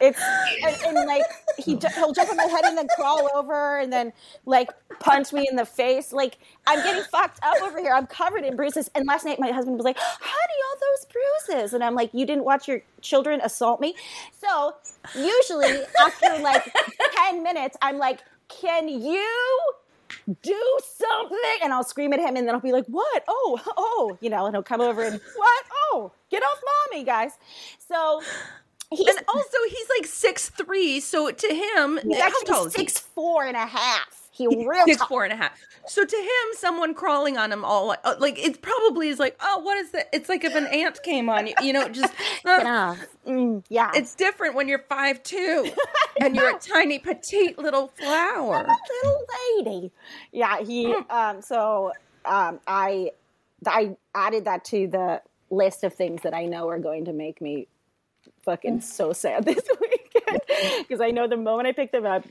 It's 0.00 0.20
and, 0.64 0.96
and 0.96 1.06
like 1.06 1.22
he 1.58 1.78
he'll 1.94 2.12
jump 2.12 2.30
on 2.30 2.36
my 2.36 2.44
head 2.44 2.64
and 2.64 2.76
then 2.76 2.86
crawl 2.96 3.28
over 3.34 3.78
and 3.78 3.92
then 3.92 4.12
like 4.46 4.70
punch 5.00 5.32
me 5.32 5.46
in 5.48 5.56
the 5.56 5.64
face. 5.64 6.12
Like 6.12 6.38
I'm 6.66 6.82
getting 6.82 7.04
fucked 7.04 7.40
up 7.42 7.62
over 7.62 7.78
here. 7.80 7.92
I'm 7.94 8.06
covered 8.06 8.44
in 8.44 8.56
bruises. 8.56 8.90
And 8.94 9.06
last 9.06 9.24
night 9.24 9.38
my 9.40 9.50
husband 9.50 9.76
was 9.76 9.84
like, 9.84 9.98
"Honey, 9.98 10.60
all 10.68 10.76
those 10.80 11.06
bruises," 11.12 11.74
and 11.74 11.84
I'm 11.84 11.94
like, 11.94 12.12
"You 12.12 12.26
didn't 12.26 12.44
watch 12.44 12.68
your 12.68 12.82
children 13.00 13.40
assault 13.42 13.80
me." 13.80 13.94
So 14.40 14.74
usually 15.14 15.82
after 16.04 16.38
like 16.40 16.72
ten 17.16 17.42
minutes, 17.42 17.76
I'm 17.82 17.98
like, 17.98 18.20
"Can 18.48 18.88
you?" 18.88 19.60
Do 20.42 20.78
something, 20.96 21.38
and 21.62 21.72
I'll 21.72 21.82
scream 21.84 22.12
at 22.12 22.20
him, 22.20 22.36
and 22.36 22.46
then 22.46 22.54
I'll 22.54 22.60
be 22.60 22.72
like, 22.72 22.86
"What? 22.86 23.24
Oh, 23.28 23.60
oh!" 23.76 24.16
You 24.20 24.30
know, 24.30 24.46
and 24.46 24.54
he'll 24.54 24.62
come 24.62 24.80
over 24.80 25.02
and 25.02 25.20
what? 25.36 25.64
Oh, 25.92 26.12
get 26.30 26.42
off, 26.42 26.60
mommy, 26.90 27.04
guys. 27.04 27.32
So 27.78 28.22
he's 28.96 29.08
And 29.16 29.24
also, 29.28 29.58
he's 29.68 29.86
like 29.98 30.06
six 30.06 30.48
three, 30.50 31.00
so 31.00 31.30
to 31.30 31.46
him, 31.54 31.98
He's 32.02 32.18
actually 32.20 32.66
is 32.66 32.74
he? 32.74 32.82
six 32.82 32.98
four 32.98 33.44
and 33.44 33.56
a 33.56 33.66
half. 33.66 34.20
He 34.32 34.46
real 34.48 34.84
Six 34.84 34.98
tall. 34.98 35.06
four 35.08 35.24
and 35.24 35.32
a 35.32 35.36
half. 35.36 35.52
So 35.86 36.04
to 36.04 36.16
him, 36.16 36.54
someone 36.54 36.94
crawling 36.94 37.36
on 37.36 37.52
him 37.52 37.64
all 37.64 37.94
uh, 38.04 38.14
like 38.18 38.36
it 38.38 38.62
probably 38.62 39.08
is 39.08 39.18
like, 39.20 39.36
oh, 39.40 39.60
what 39.60 39.76
is 39.78 39.90
that? 39.92 40.08
It's 40.12 40.28
like 40.28 40.42
if 40.42 40.54
an 40.56 40.66
ant 40.66 41.00
came 41.04 41.28
on 41.28 41.46
you, 41.46 41.54
you 41.62 41.72
know, 41.72 41.88
just 41.88 42.12
uh. 42.44 42.96
Mm, 43.26 43.62
yeah, 43.68 43.92
it's 43.94 44.14
different 44.14 44.54
when 44.56 44.66
you're 44.66 44.84
five 44.88 45.22
two 45.22 45.70
and 46.20 46.34
you're 46.34 46.56
a 46.56 46.58
tiny 46.58 46.98
petite 46.98 47.58
little 47.58 47.88
flower. 47.88 48.66
little 49.02 49.26
lady. 49.58 49.92
Yeah, 50.32 50.60
he. 50.62 50.92
Um, 51.10 51.40
so 51.40 51.92
um, 52.24 52.58
I 52.66 53.12
I 53.66 53.96
added 54.14 54.46
that 54.46 54.64
to 54.66 54.88
the 54.88 55.22
list 55.50 55.84
of 55.84 55.94
things 55.94 56.22
that 56.22 56.34
I 56.34 56.46
know 56.46 56.68
are 56.70 56.78
going 56.78 57.04
to 57.04 57.12
make 57.12 57.40
me 57.40 57.68
fucking 58.44 58.80
so 58.80 59.12
sad 59.12 59.44
this 59.46 59.62
weekend 59.80 60.40
because 60.78 61.00
I 61.00 61.10
know 61.10 61.26
the 61.26 61.36
moment 61.36 61.68
I 61.68 61.72
pick 61.72 61.92
them 61.92 62.06
up, 62.06 62.24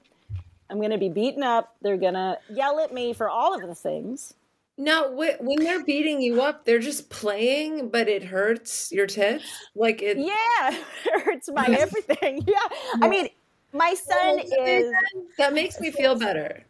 I'm 0.69 0.81
gonna 0.81 0.97
be 0.97 1.09
beaten 1.09 1.43
up. 1.43 1.75
They're 1.81 1.97
gonna 1.97 2.37
yell 2.49 2.79
at 2.79 2.93
me 2.93 3.13
for 3.13 3.29
all 3.29 3.53
of 3.53 3.61
the 3.67 3.75
things. 3.75 4.33
Now, 4.77 5.09
wh- 5.09 5.39
when 5.39 5.59
they're 5.59 5.83
beating 5.83 6.19
you 6.19 6.41
up, 6.41 6.65
they're 6.65 6.79
just 6.79 7.09
playing, 7.11 7.89
but 7.89 8.07
it 8.09 8.23
hurts 8.23 8.91
your 8.91 9.05
tits. 9.05 9.45
Like 9.75 10.01
it. 10.01 10.17
Yeah, 10.17 10.33
it 11.05 11.21
hurts 11.23 11.49
my 11.53 11.65
everything. 11.67 12.43
Yeah, 12.47 12.77
I 13.01 13.07
mean, 13.07 13.29
my 13.71 13.93
son 13.93 14.39
is. 14.39 14.91
That 15.37 15.53
makes 15.53 15.79
me 15.79 15.91
feel 15.91 16.15
better. 16.15 16.63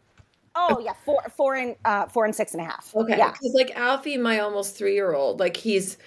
Oh 0.54 0.80
yeah, 0.80 0.92
four, 1.04 1.22
four 1.36 1.54
and 1.56 1.76
uh, 1.84 2.06
four 2.06 2.26
and 2.26 2.34
six 2.34 2.52
and 2.52 2.60
a 2.60 2.64
half. 2.64 2.94
Okay. 2.94 3.16
Yeah. 3.16 3.32
Because 3.32 3.54
like 3.54 3.72
Alfie, 3.74 4.18
my 4.18 4.38
almost 4.38 4.76
three 4.76 4.94
year 4.94 5.14
old, 5.14 5.40
like 5.40 5.56
he's 5.56 5.98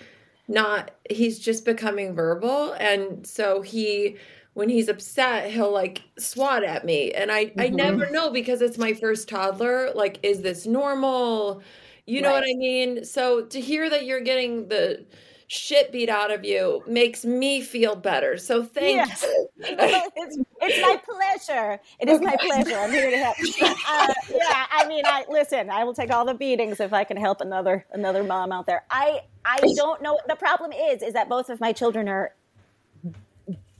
not, 0.47 0.91
he's 1.09 1.39
just 1.39 1.65
becoming 1.65 2.15
verbal. 2.15 2.73
And 2.73 3.25
so 3.27 3.61
he 3.61 4.17
when 4.53 4.69
he's 4.69 4.89
upset, 4.89 5.51
he'll 5.51 5.71
like 5.71 6.01
swat 6.17 6.63
at 6.63 6.83
me. 6.83 7.11
And 7.11 7.31
I, 7.31 7.53
I 7.59 7.69
Mm-hmm. 7.69 7.69
never 7.69 8.09
know 8.11 8.31
because 8.31 8.61
it's 8.61 8.77
my 8.79 8.93
first 8.93 9.29
toddler. 9.29 9.91
Like, 9.93 10.19
is 10.23 10.41
this 10.41 10.65
normal? 10.65 11.61
You 12.07 12.21
know 12.23 12.31
what 12.31 12.43
I 12.43 12.53
mean? 12.57 13.05
So 13.05 13.45
to 13.45 13.61
hear 13.61 13.87
that 13.89 14.05
you're 14.05 14.21
getting 14.21 14.67
the 14.67 15.05
shit 15.47 15.91
beat 15.93 16.09
out 16.09 16.29
of 16.31 16.43
you 16.43 16.83
makes 16.87 17.23
me 17.23 17.61
feel 17.61 17.95
better. 17.95 18.37
So 18.37 18.63
thank 18.63 18.97
Yes. 19.07 19.23
you. 19.23 19.49
it's, 19.59 20.37
it's 20.61 20.81
my 20.81 20.97
pleasure. 21.03 21.79
It 21.99 22.09
is 22.09 22.19
my 22.21 22.35
pleasure. 22.35 22.77
I'm 22.77 22.91
here 22.91 23.09
to 23.09 23.17
help. 23.17 23.37
Uh, 23.39 24.13
yeah, 24.29 24.65
I 24.71 24.85
mean, 24.87 25.03
I 25.05 25.25
listen. 25.29 25.69
I 25.69 25.83
will 25.85 25.93
take 25.93 26.11
all 26.11 26.25
the 26.25 26.33
beatings 26.33 26.79
if 26.79 26.91
I 26.93 27.03
can 27.05 27.17
help 27.17 27.39
another 27.41 27.85
another 27.93 28.23
mom 28.23 28.51
out 28.51 28.65
there. 28.65 28.83
I 28.91 29.21
I 29.45 29.57
don't 29.75 30.01
know. 30.01 30.19
The 30.27 30.35
problem 30.35 30.71
is, 30.73 31.01
is 31.01 31.13
that 31.13 31.29
both 31.29 31.49
of 31.49 31.59
my 31.61 31.71
children 31.71 32.09
are 32.09 32.33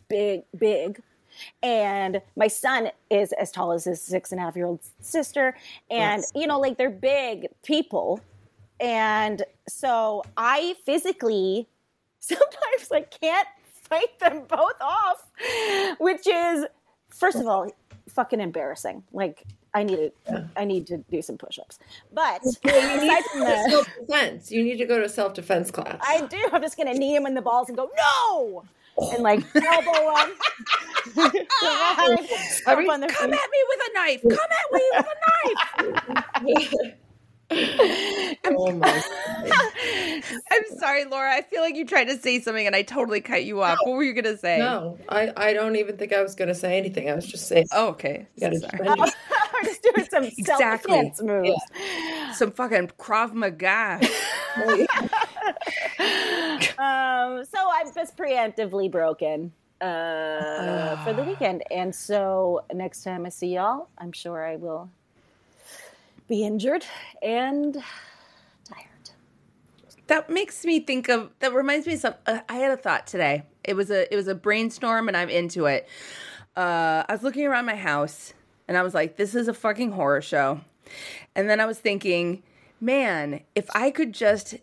big, 0.10 0.44
big, 0.58 1.02
and 1.62 2.22
my 2.38 2.48
son 2.48 2.90
is 3.10 3.34
as 3.34 3.52
tall 3.52 3.74
as 3.74 3.84
his 3.84 4.02
six 4.02 4.32
and 4.32 4.40
a 4.40 4.44
half 4.46 4.56
year 4.56 4.66
old 4.66 4.80
sister, 5.02 5.56
and 5.92 6.22
Yes. 6.22 6.32
you 6.34 6.48
know, 6.48 6.60
like 6.60 6.78
they're 6.78 6.90
big 6.90 7.48
people, 7.64 8.22
and 8.80 9.44
so 9.68 10.24
I 10.36 10.76
physically 10.86 11.68
sometimes 12.20 12.92
I 12.92 13.02
can't 13.02 13.48
fight 13.66 14.20
them 14.20 14.44
both 14.48 14.80
off, 14.82 15.32
which 16.00 16.28
is 16.28 16.66
first 17.10 17.38
of 17.38 17.48
all 17.48 17.70
fucking 18.10 18.40
embarrassing. 18.42 19.04
Like 19.14 19.44
I 19.74 19.84
need 19.84 20.12
to, 20.28 20.50
I 20.56 20.66
need 20.66 20.88
to 20.88 20.98
do 21.10 21.22
some 21.22 21.38
push-ups. 21.38 21.78
But 22.12 22.42
aside 22.46 23.24
from 23.32 23.42
that, 23.42 23.70
Self 23.70 23.88
defense. 24.00 24.52
You 24.52 24.64
need 24.64 24.78
to 24.78 24.86
go 24.86 25.00
to 25.00 25.08
self 25.08 25.34
defense 25.36 25.70
class. 25.72 26.00
I 26.02 26.22
do. 26.26 26.38
I'm 26.52 26.62
just 26.62 26.78
gonna 26.78 26.94
knee 26.94 27.16
him 27.16 27.26
in 27.28 27.34
the 27.36 27.42
balls 27.42 27.70
and 27.70 27.78
go 27.78 27.90
no, 27.96 28.64
and 29.14 29.24
like 29.24 29.40
elbow 29.56 30.16
him. 30.16 30.32
On 31.16 33.02
Come 33.08 33.32
feet. 33.32 33.40
at 33.40 33.50
me 33.52 33.64
with 33.70 33.82
a 33.90 33.94
knife. 33.94 34.22
Come 34.24 34.52
at 34.52 34.68
me 34.74 34.84
with 34.94 35.08
a 36.36 36.44
knife. 36.44 36.94
oh 37.50 38.72
my 38.74 39.04
I'm 40.52 40.64
sorry, 40.80 41.06
Laura. 41.06 41.34
I 41.34 41.42
feel 41.42 41.62
like 41.62 41.76
you 41.76 41.86
tried 41.86 42.06
to 42.06 42.18
say 42.18 42.42
something 42.42 42.66
and 42.66 42.76
I 42.76 42.82
totally 42.82 43.22
cut 43.22 43.46
you 43.46 43.62
off. 43.62 43.78
What 43.84 43.96
were 43.96 44.04
you 44.04 44.14
gonna 44.14 44.38
say? 44.38 44.60
No, 44.60 44.98
I, 45.08 45.32
I 45.38 45.54
don't 45.54 45.76
even 45.78 45.98
think 45.98 46.12
I 46.14 46.22
was 46.22 46.36
going 46.36 46.50
to 46.50 46.56
say 46.56 46.78
anything. 46.78 47.10
I 47.10 47.14
was 47.14 47.26
just 47.26 47.48
saying. 47.48 47.68
Oh, 47.72 47.90
okay. 47.90 48.28
you 48.36 48.42
gotta 48.42 48.60
Sorry. 48.60 48.78
defend. 48.78 49.00
We're 49.54 49.64
just 49.64 49.84
doing 49.84 50.08
some 50.10 50.24
Exactly. 50.38 50.94
self-defense 50.94 51.22
moves. 51.22 51.62
Some 52.38 52.52
fucking 52.52 52.92
Krav 53.00 53.34
Maga. 53.34 54.02
Um, 56.80 57.44
so 57.46 57.58
I'm 57.72 57.92
just 57.94 58.16
preemptively 58.18 58.90
broken 58.92 59.52
uh, 59.82 61.04
for 61.04 61.14
the 61.14 61.24
weekend, 61.24 61.64
and 61.72 61.94
so 61.94 62.64
next 62.74 63.04
time 63.04 63.26
I 63.26 63.30
see 63.30 63.56
y'all, 63.56 63.90
I'm 63.98 64.12
sure 64.12 64.46
I 64.46 64.56
will 64.58 64.90
be 66.28 66.44
injured 66.46 66.86
and 67.22 67.74
tired. 68.64 69.10
that 70.08 70.30
makes 70.30 70.64
me 70.66 70.80
think 70.80 71.10
of. 71.10 71.32
That 71.40 71.54
reminds 71.54 71.88
me 71.88 71.94
of 71.94 72.00
some. 72.00 72.14
Uh, 72.26 72.40
I 72.50 72.56
had 72.56 72.72
a 72.72 72.78
thought 72.78 73.08
today. 73.08 73.44
It 73.64 73.76
was 73.76 73.90
a. 73.92 74.12
It 74.14 74.16
was 74.16 74.28
a 74.28 74.36
brainstorm, 74.36 75.08
and 75.08 75.16
I'm 75.18 75.30
into 75.30 75.66
it. 75.66 75.88
Uh, 76.56 77.04
I 77.08 77.12
was 77.12 77.24
looking 77.24 77.46
around 77.46 77.66
my 77.66 77.76
house, 77.76 78.34
and 78.68 78.78
I 78.78 78.82
was 78.84 78.94
like, 78.94 79.18
"This 79.18 79.36
is 79.36 79.48
a 79.48 79.54
fucking 79.54 79.92
horror 79.92 80.22
show." 80.22 80.62
And 81.36 81.50
then 81.50 81.60
I 81.60 81.66
was 81.66 81.80
thinking, 81.80 82.44
man, 82.80 83.42
if 83.56 83.68
I 83.76 83.92
could 83.92 84.14
just 84.14 84.56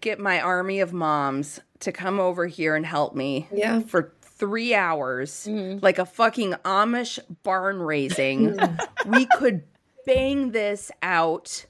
get 0.00 0.18
my 0.18 0.40
army 0.40 0.80
of 0.80 0.92
moms 0.94 1.60
to 1.80 1.92
come 1.92 2.18
over 2.18 2.46
here 2.46 2.74
and 2.74 2.84
help 2.86 3.14
me 3.14 3.46
Yeah. 3.52 3.80
for 3.80 4.14
three 4.22 4.74
hours, 4.74 5.46
like 5.46 5.98
a 5.98 6.06
fucking 6.06 6.52
Amish 6.64 7.18
barn 7.42 7.78
raising, 7.80 8.56
we 9.06 9.26
could 9.26 9.64
bang 10.06 10.52
this 10.52 10.90
out 11.02 11.66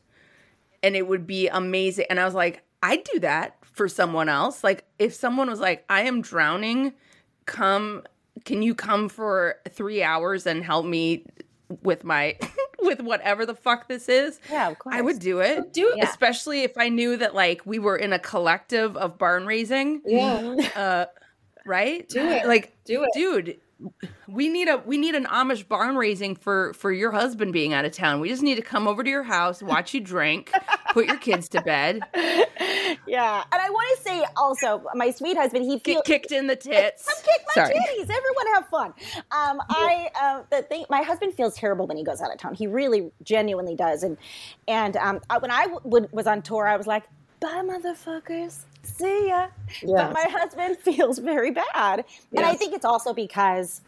and 0.82 0.94
it 0.94 1.06
would 1.08 1.26
be 1.26 1.48
amazing. 1.48 2.06
And 2.10 2.20
I 2.20 2.24
was 2.24 2.34
like, 2.34 2.62
I'd 2.82 3.02
do 3.12 3.18
that 3.20 3.56
for 3.64 3.88
someone 3.88 4.28
else. 4.28 4.62
Like, 4.62 4.84
if 4.98 5.14
someone 5.14 5.50
was 5.50 5.58
like, 5.60 5.84
I 5.88 6.02
am 6.02 6.22
drowning, 6.22 6.92
come, 7.46 8.04
can 8.44 8.62
you 8.62 8.74
come 8.74 9.08
for 9.08 9.56
three 9.70 10.02
hours 10.02 10.46
and 10.46 10.62
help 10.64 10.86
me 10.86 11.24
with 11.82 12.04
my, 12.04 12.36
with 12.80 13.00
whatever 13.00 13.44
the 13.46 13.54
fuck 13.54 13.88
this 13.88 14.08
is? 14.08 14.38
Yeah, 14.50 14.68
of 14.70 14.78
course. 14.78 14.94
I 14.94 15.00
would 15.00 15.18
do 15.18 15.40
it. 15.40 15.72
Do 15.72 15.94
it. 15.96 16.04
Especially 16.04 16.62
if 16.62 16.76
I 16.78 16.88
knew 16.90 17.16
that, 17.16 17.34
like, 17.34 17.62
we 17.66 17.78
were 17.78 17.96
in 17.96 18.12
a 18.12 18.18
collective 18.18 18.96
of 18.96 19.18
barn 19.18 19.46
raising, 19.46 20.02
Yeah. 20.06 20.54
Uh, 20.76 21.06
right? 21.64 22.08
Do 22.08 22.20
it. 22.20 22.46
Like, 22.46 22.72
Do 22.84 23.02
it. 23.02 23.08
dude. 23.14 23.60
We 24.26 24.48
need 24.48 24.68
a 24.68 24.78
we 24.78 24.96
need 24.96 25.14
an 25.14 25.26
Amish 25.26 25.68
barn 25.68 25.96
raising 25.96 26.34
for 26.34 26.72
for 26.74 26.90
your 26.92 27.10
husband 27.12 27.52
being 27.52 27.74
out 27.74 27.84
of 27.84 27.92
town. 27.92 28.20
We 28.20 28.28
just 28.28 28.42
need 28.42 28.54
to 28.56 28.62
come 28.62 28.88
over 28.88 29.02
to 29.04 29.10
your 29.10 29.22
house, 29.22 29.62
watch 29.62 29.92
you 29.94 30.00
drink, 30.00 30.50
put 30.92 31.06
your 31.06 31.18
kids 31.18 31.48
to 31.50 31.60
bed, 31.62 32.00
Yeah, 33.06 33.44
and 33.52 33.62
I 33.62 33.70
want 33.70 33.98
to 33.98 34.02
say 34.02 34.24
also, 34.36 34.82
my 34.94 35.10
sweet 35.10 35.36
husband, 35.36 35.64
he 35.64 35.78
feels 35.78 36.02
get 36.04 36.22
kicked 36.22 36.32
in 36.32 36.46
the 36.46 36.56
tits. 36.56 37.04
Come 37.06 37.16
kick 37.24 37.46
my 37.54 37.62
Sorry. 37.62 37.74
titties. 37.74 38.02
Everyone 38.10 38.54
have 38.54 38.66
fun. 38.68 38.94
Um, 39.30 39.60
I 39.68 40.08
uh, 40.20 40.42
the 40.50 40.62
thing. 40.62 40.84
My 40.90 41.02
husband 41.02 41.34
feels 41.34 41.54
terrible 41.54 41.86
when 41.86 41.96
he 41.96 42.04
goes 42.04 42.20
out 42.20 42.32
of 42.32 42.38
town. 42.38 42.54
He 42.54 42.66
really, 42.66 43.10
genuinely 43.22 43.76
does. 43.76 44.02
And 44.02 44.16
and 44.66 44.96
um, 44.96 45.20
I, 45.30 45.38
when 45.38 45.50
I 45.50 45.62
w- 45.64 45.80
would, 45.84 46.12
was 46.12 46.26
on 46.26 46.42
tour, 46.42 46.66
I 46.66 46.76
was 46.76 46.86
like, 46.86 47.04
"Bye, 47.40 47.62
motherfuckers. 47.64 48.64
See 48.98 49.28
ya." 49.28 49.48
Yeah. 49.82 49.96
But 49.96 50.12
my 50.12 50.26
husband 50.30 50.78
feels 50.82 51.18
very 51.18 51.50
bad, 51.50 52.04
and 52.34 52.44
I 52.44 52.54
think 52.54 52.74
it's 52.74 52.84
also 52.84 53.12
because. 53.12 53.80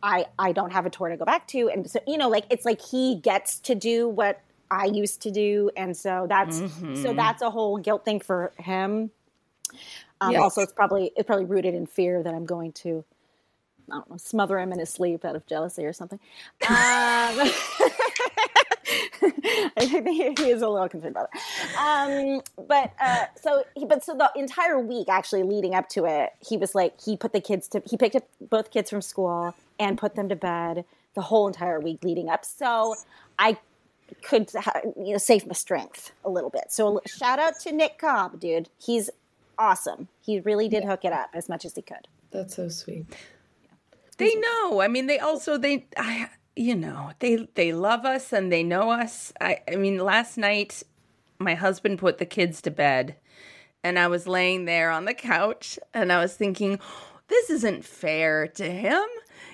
I, 0.00 0.26
I 0.38 0.52
don't 0.52 0.70
have 0.70 0.86
a 0.86 0.90
tour 0.90 1.08
to 1.08 1.16
go 1.16 1.24
back 1.24 1.48
to, 1.48 1.70
and 1.70 1.90
so 1.90 1.98
you 2.06 2.18
know, 2.18 2.28
like 2.28 2.44
it's 2.50 2.64
like 2.64 2.80
he 2.80 3.16
gets 3.16 3.58
to 3.58 3.74
do 3.74 4.08
what 4.08 4.40
I 4.70 4.84
used 4.84 5.22
to 5.22 5.32
do, 5.32 5.72
and 5.76 5.96
so 5.96 6.26
that's 6.28 6.58
so 7.02 7.12
that's 7.12 7.42
a 7.42 7.50
whole 7.50 7.78
guilt 7.78 8.04
thing 8.04 8.20
for 8.20 8.52
him. 8.58 9.10
Um, 10.20 10.32
Yes. 10.32 10.40
Also, 10.42 10.60
it's 10.62 10.72
probably 10.72 11.12
it's 11.16 11.26
probably 11.26 11.46
rooted 11.46 11.74
in 11.74 11.86
fear 11.86 12.22
that 12.22 12.34
I'm 12.34 12.46
going 12.46 12.72
to, 12.72 13.04
I 13.90 13.96
don't 13.96 14.10
know, 14.10 14.16
smother 14.16 14.58
him 14.58 14.72
in 14.72 14.78
his 14.78 14.90
sleep 14.90 15.24
out 15.24 15.36
of 15.36 15.46
jealousy 15.46 15.84
or 15.84 15.92
something. 15.92 16.20
Um, 16.68 17.38
I 19.76 19.86
think 19.86 20.38
he 20.38 20.50
is 20.50 20.62
a 20.62 20.68
little 20.68 20.88
concerned 20.88 21.16
about 21.16 21.30
it. 21.34 21.78
Um, 21.78 22.66
but 22.66 22.92
uh, 23.00 23.26
so, 23.40 23.64
he, 23.74 23.84
but 23.84 24.04
so 24.04 24.14
the 24.14 24.30
entire 24.36 24.78
week, 24.78 25.08
actually 25.08 25.42
leading 25.42 25.74
up 25.74 25.88
to 25.90 26.04
it, 26.04 26.30
he 26.40 26.56
was 26.56 26.74
like 26.74 27.00
he 27.00 27.16
put 27.16 27.32
the 27.32 27.40
kids 27.40 27.68
to 27.68 27.82
he 27.84 27.96
picked 27.96 28.16
up 28.16 28.28
both 28.40 28.70
kids 28.70 28.90
from 28.90 29.02
school 29.02 29.54
and 29.78 29.98
put 29.98 30.14
them 30.14 30.28
to 30.28 30.36
bed 30.36 30.84
the 31.14 31.22
whole 31.22 31.46
entire 31.46 31.80
week 31.80 32.02
leading 32.04 32.28
up. 32.28 32.44
So 32.44 32.94
I 33.38 33.58
could 34.22 34.50
you 34.96 35.12
know 35.12 35.18
save 35.18 35.46
my 35.46 35.54
strength 35.54 36.12
a 36.24 36.30
little 36.30 36.50
bit. 36.50 36.66
So 36.70 37.00
shout 37.06 37.38
out 37.38 37.58
to 37.60 37.72
Nick 37.72 37.98
Cobb, 37.98 38.40
dude. 38.40 38.68
He's 38.78 39.10
awesome. 39.58 40.08
He 40.24 40.40
really 40.40 40.68
did 40.68 40.84
hook 40.84 41.04
it 41.04 41.12
up 41.12 41.30
as 41.34 41.48
much 41.48 41.64
as 41.64 41.74
he 41.74 41.82
could. 41.82 42.08
That's 42.30 42.56
so 42.56 42.68
sweet. 42.68 43.06
They 44.18 44.34
know. 44.34 44.80
I 44.80 44.88
mean, 44.88 45.06
they 45.06 45.18
also 45.18 45.56
they 45.58 45.86
I 45.96 46.28
you 46.58 46.74
know, 46.74 47.12
they 47.20 47.48
they 47.54 47.72
love 47.72 48.04
us 48.04 48.32
and 48.32 48.50
they 48.50 48.62
know 48.62 48.90
us. 48.90 49.32
I 49.40 49.60
I 49.70 49.76
mean, 49.76 49.98
last 49.98 50.36
night 50.36 50.82
my 51.38 51.54
husband 51.54 51.98
put 51.98 52.18
the 52.18 52.26
kids 52.26 52.60
to 52.62 52.70
bed 52.70 53.14
and 53.84 53.98
I 53.98 54.08
was 54.08 54.26
laying 54.26 54.64
there 54.64 54.90
on 54.90 55.04
the 55.04 55.14
couch 55.14 55.78
and 55.94 56.12
I 56.12 56.20
was 56.20 56.34
thinking, 56.34 56.80
this 57.28 57.48
isn't 57.50 57.84
fair 57.84 58.48
to 58.48 58.68
him. 58.68 59.04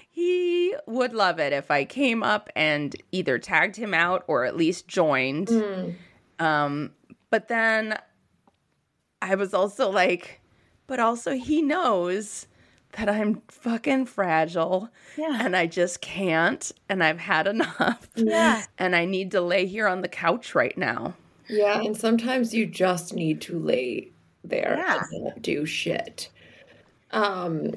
He 0.08 0.74
would 0.86 1.12
love 1.12 1.38
it 1.38 1.52
if 1.52 1.70
I 1.70 1.84
came 1.84 2.22
up 2.22 2.48
and 2.56 2.96
either 3.12 3.38
tagged 3.38 3.76
him 3.76 3.92
out 3.92 4.24
or 4.26 4.44
at 4.44 4.56
least 4.56 4.88
joined. 4.88 5.50
Um, 6.38 6.92
but 7.30 7.48
then 7.48 7.98
I 9.20 9.34
was 9.34 9.52
also 9.52 9.90
like, 9.90 10.40
but 10.86 11.00
also 11.00 11.32
he 11.32 11.60
knows 11.62 12.46
that 12.96 13.08
I'm 13.08 13.42
fucking 13.48 14.06
fragile 14.06 14.88
Yeah. 15.16 15.38
and 15.40 15.56
I 15.56 15.66
just 15.66 16.00
can't 16.00 16.70
and 16.88 17.02
I've 17.02 17.18
had 17.18 17.46
enough. 17.46 18.08
Yeah. 18.16 18.64
And 18.78 18.94
I 18.96 19.04
need 19.04 19.30
to 19.32 19.40
lay 19.40 19.66
here 19.66 19.86
on 19.88 20.00
the 20.02 20.08
couch 20.08 20.54
right 20.54 20.76
now. 20.76 21.14
Yeah, 21.48 21.80
and 21.82 21.96
sometimes 21.96 22.54
you 22.54 22.64
just 22.66 23.12
need 23.14 23.40
to 23.42 23.58
lay 23.58 24.10
there 24.44 24.76
Yeah. 24.78 25.02
and 25.12 25.24
not 25.24 25.42
do 25.42 25.66
shit. 25.66 26.30
Um. 27.10 27.72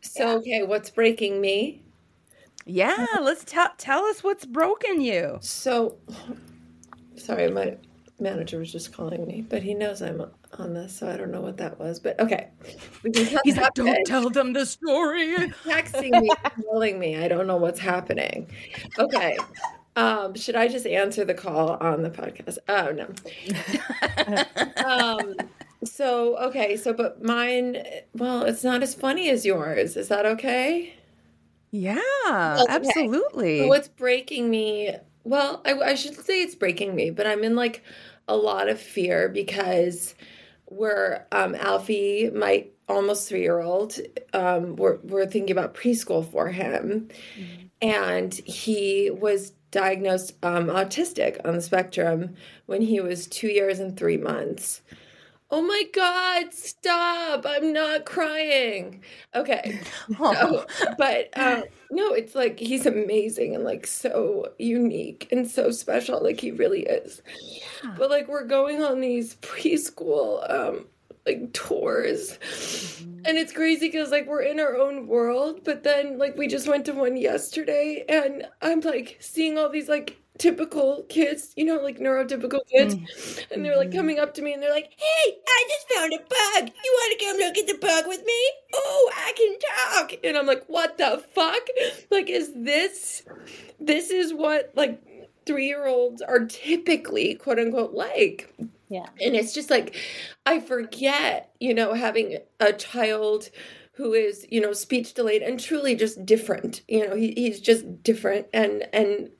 So 0.00 0.38
okay, 0.38 0.62
what's 0.62 0.90
breaking 0.90 1.40
me? 1.40 1.82
Yeah, 2.66 3.06
let's 3.20 3.44
tell 3.44 3.70
tell 3.78 4.04
us 4.04 4.22
what's 4.22 4.46
broken 4.46 5.00
you. 5.00 5.38
So, 5.40 5.96
sorry, 7.16 7.50
my 7.50 7.76
manager 8.20 8.58
was 8.58 8.70
just 8.72 8.92
calling 8.92 9.26
me, 9.26 9.42
but 9.48 9.62
he 9.62 9.74
knows 9.74 10.02
I'm 10.02 10.22
on 10.58 10.74
this, 10.74 10.96
so 10.96 11.08
I 11.10 11.16
don't 11.16 11.30
know 11.30 11.40
what 11.40 11.56
that 11.58 11.78
was. 11.78 11.98
But 12.00 12.18
okay, 12.20 12.48
we 13.02 13.10
can 13.10 13.26
cut 13.34 13.40
He's 13.44 13.56
like, 13.56 13.74
don't 13.74 14.04
tell 14.06 14.30
them 14.30 14.52
the 14.52 14.66
story. 14.66 15.34
texting 15.64 16.20
me, 16.20 16.30
telling 16.70 16.98
me 16.98 17.16
I 17.16 17.28
don't 17.28 17.46
know 17.46 17.56
what's 17.56 17.80
happening. 17.80 18.48
Okay. 18.98 19.36
Um, 19.96 20.34
should 20.34 20.54
I 20.54 20.68
just 20.68 20.86
answer 20.86 21.24
the 21.24 21.34
call 21.34 21.70
on 21.80 22.02
the 22.02 22.10
podcast? 22.10 22.58
Oh 22.68 22.92
no. 22.92 23.08
um, 24.84 25.34
so 25.84 26.36
okay, 26.48 26.76
so 26.76 26.92
but 26.92 27.22
mine, 27.22 27.82
well, 28.14 28.44
it's 28.44 28.62
not 28.64 28.82
as 28.82 28.94
funny 28.94 29.30
as 29.30 29.44
yours. 29.44 29.96
Is 29.96 30.08
that 30.08 30.26
okay? 30.26 30.94
Yeah, 31.72 31.98
Okay. 32.62 32.72
absolutely. 32.72 33.66
What's 33.68 33.88
breaking 33.88 34.50
me? 34.50 34.90
Well, 35.22 35.60
I, 35.64 35.74
I 35.74 35.94
should 35.94 36.14
say 36.16 36.42
it's 36.42 36.54
breaking 36.54 36.94
me, 36.94 37.10
but 37.10 37.26
I'm 37.26 37.44
in 37.44 37.54
like 37.54 37.82
a 38.30 38.36
lot 38.36 38.68
of 38.68 38.80
fear 38.80 39.28
because 39.28 40.14
we're 40.70 41.24
um, 41.32 41.56
Alfie, 41.56 42.30
my 42.30 42.66
almost 42.88 43.28
three 43.28 43.42
year 43.42 43.60
old. 43.60 43.98
Um, 44.32 44.76
we're 44.76 44.98
we're 45.02 45.26
thinking 45.26 45.50
about 45.50 45.74
preschool 45.74 46.24
for 46.24 46.48
him, 46.48 47.08
and 47.82 48.32
he 48.32 49.10
was 49.10 49.50
diagnosed 49.72 50.34
um, 50.42 50.66
autistic 50.66 51.40
on 51.44 51.54
the 51.54 51.60
spectrum 51.60 52.34
when 52.66 52.82
he 52.82 53.00
was 53.00 53.26
two 53.26 53.48
years 53.48 53.80
and 53.80 53.96
three 53.96 54.16
months. 54.16 54.80
Oh 55.52 55.62
my 55.62 55.82
God! 55.92 56.54
Stop! 56.54 57.44
I'm 57.46 57.72
not 57.72 58.04
crying. 58.04 59.02
Okay, 59.34 59.80
Oh. 60.20 60.64
so, 60.78 60.94
but 60.96 61.28
um, 61.36 61.64
no, 61.90 62.12
it's 62.12 62.34
like 62.36 62.58
he's 62.60 62.86
amazing 62.86 63.54
and 63.56 63.64
like 63.64 63.86
so 63.86 64.52
unique 64.58 65.26
and 65.32 65.48
so 65.50 65.70
special. 65.72 66.22
Like 66.22 66.40
he 66.40 66.52
really 66.52 66.82
is. 66.82 67.22
yeah. 67.42 67.94
But 67.98 68.10
like 68.10 68.28
we're 68.28 68.46
going 68.46 68.82
on 68.82 69.00
these 69.00 69.34
preschool 69.36 70.48
um 70.50 70.86
like 71.26 71.52
tours, 71.52 72.38
and 73.24 73.36
it's 73.36 73.52
crazy 73.52 73.88
because 73.88 74.10
like 74.10 74.26
we're 74.26 74.42
in 74.42 74.60
our 74.60 74.76
own 74.76 75.06
world. 75.08 75.64
But 75.64 75.82
then 75.82 76.16
like 76.16 76.36
we 76.36 76.46
just 76.46 76.68
went 76.68 76.84
to 76.86 76.92
one 76.92 77.16
yesterday, 77.16 78.04
and 78.08 78.46
I'm 78.62 78.80
like 78.80 79.16
seeing 79.20 79.58
all 79.58 79.68
these 79.68 79.88
like 79.88 80.16
typical 80.40 81.04
kids, 81.10 81.52
you 81.54 81.64
know, 81.66 81.76
like 81.76 81.98
neurotypical 81.98 82.66
kids, 82.66 82.94
mm. 82.94 83.52
and 83.52 83.64
they're 83.64 83.76
like 83.76 83.90
mm-hmm. 83.90 83.98
coming 83.98 84.18
up 84.18 84.34
to 84.34 84.42
me 84.42 84.54
and 84.54 84.62
they're 84.62 84.72
like, 84.72 84.90
"Hey, 84.96 85.38
I 85.46 85.68
just 85.68 85.92
found 85.92 86.12
a 86.14 86.18
bug. 86.18 86.74
You 86.82 86.92
want 86.92 87.20
to 87.20 87.26
come 87.26 87.36
look 87.36 87.58
at 87.58 87.66
the 87.66 87.78
bug 87.78 88.08
with 88.08 88.24
me? 88.24 88.50
Oh, 88.74 89.12
I 89.14 89.32
can 89.36 89.58
talk." 90.08 90.24
And 90.24 90.36
I'm 90.36 90.46
like, 90.46 90.64
"What 90.66 90.98
the 90.98 91.22
fuck? 91.32 91.68
Like, 92.10 92.28
is 92.28 92.52
this 92.56 93.22
this 93.78 94.10
is 94.10 94.32
what 94.32 94.72
like 94.74 95.00
three 95.46 95.66
year 95.66 95.86
olds 95.86 96.22
are 96.22 96.46
typically 96.46 97.34
quote 97.34 97.58
unquote 97.58 97.92
like?" 97.92 98.52
Yeah. 98.88 99.06
And 99.20 99.36
it's 99.36 99.54
just 99.54 99.70
like, 99.70 99.94
I 100.46 100.58
forget, 100.58 101.54
you 101.60 101.74
know, 101.74 101.94
having 101.94 102.38
a 102.58 102.72
child 102.72 103.50
who 103.92 104.14
is, 104.14 104.46
you 104.50 104.60
know, 104.60 104.72
speech 104.72 105.14
delayed 105.14 105.42
and 105.42 105.60
truly 105.60 105.94
just 105.94 106.26
different. 106.26 106.80
You 106.88 107.06
know, 107.06 107.14
he, 107.14 107.32
he's 107.36 107.60
just 107.60 108.02
different 108.02 108.46
and 108.52 108.84
and 108.92 109.30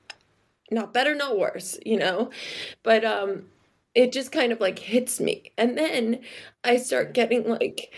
not 0.70 0.92
better, 0.94 1.14
not 1.14 1.38
worse, 1.38 1.78
you 1.84 1.98
know. 1.98 2.30
But 2.82 3.04
um 3.04 3.44
it 3.94 4.12
just 4.12 4.32
kind 4.32 4.52
of 4.52 4.60
like 4.60 4.78
hits 4.78 5.20
me. 5.20 5.52
And 5.58 5.76
then 5.76 6.20
I 6.64 6.76
start 6.76 7.12
getting 7.14 7.48
like 7.48 7.92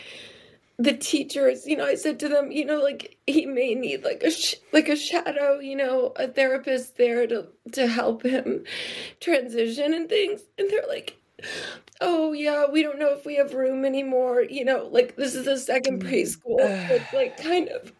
the 0.78 0.94
teachers, 0.96 1.66
you 1.66 1.76
know, 1.76 1.84
I 1.84 1.94
said 1.94 2.18
to 2.20 2.28
them, 2.28 2.50
you 2.50 2.64
know, 2.64 2.80
like 2.82 3.16
he 3.26 3.46
may 3.46 3.74
need 3.74 4.04
like 4.04 4.22
a 4.22 4.30
sh- 4.30 4.56
like 4.72 4.88
a 4.88 4.96
shadow, 4.96 5.58
you 5.60 5.76
know, 5.76 6.12
a 6.16 6.28
therapist 6.28 6.96
there 6.96 7.26
to 7.26 7.46
to 7.72 7.86
help 7.86 8.22
him 8.24 8.64
transition 9.20 9.94
and 9.94 10.08
things. 10.08 10.42
And 10.58 10.70
they're 10.70 10.86
like, 10.88 11.16
"Oh 12.00 12.32
yeah, 12.32 12.66
we 12.70 12.82
don't 12.82 12.98
know 12.98 13.12
if 13.14 13.24
we 13.26 13.36
have 13.36 13.54
room 13.54 13.84
anymore." 13.84 14.42
You 14.42 14.64
know, 14.64 14.88
like 14.90 15.16
this 15.16 15.34
is 15.34 15.44
the 15.44 15.58
second 15.58 16.02
preschool. 16.04 16.72
It's 16.90 17.12
like 17.12 17.36
kind 17.36 17.68
of 17.68 17.92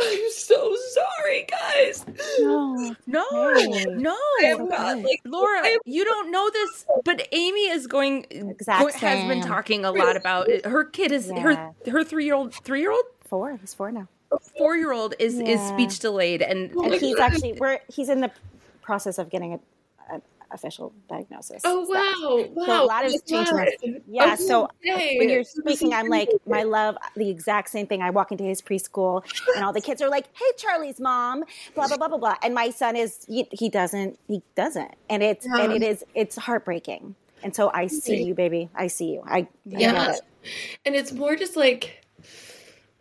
I'm 0.00 0.30
so 0.32 0.74
sorry, 0.90 1.46
guys. 1.50 2.04
No. 2.40 2.94
No, 3.06 3.26
Okay. 3.56 3.84
no. 3.86 4.16
I'm 4.44 4.68
not 4.68 4.98
like 4.98 5.20
Laura, 5.24 5.60
I'm- 5.64 5.78
you 5.84 6.04
don't 6.04 6.30
know 6.30 6.48
this, 6.50 6.86
but 7.04 7.26
Amy 7.32 7.68
is 7.68 7.86
going 7.86 8.26
Exact 8.30 8.82
go- 8.82 8.98
has 8.98 9.28
been 9.28 9.42
talking 9.42 9.84
a 9.84 9.92
lot 9.92 10.16
about 10.16 10.48
it. 10.48 10.64
her 10.66 10.84
kid 10.84 11.12
is 11.12 11.28
Yeah. 11.28 11.40
her 11.40 11.74
her 11.90 12.04
three 12.04 12.24
year 12.24 12.34
old 12.34 12.54
three 12.54 12.80
year 12.80 12.90
old 12.92 13.04
Four. 13.26 13.56
He's 13.60 13.74
four 13.74 13.90
now. 13.92 14.08
four 14.58 14.76
year 14.76 14.92
old 14.92 15.14
is 15.18 15.38
is 15.38 15.60
speech 15.68 15.98
delayed 15.98 16.40
and 16.42 16.70
Oh 16.76 16.84
And 16.84 16.94
he's 16.94 17.18
actually 17.18 17.52
we're 17.54 17.78
he's 17.88 18.08
in 18.08 18.20
the 18.20 18.30
process 18.82 19.18
of 19.18 19.28
getting 19.30 19.52
a, 19.52 19.56
an 19.56 19.60
official 20.52 20.92
diagnosis. 21.08 21.62
Oh 21.64 21.84
So- 21.84 21.92
wow, 21.92 22.48
wow. 22.54 22.66
So 22.66 22.84
a 22.84 22.86
lot 22.86 23.04
changing. 23.26 23.56
God. 23.56 23.68
Yeah, 24.08 24.36
oh, 24.38 24.42
so 24.42 24.68
Okay. 24.86 25.18
when 25.18 25.28
you're 25.28 25.44
speaking, 25.44 25.94
I'm 25.94 26.08
like, 26.08 26.28
my 26.46 26.62
love, 26.62 26.96
the 27.16 27.30
exact 27.30 27.70
same 27.70 27.86
thing. 27.86 28.02
I 28.02 28.10
walk 28.10 28.30
into 28.32 28.44
his 28.44 28.60
preschool, 28.62 29.24
and 29.56 29.64
all 29.64 29.72
the 29.72 29.80
kids 29.80 30.00
are 30.02 30.08
like, 30.08 30.26
"Hey, 30.36 30.44
Charlie's 30.56 31.00
mom," 31.00 31.44
blah 31.74 31.88
blah 31.88 31.96
blah 31.96 32.08
blah 32.08 32.18
blah. 32.18 32.36
And 32.42 32.54
my 32.54 32.70
son 32.70 32.96
is 32.96 33.24
he, 33.28 33.46
he 33.52 33.68
doesn't 33.68 34.18
he 34.28 34.42
doesn't, 34.54 34.92
and 35.08 35.22
it's 35.22 35.46
and 35.46 35.72
it 35.72 35.82
is 35.82 36.04
it's 36.14 36.36
heartbreaking. 36.36 37.14
And 37.42 37.54
so 37.56 37.70
I 37.74 37.88
see 37.88 38.22
you, 38.22 38.34
baby. 38.34 38.70
I 38.74 38.86
see 38.86 39.06
you. 39.14 39.22
I, 39.26 39.48
Yeah. 39.66 40.12
it. 40.12 40.20
And 40.84 40.94
it's 40.94 41.10
more 41.12 41.34
just 41.34 41.56
like, 41.56 42.04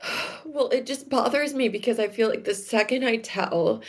well, 0.45 0.69
it 0.69 0.85
just 0.85 1.09
bothers 1.09 1.53
me 1.53 1.69
because 1.69 1.99
I 1.99 2.07
feel 2.07 2.27
like 2.29 2.45
the 2.45 2.55
second 2.55 3.03
I 3.05 3.17
tell 3.17 3.81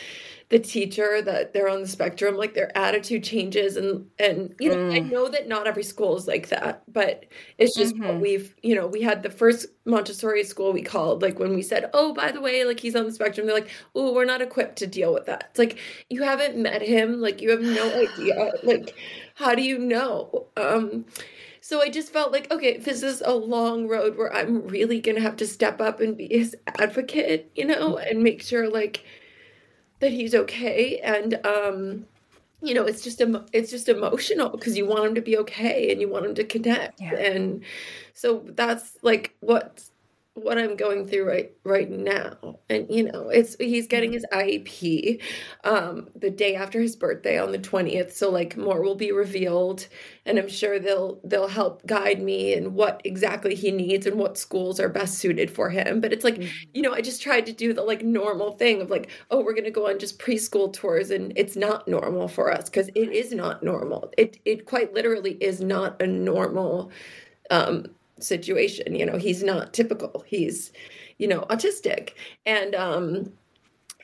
the 0.49 0.59
teacher 0.59 1.21
that 1.21 1.53
they're 1.53 1.69
on 1.69 1.81
the 1.81 1.87
spectrum, 1.87 2.37
like 2.37 2.53
their 2.53 2.75
attitude 2.77 3.23
changes, 3.23 3.77
and 3.77 4.05
and 4.19 4.53
you 4.59 4.69
know, 4.69 4.89
I 4.89 4.99
mm. 4.99 5.11
know 5.11 5.29
that 5.29 5.47
not 5.47 5.67
every 5.67 5.83
school 5.83 6.15
is 6.15 6.27
like 6.27 6.49
that, 6.49 6.83
but 6.87 7.25
it's 7.57 7.75
just 7.75 7.97
what 7.97 8.11
mm-hmm. 8.11 8.21
we've, 8.21 8.55
you 8.61 8.75
know, 8.75 8.87
we 8.87 9.01
had 9.01 9.23
the 9.23 9.29
first 9.29 9.67
Montessori 9.85 10.43
school 10.43 10.73
we 10.73 10.81
called, 10.81 11.21
like 11.21 11.39
when 11.39 11.55
we 11.55 11.61
said, 11.61 11.89
oh, 11.93 12.13
by 12.13 12.31
the 12.31 12.41
way, 12.41 12.65
like 12.65 12.79
he's 12.79 12.95
on 12.95 13.05
the 13.05 13.11
spectrum, 13.11 13.47
they're 13.47 13.55
like, 13.55 13.69
oh, 13.95 14.13
we're 14.13 14.25
not 14.25 14.41
equipped 14.41 14.77
to 14.77 14.87
deal 14.87 15.13
with 15.13 15.25
that. 15.25 15.47
It's 15.51 15.59
like 15.59 15.79
you 16.09 16.23
haven't 16.23 16.57
met 16.57 16.81
him, 16.81 17.21
like 17.21 17.41
you 17.41 17.49
have 17.51 17.61
no 17.61 17.93
idea, 17.99 18.51
like 18.63 18.95
how 19.35 19.55
do 19.55 19.61
you 19.61 19.77
know? 19.79 20.47
Um, 20.57 21.05
so 21.61 21.81
I 21.81 21.89
just 21.89 22.11
felt 22.11 22.33
like, 22.33 22.51
okay, 22.51 22.77
this 22.77 23.03
is 23.03 23.23
a 23.25 23.33
long 23.33 23.87
road 23.87 24.17
where 24.17 24.33
I'm 24.35 24.67
really 24.67 24.99
gonna 24.99 25.21
have 25.21 25.37
to 25.37 25.47
step 25.47 25.79
up 25.79 26.01
and 26.01 26.17
be 26.17 26.27
his 26.29 26.55
advocate, 26.77 27.51
you 27.55 27.65
know, 27.65 27.95
mm. 27.95 28.11
and 28.11 28.21
make 28.21 28.41
sure 28.41 28.69
like 28.69 29.05
that 30.03 30.11
he's 30.11 30.35
okay. 30.35 30.99
And 30.99 31.39
um, 31.45 32.05
you 32.61 32.73
know, 32.73 32.85
it's 32.85 33.01
just 33.01 33.21
it's 33.51 33.71
just 33.71 33.89
emotional 33.89 34.49
because 34.49 34.77
you 34.77 34.85
want 34.85 35.05
him 35.05 35.15
to 35.15 35.21
be 35.21 35.37
okay 35.39 35.91
and 35.91 35.99
you 35.99 36.07
want 36.07 36.25
him 36.25 36.35
to 36.35 36.43
connect. 36.43 37.01
Yeah. 37.01 37.15
And 37.15 37.63
so 38.13 38.43
that's 38.55 38.97
like 39.01 39.35
what's 39.39 39.91
what 40.35 40.57
I'm 40.57 40.75
going 40.75 41.07
through 41.07 41.27
right 41.27 41.51
right 41.63 41.89
now. 41.89 42.57
And 42.67 42.87
you 42.89 43.03
know, 43.03 43.29
it's 43.29 43.55
he's 43.59 43.85
getting 43.85 44.11
his 44.11 44.25
IEP 44.33 45.21
um 45.63 46.09
the 46.15 46.31
day 46.31 46.55
after 46.55 46.81
his 46.81 46.95
birthday 46.95 47.37
on 47.37 47.51
the 47.51 47.59
20th. 47.59 48.11
So 48.13 48.31
like 48.31 48.57
more 48.57 48.81
will 48.81 48.95
be 48.95 49.11
revealed 49.11 49.87
and 50.25 50.39
I'm 50.39 50.47
sure 50.49 50.79
they'll 50.79 51.19
they'll 51.23 51.47
help 51.47 51.85
guide 51.85 52.19
me 52.19 52.53
and 52.53 52.73
what 52.73 53.01
exactly 53.05 53.53
he 53.53 53.69
needs 53.71 54.07
and 54.07 54.17
what 54.17 54.37
schools 54.37 54.79
are 54.79 54.89
best 54.89 55.19
suited 55.19 55.51
for 55.51 55.69
him. 55.69 56.01
But 56.01 56.11
it's 56.13 56.23
like, 56.23 56.41
you 56.73 56.81
know, 56.81 56.93
I 56.93 57.01
just 57.01 57.21
tried 57.21 57.45
to 57.45 57.53
do 57.53 57.71
the 57.71 57.83
like 57.83 58.03
normal 58.03 58.53
thing 58.53 58.81
of 58.81 58.89
like, 58.89 59.11
oh, 59.29 59.41
we're 59.43 59.53
going 59.53 59.63
to 59.65 59.71
go 59.71 59.87
on 59.87 59.99
just 59.99 60.17
preschool 60.19 60.73
tours 60.73 61.11
and 61.11 61.31
it's 61.35 61.55
not 61.55 61.87
normal 61.87 62.27
for 62.27 62.51
us 62.51 62.69
because 62.69 62.87
it 62.89 63.11
is 63.11 63.31
not 63.33 63.61
normal. 63.61 64.11
It 64.17 64.39
it 64.45 64.65
quite 64.65 64.93
literally 64.93 65.33
is 65.41 65.61
not 65.61 66.01
a 66.01 66.07
normal 66.07 66.91
um 67.51 67.87
situation 68.23 68.95
you 68.95 69.05
know 69.05 69.17
he's 69.17 69.43
not 69.43 69.73
typical 69.73 70.23
he's 70.25 70.71
you 71.17 71.27
know 71.27 71.41
autistic 71.49 72.11
and 72.45 72.73
um 72.75 73.31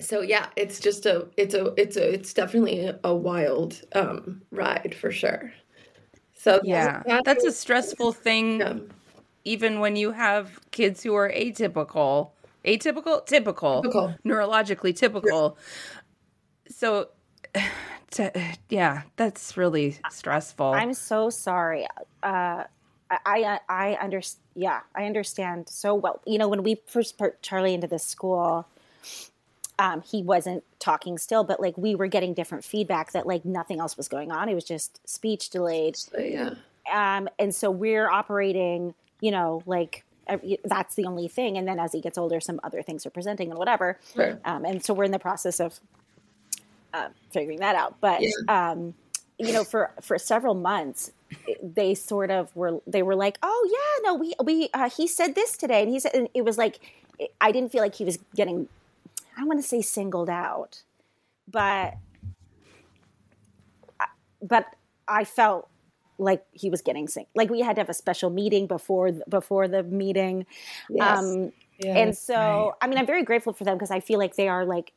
so 0.01 0.21
yeah 0.21 0.47
it's 0.55 0.79
just 0.79 1.05
a 1.05 1.27
it's 1.37 1.53
a 1.53 1.73
it's 1.77 1.97
a 1.97 2.13
it's 2.13 2.33
definitely 2.33 2.85
a, 2.85 2.99
a 3.03 3.15
wild 3.15 3.81
um 3.93 4.41
ride 4.51 4.95
for 4.99 5.11
sure 5.11 5.51
so 6.33 6.61
yeah, 6.63 7.03
that's 7.25 7.43
a 7.43 7.51
stressful 7.51 8.13
thing 8.13 8.59
yeah. 8.59 8.73
even 9.43 9.81
when 9.81 9.95
you 9.95 10.11
have 10.11 10.59
kids 10.71 11.03
who 11.03 11.13
are 11.15 11.29
atypical 11.31 12.31
atypical 12.65 13.25
typical, 13.25 13.81
Typical. 13.81 14.15
neurologically 14.25 14.95
typical 14.95 15.57
so 16.69 17.09
to, 18.11 18.31
yeah 18.69 19.03
that's 19.15 19.57
really 19.57 19.97
stressful 20.09 20.73
I'm 20.73 20.93
so 20.93 21.29
sorry. 21.29 21.85
Uh, 22.23 22.63
I, 23.11 23.19
I, 23.25 23.59
I 23.69 23.93
understand. 23.95 24.43
Yeah, 24.55 24.81
I 24.95 25.05
understand 25.05 25.69
so 25.69 25.95
well. 25.95 26.21
You 26.25 26.37
know, 26.37 26.47
when 26.47 26.63
we 26.63 26.75
first 26.87 27.17
put 27.17 27.41
Charlie 27.41 27.73
into 27.73 27.87
this 27.87 28.03
school, 28.03 28.67
um, 29.79 30.01
he 30.01 30.21
wasn't 30.21 30.63
talking 30.79 31.17
still, 31.17 31.43
but 31.43 31.61
like 31.61 31.77
we 31.77 31.95
were 31.95 32.07
getting 32.07 32.33
different 32.33 32.63
feedback 32.65 33.13
that 33.13 33.25
like 33.25 33.45
nothing 33.45 33.79
else 33.79 33.95
was 33.95 34.07
going 34.07 34.31
on. 34.31 34.49
It 34.49 34.55
was 34.55 34.65
just 34.65 34.99
speech 35.09 35.49
delayed. 35.49 35.95
So, 35.95 36.19
yeah 36.19 36.55
Um, 36.91 37.29
and 37.39 37.55
so 37.55 37.71
we're 37.71 38.09
operating, 38.09 38.93
you 39.21 39.31
know, 39.31 39.63
like 39.65 40.03
every- 40.27 40.59
that's 40.65 40.95
the 40.95 41.05
only 41.05 41.29
thing. 41.29 41.57
And 41.57 41.65
then 41.67 41.79
as 41.79 41.93
he 41.93 42.01
gets 42.01 42.17
older, 42.17 42.41
some 42.41 42.59
other 42.63 42.81
things 42.81 43.05
are 43.05 43.09
presenting 43.09 43.49
and 43.49 43.57
whatever. 43.57 43.97
Sure. 44.13 44.37
Um, 44.43 44.65
and 44.65 44.83
so 44.83 44.93
we're 44.93 45.05
in 45.05 45.11
the 45.11 45.19
process 45.19 45.61
of 45.61 45.79
uh, 46.93 47.07
figuring 47.31 47.59
that 47.59 47.75
out. 47.75 47.95
But 48.01 48.21
um, 48.49 48.93
you 49.37 49.53
know, 49.53 49.63
for 49.63 49.91
for 50.01 50.17
several 50.17 50.55
months, 50.55 51.11
they 51.61 51.93
sort 51.95 52.31
of 52.31 52.55
were 52.55 52.79
they 52.87 53.03
were 53.03 53.15
like, 53.15 53.37
oh 53.43 53.69
yeah, 53.71 54.09
no, 54.09 54.15
we 54.15 54.33
we 54.43 54.69
uh, 54.73 54.89
he 54.89 55.07
said 55.07 55.35
this 55.35 55.57
today, 55.57 55.81
and 55.83 55.91
he 55.91 55.99
said 55.99 56.13
and 56.13 56.29
it 56.33 56.43
was 56.45 56.57
like 56.57 56.79
I 57.41 57.51
didn't 57.51 57.71
feel 57.71 57.81
like 57.81 57.95
he 57.95 58.05
was 58.05 58.17
getting. 58.35 58.67
I 59.35 59.39
don't 59.41 59.47
want 59.47 59.61
to 59.61 59.67
say 59.67 59.81
singled 59.81 60.29
out, 60.29 60.83
but 61.47 61.95
but 64.41 64.65
I 65.07 65.23
felt 65.23 65.67
like 66.17 66.43
he 66.51 66.69
was 66.69 66.81
getting 66.81 67.07
sing 67.07 67.25
like 67.33 67.49
we 67.49 67.61
had 67.61 67.75
to 67.77 67.79
have 67.79 67.89
a 67.89 67.93
special 67.93 68.29
meeting 68.29 68.67
before 68.67 69.11
before 69.29 69.69
the 69.69 69.83
meeting 69.83 70.45
Yes. 70.89 71.19
um 71.19 71.51
Yeah, 71.79 71.95
and 71.95 72.15
so 72.17 72.33
right. 72.35 72.71
i 72.81 72.87
mean 72.87 72.97
i'm 72.97 73.05
very 73.05 73.23
grateful 73.23 73.53
for 73.53 73.63
them 73.63 73.77
because 73.77 73.89
i 73.89 74.01
feel 74.01 74.19
like 74.19 74.35
they 74.35 74.49
are 74.49 74.65
like 74.65 74.91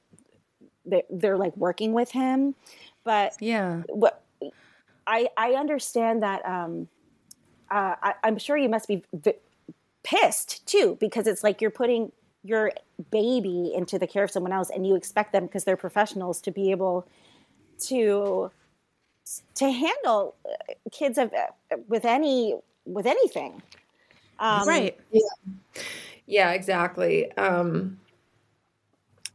they're, 0.84 1.02
they're 1.10 1.36
like 1.38 1.56
working 1.56 1.92
with 1.92 2.10
him 2.10 2.56
but 3.04 3.34
Yeah. 3.38 3.82
what 3.88 4.21
I 5.06 5.28
I 5.36 5.52
understand 5.52 6.22
that 6.22 6.44
um, 6.46 6.88
uh, 7.70 7.96
I, 8.02 8.14
I'm 8.24 8.38
sure 8.38 8.56
you 8.56 8.68
must 8.68 8.88
be 8.88 9.02
v- 9.12 9.34
pissed 10.02 10.66
too 10.66 10.96
because 11.00 11.26
it's 11.26 11.42
like 11.42 11.60
you're 11.60 11.70
putting 11.70 12.12
your 12.44 12.72
baby 13.10 13.72
into 13.74 13.98
the 13.98 14.06
care 14.06 14.24
of 14.24 14.30
someone 14.30 14.52
else 14.52 14.70
and 14.70 14.86
you 14.86 14.96
expect 14.96 15.32
them 15.32 15.46
because 15.46 15.64
they're 15.64 15.76
professionals 15.76 16.40
to 16.40 16.50
be 16.50 16.70
able 16.70 17.06
to 17.78 18.50
to 19.54 19.70
handle 19.70 20.34
uh, 20.44 20.74
kids 20.90 21.18
of, 21.18 21.32
uh, 21.32 21.76
with 21.88 22.04
any 22.04 22.56
with 22.84 23.06
anything 23.06 23.62
um, 24.38 24.66
right. 24.66 24.98
Yeah, 26.26 26.50
exactly. 26.52 27.30
Um 27.32 27.98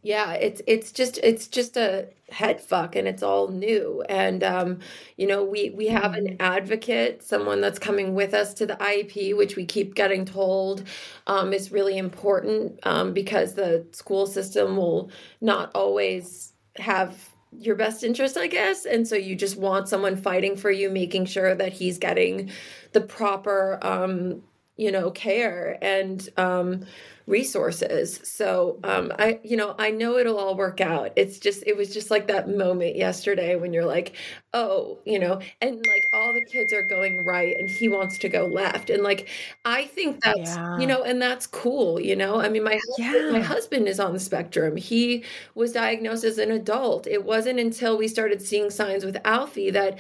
yeah, 0.07 0.33
it's 0.35 0.61
it's 0.67 0.93
just 0.93 1.19
it's 1.21 1.47
just 1.47 1.75
a 1.75 2.07
head 2.29 2.61
fuck 2.61 2.95
and 2.95 3.07
it's 3.09 3.21
all 3.21 3.49
new. 3.49 4.01
And 4.07 4.41
um, 4.41 4.79
you 5.17 5.27
know, 5.27 5.43
we 5.43 5.71
we 5.71 5.87
have 5.87 6.13
an 6.13 6.37
advocate, 6.39 7.21
someone 7.23 7.59
that's 7.59 7.77
coming 7.77 8.15
with 8.15 8.33
us 8.33 8.53
to 8.55 8.65
the 8.65 8.77
IEP, 8.77 9.35
which 9.35 9.57
we 9.57 9.65
keep 9.65 9.95
getting 9.95 10.23
told 10.23 10.85
um, 11.27 11.51
is 11.51 11.73
really 11.73 11.97
important 11.97 12.79
um, 12.83 13.11
because 13.13 13.55
the 13.55 13.85
school 13.91 14.25
system 14.25 14.77
will 14.77 15.11
not 15.41 15.71
always 15.75 16.53
have 16.77 17.29
your 17.59 17.75
best 17.75 18.01
interest, 18.01 18.37
I 18.37 18.47
guess. 18.47 18.85
And 18.85 19.05
so 19.05 19.15
you 19.15 19.35
just 19.35 19.57
want 19.57 19.89
someone 19.89 20.15
fighting 20.15 20.55
for 20.55 20.71
you, 20.71 20.89
making 20.89 21.25
sure 21.25 21.53
that 21.53 21.73
he's 21.73 21.97
getting 21.97 22.49
the 22.93 23.01
proper 23.01 23.77
um, 23.81 24.41
you 24.77 24.91
know, 24.91 25.09
care 25.11 25.77
and 25.81 26.29
um 26.37 26.85
resources. 27.28 28.21
So 28.23 28.80
um 28.84 29.11
I 29.19 29.39
you 29.43 29.57
know, 29.57 29.75
I 29.78 29.91
know 29.91 30.17
it'll 30.17 30.38
all 30.39 30.55
work 30.55 30.82
out. 30.82 31.11
It's 31.17 31.39
just 31.39 31.63
it 31.67 31.75
was 31.78 31.93
just 31.93 32.09
like 32.09 32.28
that 32.28 32.49
moment 32.49 32.95
yesterday 32.95 33.55
when 33.57 33.73
you're 33.73 33.86
like, 33.86 34.15
"Oh, 34.53 34.99
you 35.05 35.19
know, 35.19 35.41
and 35.61 35.86
like 35.86 36.07
all 36.13 36.34
the 36.34 36.41
kids 36.41 36.73
are 36.73 36.84
going 36.84 37.23
right 37.25 37.55
and 37.59 37.69
he 37.69 37.89
wants 37.89 38.17
to 38.19 38.30
go 38.30 38.45
left." 38.47 38.89
And 38.89 39.03
like 39.03 39.30
I 39.65 39.86
think 39.88 40.19
that's, 40.23 40.59
Yeah. 40.59 40.75
you 40.75 40.88
know, 40.88 41.03
and 41.03 41.21
that's 41.21 41.47
cool, 41.47 41.99
you 41.99 42.15
know? 42.15 42.39
I 42.39 42.49
mean, 42.49 42.63
my 42.63 42.80
husband, 42.88 43.25
my 43.30 43.41
husband 43.41 43.88
is 43.88 43.99
on 43.99 44.13
the 44.13 44.19
spectrum. 44.19 44.75
He 44.78 45.23
was 45.55 45.73
diagnosed 45.73 46.23
as 46.23 46.38
an 46.38 46.51
adult. 46.51 47.07
It 47.07 47.23
wasn't 47.25 47.59
until 47.59 47.97
we 47.97 48.07
started 48.07 48.41
seeing 48.41 48.69
signs 48.69 49.03
with 49.05 49.17
Alfie 49.25 49.71
that 49.71 49.99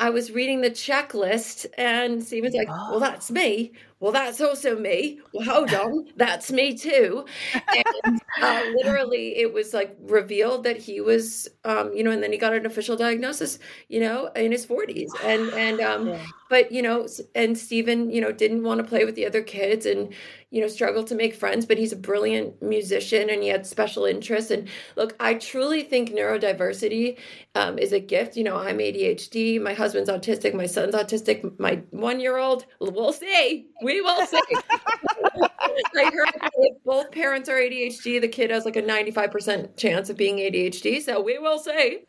I 0.00 0.10
was 0.10 0.32
reading 0.32 0.62
the 0.62 0.70
checklist 0.70 1.66
and 1.78 2.24
Stephen's 2.24 2.54
like, 2.54 2.68
Oh. 2.70 2.92
well, 2.92 3.00
that's 3.00 3.30
me. 3.30 3.72
Well, 4.00 4.12
that's 4.12 4.40
also 4.40 4.78
me. 4.78 5.20
Well, 5.34 5.44
hold 5.44 5.74
on. 5.74 6.06
That's 6.16 6.50
me 6.50 6.76
too. 6.76 7.26
And 8.06 8.20
uh, 8.40 8.62
literally, 8.74 9.36
it 9.38 9.52
was 9.52 9.74
like 9.74 9.96
revealed 10.00 10.64
that 10.64 10.78
he 10.78 11.00
was, 11.02 11.48
um, 11.64 11.92
you 11.92 12.02
know, 12.02 12.10
and 12.10 12.22
then 12.22 12.32
he 12.32 12.38
got 12.38 12.54
an 12.54 12.66
official 12.66 12.96
diagnosis, 12.96 13.58
you 13.88 14.00
know, 14.00 14.28
in 14.36 14.52
his 14.52 14.64
40s. 14.66 15.14
And, 15.22 15.52
and, 15.52 15.80
um, 15.80 16.16
but, 16.48 16.72
you 16.72 16.82
know, 16.82 17.06
and 17.34 17.56
Steven, 17.58 18.10
you 18.10 18.20
know, 18.22 18.32
didn't 18.32 18.62
want 18.64 18.78
to 18.80 18.84
play 18.84 19.04
with 19.04 19.14
the 19.16 19.26
other 19.26 19.42
kids 19.42 19.86
and, 19.86 20.14
you 20.50 20.60
know, 20.60 20.66
struggled 20.66 21.06
to 21.06 21.14
make 21.14 21.34
friends, 21.34 21.64
but 21.64 21.78
he's 21.78 21.92
a 21.92 21.96
brilliant 21.96 22.60
musician 22.60 23.30
and 23.30 23.42
he 23.42 23.48
had 23.48 23.64
special 23.64 24.04
interests. 24.04 24.50
And 24.50 24.68
look, 24.96 25.14
I 25.20 25.34
truly 25.34 25.82
think 25.82 26.10
neurodiversity 26.10 27.18
um, 27.54 27.78
is 27.78 27.92
a 27.92 28.00
gift. 28.00 28.36
You 28.36 28.42
know, 28.42 28.56
I'm 28.56 28.78
ADHD, 28.78 29.62
my 29.62 29.74
husband's 29.74 30.10
autistic, 30.10 30.54
my 30.54 30.66
son's 30.66 30.94
autistic, 30.94 31.58
my 31.60 31.82
one 31.90 32.18
year 32.18 32.36
old, 32.36 32.66
we'll 32.80 33.12
see. 33.12 33.68
We 33.82 34.00
will 34.00 34.26
see. 34.26 34.40
I 35.96 36.10
heard 36.12 36.30
if 36.34 36.82
both 36.84 37.12
parents 37.12 37.48
are 37.48 37.54
ADHD, 37.56 38.20
the 38.20 38.28
kid 38.28 38.50
has 38.50 38.64
like 38.64 38.76
a 38.76 38.82
95% 38.82 39.76
chance 39.76 40.10
of 40.10 40.16
being 40.16 40.38
ADHD. 40.38 41.00
So 41.00 41.20
we 41.22 41.38
will 41.38 41.58
see. 41.58 42.00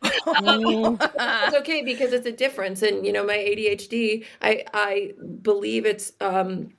Um, 0.43 0.97
it's 1.01 1.55
okay 1.57 1.83
because 1.83 2.11
it's 2.11 2.25
a 2.25 2.31
difference. 2.31 2.81
And, 2.81 3.05
you 3.05 3.13
know, 3.13 3.23
my 3.23 3.37
ADHD, 3.37 4.25
I, 4.41 4.63
I 4.73 5.11
believe 5.43 5.85
it's, 5.85 6.13
um, 6.21 6.71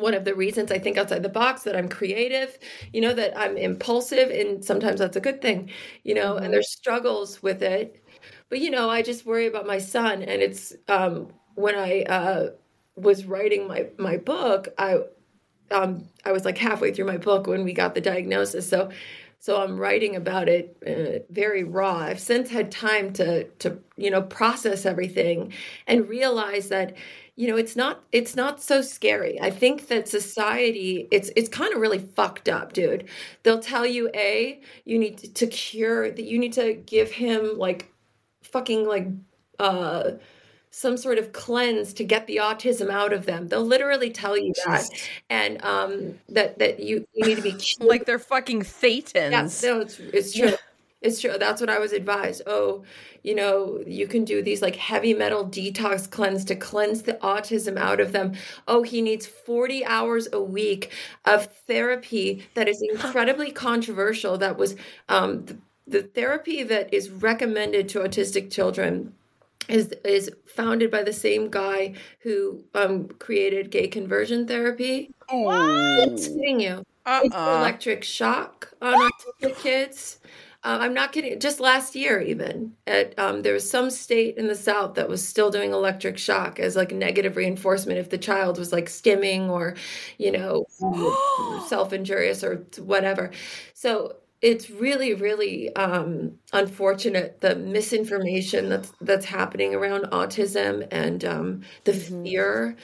one 0.00 0.14
of 0.14 0.24
the 0.24 0.34
reasons 0.34 0.72
I 0.72 0.78
think 0.78 0.96
outside 0.98 1.22
the 1.22 1.28
box 1.28 1.62
that 1.64 1.76
I'm 1.76 1.88
creative, 1.88 2.58
you 2.92 3.00
know, 3.00 3.14
that 3.14 3.36
I'm 3.38 3.56
impulsive, 3.56 4.30
and 4.30 4.64
sometimes 4.64 5.00
that's 5.00 5.16
a 5.16 5.20
good 5.20 5.40
thing, 5.42 5.70
you 6.04 6.14
know, 6.14 6.36
and 6.36 6.52
there's 6.52 6.70
struggles 6.70 7.42
with 7.42 7.62
it. 7.62 8.02
But, 8.50 8.60
you 8.60 8.70
know, 8.70 8.88
I 8.88 9.02
just 9.02 9.26
worry 9.26 9.46
about 9.46 9.66
my 9.66 9.78
son. 9.78 10.22
And 10.22 10.42
it's 10.42 10.74
um, 10.88 11.28
when 11.54 11.74
I 11.74 12.02
uh, 12.02 12.50
was 12.96 13.26
writing 13.26 13.68
my, 13.68 13.88
my 13.98 14.16
book, 14.16 14.68
I, 14.78 15.00
um, 15.70 16.08
I 16.24 16.32
was 16.32 16.44
like 16.44 16.56
halfway 16.56 16.92
through 16.92 17.06
my 17.06 17.18
book 17.18 17.46
when 17.46 17.62
we 17.64 17.72
got 17.72 17.94
the 17.94 18.00
diagnosis. 18.00 18.68
So, 18.68 18.90
so 19.38 19.62
I'm 19.62 19.78
writing 19.78 20.16
about 20.16 20.48
it 20.48 20.76
uh, 20.86 21.24
very 21.30 21.62
raw. 21.62 21.98
I've 21.98 22.20
since 22.20 22.48
had 22.50 22.72
time 22.72 23.12
to, 23.14 23.44
to, 23.44 23.78
you 23.96 24.10
know, 24.10 24.22
process 24.22 24.86
everything 24.86 25.52
and 25.86 26.08
realize 26.08 26.70
that, 26.70 26.96
you 27.38 27.46
know 27.46 27.56
it's 27.56 27.76
not 27.76 28.02
it's 28.10 28.34
not 28.34 28.60
so 28.60 28.82
scary. 28.82 29.40
I 29.40 29.50
think 29.50 29.86
that 29.86 30.08
society 30.08 31.06
it's 31.12 31.30
it's 31.36 31.48
kind 31.48 31.72
of 31.72 31.80
really 31.80 32.00
fucked 32.00 32.48
up 32.48 32.72
dude. 32.72 33.08
They'll 33.44 33.60
tell 33.60 33.86
you 33.86 34.10
a 34.12 34.60
you 34.84 34.98
need 34.98 35.18
to, 35.18 35.32
to 35.34 35.46
cure 35.46 36.10
that 36.10 36.24
you 36.24 36.36
need 36.36 36.52
to 36.54 36.74
give 36.74 37.12
him 37.12 37.56
like 37.56 37.92
fucking 38.42 38.88
like 38.88 39.06
uh 39.60 40.12
some 40.72 40.96
sort 40.96 41.18
of 41.18 41.32
cleanse 41.32 41.92
to 41.94 42.04
get 42.04 42.26
the 42.26 42.38
autism 42.38 42.90
out 42.90 43.12
of 43.12 43.24
them. 43.24 43.46
They'll 43.46 43.64
literally 43.64 44.10
tell 44.10 44.36
you 44.36 44.52
that. 44.66 44.88
And 45.30 45.62
um 45.64 46.18
that 46.30 46.58
that 46.58 46.80
you 46.80 47.06
you 47.14 47.24
need 47.24 47.36
to 47.36 47.42
be 47.42 47.56
like 47.80 48.04
they're 48.04 48.18
fucking 48.18 48.66
yeah, 49.30 49.44
thetans. 49.44 49.62
no, 49.62 49.80
it's 49.80 50.00
it's 50.00 50.34
true. 50.34 50.54
It's 51.00 51.20
true. 51.20 51.36
That's 51.38 51.60
what 51.60 51.70
I 51.70 51.78
was 51.78 51.92
advised. 51.92 52.42
Oh, 52.46 52.82
you 53.22 53.34
know, 53.34 53.82
you 53.86 54.08
can 54.08 54.24
do 54.24 54.42
these 54.42 54.62
like 54.62 54.74
heavy 54.74 55.14
metal 55.14 55.44
detox 55.46 56.10
cleanse 56.10 56.44
to 56.46 56.56
cleanse 56.56 57.02
the 57.02 57.14
autism 57.14 57.76
out 57.78 58.00
of 58.00 58.10
them. 58.12 58.32
Oh, 58.66 58.82
he 58.82 59.00
needs 59.00 59.24
40 59.26 59.84
hours 59.84 60.26
a 60.32 60.40
week 60.42 60.90
of 61.24 61.46
therapy 61.68 62.46
that 62.54 62.68
is 62.68 62.82
incredibly 62.82 63.52
controversial. 63.52 64.38
That 64.38 64.56
was 64.58 64.74
um, 65.08 65.44
the, 65.44 65.58
the 65.86 66.02
therapy 66.02 66.64
that 66.64 66.92
is 66.92 67.10
recommended 67.10 67.88
to 67.90 68.00
autistic 68.00 68.50
children 68.50 69.14
is 69.68 69.92
is 70.04 70.30
founded 70.46 70.90
by 70.90 71.02
the 71.02 71.12
same 71.12 71.48
guy 71.50 71.94
who 72.20 72.64
um, 72.74 73.06
created 73.18 73.70
gay 73.70 73.86
conversion 73.86 74.48
therapy. 74.48 75.10
I'm 75.28 76.16
kidding 76.16 76.60
you. 76.60 76.82
It's 77.06 77.34
Uh-uh. 77.34 77.58
electric 77.58 78.02
shock 78.04 78.72
on 78.82 79.10
autistic 79.10 79.56
kids. 79.62 80.18
Uh, 80.64 80.78
I'm 80.80 80.92
not 80.92 81.12
kidding. 81.12 81.38
Just 81.38 81.60
last 81.60 81.94
year, 81.94 82.20
even 82.20 82.72
at 82.86 83.16
um, 83.18 83.42
there 83.42 83.54
was 83.54 83.68
some 83.70 83.90
state 83.90 84.36
in 84.36 84.48
the 84.48 84.56
South 84.56 84.94
that 84.94 85.08
was 85.08 85.26
still 85.26 85.50
doing 85.50 85.72
electric 85.72 86.18
shock 86.18 86.58
as 86.58 86.74
like 86.74 86.90
negative 86.90 87.36
reinforcement 87.36 87.98
if 88.00 88.10
the 88.10 88.18
child 88.18 88.58
was 88.58 88.72
like 88.72 88.86
stimming 88.86 89.48
or, 89.50 89.76
you 90.18 90.32
know, 90.32 90.64
self 91.68 91.92
injurious 91.92 92.42
or 92.42 92.66
whatever. 92.80 93.30
So 93.72 94.16
it's 94.42 94.68
really, 94.68 95.14
really 95.14 95.74
um, 95.76 96.32
unfortunate 96.52 97.40
the 97.40 97.54
misinformation 97.56 98.68
that's 98.68 98.92
that's 99.00 99.26
happening 99.26 99.74
around 99.76 100.06
autism 100.06 100.86
and 100.90 101.24
um, 101.24 101.60
the 101.84 101.92
fear 101.92 102.76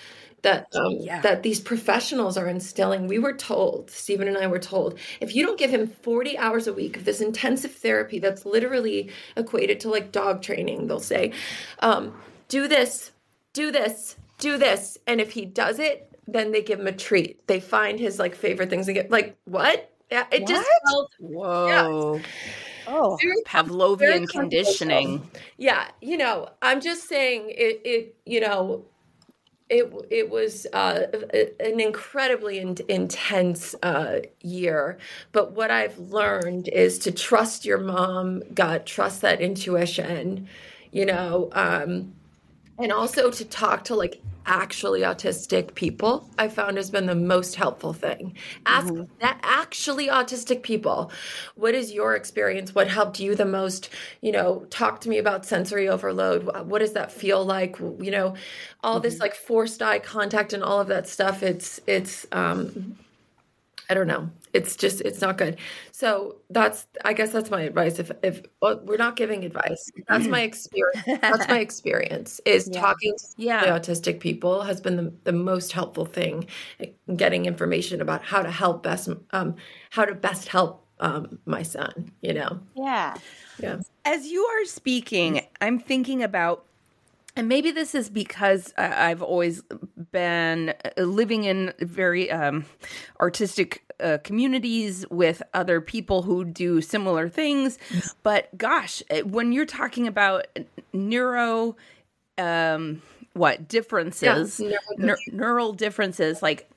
that 0.44 0.68
um, 0.74 0.96
Yeah. 1.00 1.20
that 1.22 1.42
these 1.42 1.60
professionals 1.60 2.36
are 2.38 2.46
instilling. 2.48 3.08
We 3.08 3.18
were 3.18 3.32
told, 3.34 3.90
Stephen 3.90 4.28
and 4.28 4.38
I 4.38 4.46
were 4.46 4.58
told, 4.60 4.98
if 5.20 5.34
you 5.34 5.44
don't 5.44 5.58
give 5.58 5.70
him 5.70 5.88
40 5.88 6.38
hours 6.38 6.66
a 6.68 6.72
week 6.72 6.96
of 6.96 7.04
this 7.04 7.20
intensive 7.20 7.72
therapy 7.74 8.18
that's 8.20 8.46
literally 8.46 9.10
equated 9.36 9.80
to 9.80 9.90
like 9.90 10.12
dog 10.12 10.40
training, 10.42 10.86
they'll 10.86 11.00
say, 11.00 11.32
um, 11.80 12.14
do 12.48 12.68
this, 12.68 13.10
do 13.52 13.72
this, 13.72 14.16
do 14.38 14.56
this. 14.56 14.96
And 15.06 15.20
if 15.20 15.32
he 15.32 15.44
does 15.44 15.78
it, 15.78 16.08
then 16.26 16.52
they 16.52 16.62
give 16.62 16.80
him 16.80 16.86
a 16.86 16.92
treat. 16.92 17.46
They 17.48 17.60
find 17.60 17.98
his 17.98 18.18
like 18.18 18.34
favorite 18.34 18.70
things 18.70 18.88
and 18.88 18.94
get 18.94 19.10
like, 19.10 19.36
what? 19.44 19.90
Yeah, 20.10 20.26
it 20.30 20.46
just 20.46 20.66
What? 20.82 20.90
felt 20.90 21.10
Whoa. 21.18 22.20
oh 22.86 23.16
very 23.20 23.42
Pavlovian 23.46 23.98
very 23.98 24.26
conditioning. 24.26 25.28
yeah 25.56 25.88
you 26.02 26.18
know 26.18 26.50
i'm 26.60 26.80
just 26.82 27.08
saying 27.08 27.46
it 27.48 27.80
it 27.84 28.14
you 28.26 28.38
know 28.40 28.84
it 29.68 29.92
it 30.10 30.30
was 30.30 30.66
uh, 30.72 31.06
an 31.60 31.80
incredibly 31.80 32.58
in, 32.58 32.76
intense 32.88 33.74
uh, 33.82 34.20
year. 34.40 34.98
But 35.32 35.52
what 35.52 35.70
i've 35.70 35.98
learned 35.98 36.68
is 36.68 36.98
to 37.00 37.12
trust 37.12 37.64
your 37.64 37.78
mom 37.78 38.42
gut 38.54 38.86
trust 38.86 39.20
that 39.22 39.40
intuition 39.40 40.48
you 40.92 41.06
know 41.06 41.48
um 41.52 42.14
and 42.78 42.92
also 42.92 43.30
to 43.30 43.44
talk 43.44 43.84
to 43.84 43.94
like 43.94 44.20
actually 44.46 45.00
autistic 45.00 45.74
people 45.74 46.28
i 46.38 46.46
found 46.48 46.76
has 46.76 46.90
been 46.90 47.06
the 47.06 47.14
most 47.14 47.54
helpful 47.54 47.94
thing. 47.94 48.36
Ask 48.66 48.92
that 49.20 49.38
actually 49.42 50.08
autistic 50.08 50.62
people 50.62 51.10
what 51.54 51.74
is 51.74 51.92
your 51.92 52.14
experience? 52.14 52.74
What 52.74 52.88
helped 52.88 53.20
you 53.20 53.34
the 53.34 53.44
most? 53.44 53.90
You 54.20 54.32
know 54.32 54.66
talk 54.70 55.00
to 55.02 55.08
me 55.08 55.18
about 55.18 55.46
sensory 55.46 55.88
overload. 55.88 56.66
What 56.66 56.80
does 56.80 56.92
that 56.92 57.12
feel 57.12 57.44
like? 57.44 57.78
You 57.78 58.10
know 58.10 58.34
all 58.82 59.00
this 59.00 59.18
like 59.20 59.34
forced 59.34 59.80
eye 59.82 59.98
contact 59.98 60.52
and 60.52 60.62
all 60.62 60.80
of 60.80 60.88
that 60.88 61.08
stuff 61.08 61.42
it's 61.42 61.80
it's 61.86 62.26
um 62.32 62.96
i 63.88 63.94
don't 63.94 64.06
know 64.06 64.30
it's 64.54 64.76
just 64.76 65.00
it's 65.02 65.20
not 65.20 65.36
good. 65.36 65.58
So 65.92 66.36
that's 66.50 66.86
i 67.04 67.12
guess 67.12 67.30
that's 67.32 67.50
my 67.50 67.62
advice. 67.62 67.98
If 67.98 68.10
if 68.22 68.42
well, 68.62 68.80
we're 68.84 68.96
not 68.96 69.16
giving 69.16 69.44
advice. 69.44 69.90
That's 70.08 70.26
my 70.26 70.42
experience. 70.42 71.04
That's 71.20 71.48
my 71.48 71.58
experience 71.68 72.40
is 72.46 72.68
Yeah. 72.72 72.80
talking 72.80 73.14
to 73.18 73.24
Yeah. 73.36 73.64
the 73.64 73.70
autistic 73.80 74.20
people 74.20 74.62
has 74.62 74.80
been 74.80 74.96
the, 74.96 75.12
the 75.24 75.32
most 75.32 75.72
helpful 75.72 76.06
thing. 76.06 76.46
In 76.78 77.16
getting 77.16 77.46
information 77.46 78.00
about 78.00 78.22
how 78.24 78.42
to 78.42 78.50
help 78.50 78.82
best 78.82 79.08
um 79.32 79.56
how 79.90 80.04
to 80.04 80.14
best 80.14 80.48
help 80.48 80.86
um 81.00 81.38
my 81.44 81.62
son 81.62 82.10
you 82.22 82.32
know? 82.32 82.60
Yeah. 82.76 83.18
yeah. 83.58 83.80
As 84.04 84.26
you 84.26 84.44
are 84.44 84.64
speaking, 84.66 85.40
I'm 85.60 85.78
thinking 85.78 86.22
about, 86.22 86.66
and 87.36 87.48
maybe 87.48 87.70
this 87.70 87.94
is 87.94 88.08
because 88.08 88.72
I've 88.78 89.22
always 89.22 89.62
been 90.12 90.74
uh, 90.84 91.02
living 91.02 91.44
in 91.44 91.72
very 91.80 92.30
um, 92.30 92.64
artistic 93.20 93.82
uh, 94.00 94.18
communities 94.22 95.04
with 95.10 95.42
other 95.52 95.80
people 95.80 96.22
who 96.22 96.44
do 96.44 96.80
similar 96.80 97.28
things. 97.28 97.78
But 98.22 98.56
gosh, 98.56 99.02
eh, 99.10 99.22
when 99.22 99.52
you're 99.52 99.66
talking 99.66 100.06
about 100.06 100.46
neuro, 100.92 101.76
um, 102.38 103.02
what 103.32 103.66
differences, 103.68 104.60
Yeah, 104.60 104.76
neur- 104.98 105.32
neural 105.32 105.72
differences, 105.72 106.42
like 106.42 106.70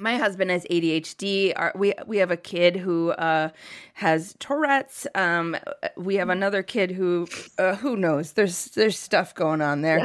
my 0.00 0.16
husband 0.16 0.50
has 0.50 0.64
ADHD. 0.64 1.52
Our, 1.54 1.72
we 1.76 1.92
we 2.06 2.18
have 2.18 2.30
a 2.30 2.36
kid 2.36 2.76
who 2.76 3.10
uh, 3.10 3.50
has 3.94 4.34
Tourette's. 4.38 5.06
Um, 5.14 5.56
we 5.96 6.16
have 6.16 6.30
another 6.30 6.62
kid 6.62 6.90
who 6.90 7.28
uh, 7.58 7.76
who 7.76 7.96
knows. 7.96 8.32
There's 8.32 8.66
there's 8.66 8.98
stuff 8.98 9.34
going 9.34 9.60
on 9.60 9.82
there. 9.82 10.00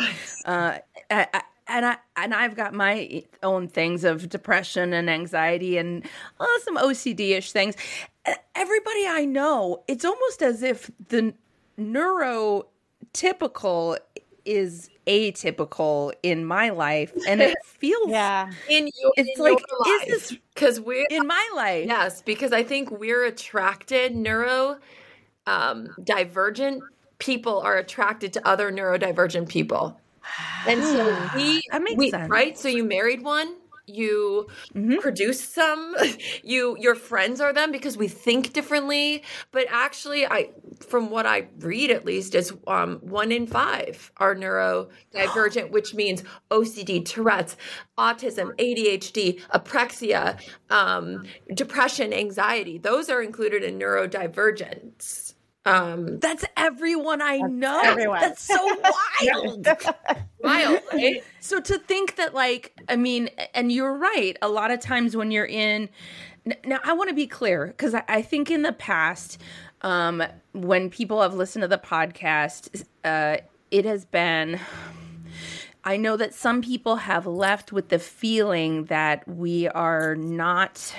Uh, 0.46 0.78
I, 1.10 1.28
I, 1.34 1.42
and 1.68 1.86
I 1.86 1.98
and 2.16 2.34
I've 2.34 2.56
got 2.56 2.74
my 2.74 3.24
own 3.42 3.68
things 3.68 4.04
of 4.04 4.30
depression 4.30 4.94
and 4.94 5.10
anxiety 5.10 5.78
and 5.78 6.06
uh, 6.40 6.46
some 6.64 6.78
OCD 6.78 7.32
ish 7.32 7.52
things. 7.52 7.76
Everybody 8.54 9.08
I 9.08 9.26
know, 9.26 9.84
it's 9.88 10.06
almost 10.06 10.42
as 10.42 10.64
if 10.64 10.90
the 11.10 11.34
neurotypical 11.80 13.98
is 14.46 14.90
atypical 15.08 16.14
in 16.24 16.46
my 16.46 16.70
life, 16.70 17.12
and 17.28 17.42
it 17.42 17.56
feels 17.66 18.10
Yeah. 18.10 18.52
in 18.70 18.90
your 19.02 19.14
It's 19.18 19.38
in 19.38 19.44
like, 19.44 19.60
your 19.88 20.02
is 20.04 20.08
this- 20.30 20.38
because 20.54 20.80
we're 20.80 21.06
in 21.10 21.28
my 21.28 21.50
life. 21.56 21.86
Yes, 21.88 22.22
because 22.22 22.54
I 22.54 22.64
think 22.64 22.90
we're 22.92 23.26
attracted 23.26 24.16
neuro 24.16 24.78
um, 25.48 25.90
divergent 26.04 26.82
people 27.20 27.60
are 27.62 27.78
attracted 27.78 28.34
to 28.34 28.48
other 28.48 28.72
neurodivergent 28.72 29.48
people. 29.48 30.00
And 30.68 30.84
so 30.84 31.30
we 31.36 31.62
That 31.72 31.84
makes 31.84 31.98
we- 31.98 32.10
sense. 32.12 32.30
right? 32.30 32.58
So 32.58 32.68
you 32.68 32.84
married 32.84 33.22
one, 33.22 33.56
you 33.88 34.48
Mhm. 34.74 35.00
produce 35.00 35.44
some, 35.44 35.96
you 36.44 36.76
your 36.80 36.96
friends 36.96 37.42
are 37.42 37.54
them 37.54 37.72
because 37.72 37.98
we 37.98 38.08
think 38.08 38.54
differently, 38.54 39.24
but 39.52 39.66
actually 39.70 40.26
I 40.26 40.50
from 40.88 41.10
what 41.10 41.26
I 41.26 41.48
read 41.60 41.92
at 41.92 42.06
least 42.06 42.36
is 42.36 42.54
um, 42.68 42.98
one 43.02 43.32
in 43.32 43.48
five 43.48 44.12
are 44.18 44.36
neurodivergent, 44.36 45.72
which 45.72 45.94
means 45.94 46.24
OCD, 46.52 47.04
Tourette's, 47.06 47.56
autism, 47.98 48.52
ADHD, 48.58 49.42
apraxia, 49.54 50.40
um, 50.70 51.24
depression, 51.54 52.14
anxiety. 52.14 52.78
Those 52.78 53.10
are 53.10 53.22
included 53.22 53.64
in 53.64 53.80
neurodivergence. 53.80 55.25
Um, 55.66 56.20
That's 56.20 56.46
everyone 56.56 57.22
I 57.22 57.38
know. 57.38 57.82
everyone. 57.84 58.22
That's 58.22 58.44
so 58.44 58.56
wild. 59.22 59.68
wild, 60.44 60.80
right? 60.94 61.24
so 61.40 61.60
to 61.60 61.78
think 61.80 62.18
that, 62.18 62.34
like, 62.36 62.80
I 62.88 62.96
mean, 62.96 63.30
and 63.54 63.72
you're 63.72 63.98
right. 63.98 64.38
A 64.42 64.48
lot 64.50 64.70
of 64.72 64.80
times 64.80 65.16
when 65.16 65.32
you're 65.32 65.46
in, 65.46 65.90
now 66.66 66.80
I 66.84 66.94
want 66.94 67.10
to 67.10 67.16
be 67.16 67.26
clear 67.28 67.68
because 67.68 67.96
I, 67.96 68.04
I 68.08 68.22
think 68.22 68.52
in 68.52 68.62
the 68.62 68.74
past, 68.74 69.42
um, 69.82 70.22
when 70.54 70.90
people 70.90 71.22
have 71.22 71.34
listened 71.34 71.64
to 71.64 71.68
the 71.68 71.78
podcast, 71.80 72.86
uh, 73.04 73.38
it 73.72 73.86
has 73.86 74.06
been. 74.06 74.60
I 75.84 75.98
know 75.98 76.18
that 76.18 76.34
some 76.34 76.62
people 76.64 76.96
have 76.96 77.28
left 77.28 77.72
with 77.72 77.90
the 77.90 78.00
feeling 78.00 78.86
that 78.86 79.28
we 79.28 79.68
are 79.68 80.16
not 80.16 80.96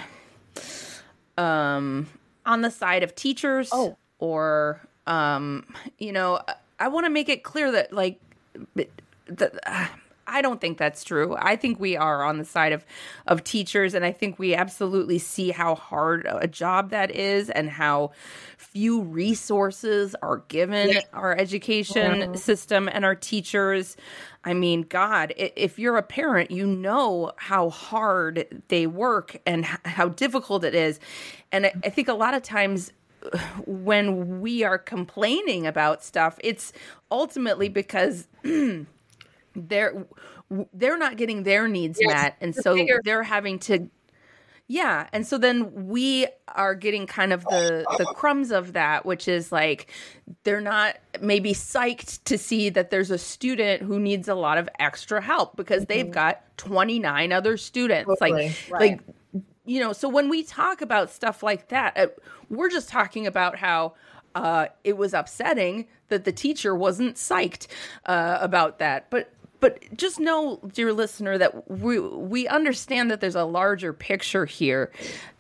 um, 1.37 2.07
on 2.45 2.61
the 2.62 2.71
side 2.71 3.03
of 3.03 3.14
teachers 3.14 3.69
Oh. 3.73 3.97
Or 4.27 4.81
um, 5.07 5.64
you 5.99 6.12
know 6.12 6.41
I- 6.79 6.89
want 6.89 7.07
to 7.07 7.11
make 7.11 7.29
it 7.29 7.43
clear 7.45 7.70
that 7.72 7.93
like 7.93 8.20
uh, 9.66 9.87
i 10.29 10.43
don't 10.43 10.61
think 10.61 10.77
that's 10.77 11.05
true. 11.05 11.37
I 11.39 11.55
think 11.55 11.79
we 11.79 11.97
are 11.97 12.24
on 12.24 12.39
the 12.39 12.45
side 12.45 12.72
of 12.72 12.85
of 13.29 13.45
teachers 13.45 13.95
and 13.95 14.05
i 14.05 14.11
think 14.11 14.39
we 14.41 14.55
absolutely 14.55 15.18
see 15.18 15.51
how 15.51 15.77
hard 15.77 16.27
a 16.29 16.49
job 16.49 16.91
that 16.91 17.11
is 17.14 17.49
and 17.49 17.70
how 17.70 18.11
few 18.57 19.03
resources 19.03 20.16
are 20.22 20.39
given 20.49 20.89
our 21.12 21.37
education 21.37 22.37
system 22.37 22.89
and 22.93 23.05
our 23.05 23.14
teachers. 23.14 23.97
I 24.45 24.53
mean 24.55 24.83
god 24.83 25.33
if 25.37 25.79
you're 25.79 25.97
a 25.97 26.03
parent 26.03 26.51
you 26.51 26.66
know 26.66 27.33
how 27.37 27.70
hard 27.70 28.62
they 28.68 28.87
work 28.89 29.37
and 29.47 29.64
how 29.85 30.09
difficult 30.09 30.64
it 30.64 30.74
is. 30.74 30.99
And 31.53 31.66
I 31.85 31.89
think 31.91 32.09
a 32.09 32.14
lot 32.14 32.35
of 32.35 32.43
times 32.43 32.93
when 33.67 34.41
we 34.41 34.62
are 34.62 34.79
complaining 34.79 35.67
about 35.67 36.03
stuff 36.05 36.39
it's 36.43 36.73
ultimately 37.11 37.69
because 37.69 38.29
they're 39.57 40.07
they're 40.73 40.99
not 40.99 41.17
getting 41.17 41.43
their 41.43 41.67
needs 41.69 41.99
Yes, 42.01 42.12
met 42.12 42.37
and 42.41 42.55
the 42.55 42.62
so 42.62 42.75
bigger- 42.75 43.01
they're 43.05 43.23
having 43.25 43.59
to 43.61 43.89
yeah 44.69 45.09
and 45.12 45.27
so 45.27 45.39
then 45.39 45.87
we 45.87 46.27
are 46.49 46.75
getting 46.75 47.07
kind 47.07 47.33
of 47.33 47.45
the 47.45 47.85
the 47.99 48.05
crumbs 48.05 48.51
of 48.51 48.73
that 48.73 49.07
which 49.07 49.29
is 49.29 49.53
like 49.53 49.93
they're 50.43 50.61
not 50.61 50.97
maybe 51.21 51.53
psyched 51.53 52.23
to 52.25 52.37
see 52.37 52.69
that 52.69 52.91
there's 52.91 53.11
a 53.11 53.19
student 53.19 53.83
who 53.83 53.99
needs 54.01 54.29
a 54.29 54.35
lot 54.35 54.59
of 54.59 54.69
extra 54.79 55.21
help 55.21 55.57
because 55.57 55.87
they've 55.87 56.07
mm-hmm. 56.07 56.12
got 56.14 56.43
29 56.57 57.33
other 57.33 57.57
students 57.57 58.09
Totally. 58.19 58.49
like 58.49 58.57
Right. 58.71 58.81
like 58.81 59.01
you 59.67 59.81
know 59.81 59.93
so 59.93 60.09
when 60.09 60.29
we 60.29 60.43
talk 60.43 60.81
about 60.81 61.11
stuff 61.11 61.43
like 61.43 61.69
that 61.69 61.97
uh, 61.97 62.07
we're 62.49 62.71
just 62.71 62.89
talking 62.89 63.27
about 63.27 63.57
how 63.57 63.93
uh, 64.37 64.67
it 64.85 64.99
was 64.99 65.14
upsetting 65.14 65.87
that 66.09 66.25
the 66.25 66.33
teacher 66.33 66.75
wasn't 66.75 67.17
psyched 67.17 67.67
uh, 68.05 68.39
about 68.41 68.79
that. 68.79 69.11
But 69.11 69.33
but 69.59 69.83
just 69.97 70.21
know 70.21 70.61
dear 70.75 70.93
listener 70.93 71.39
that 71.39 71.71
we 71.71 71.99
we 71.99 72.47
understand 72.47 73.11
that 73.11 73.21
there's 73.23 73.35
a 73.35 73.45
larger 73.45 73.95
picture 73.95 74.45
here. 74.45 74.93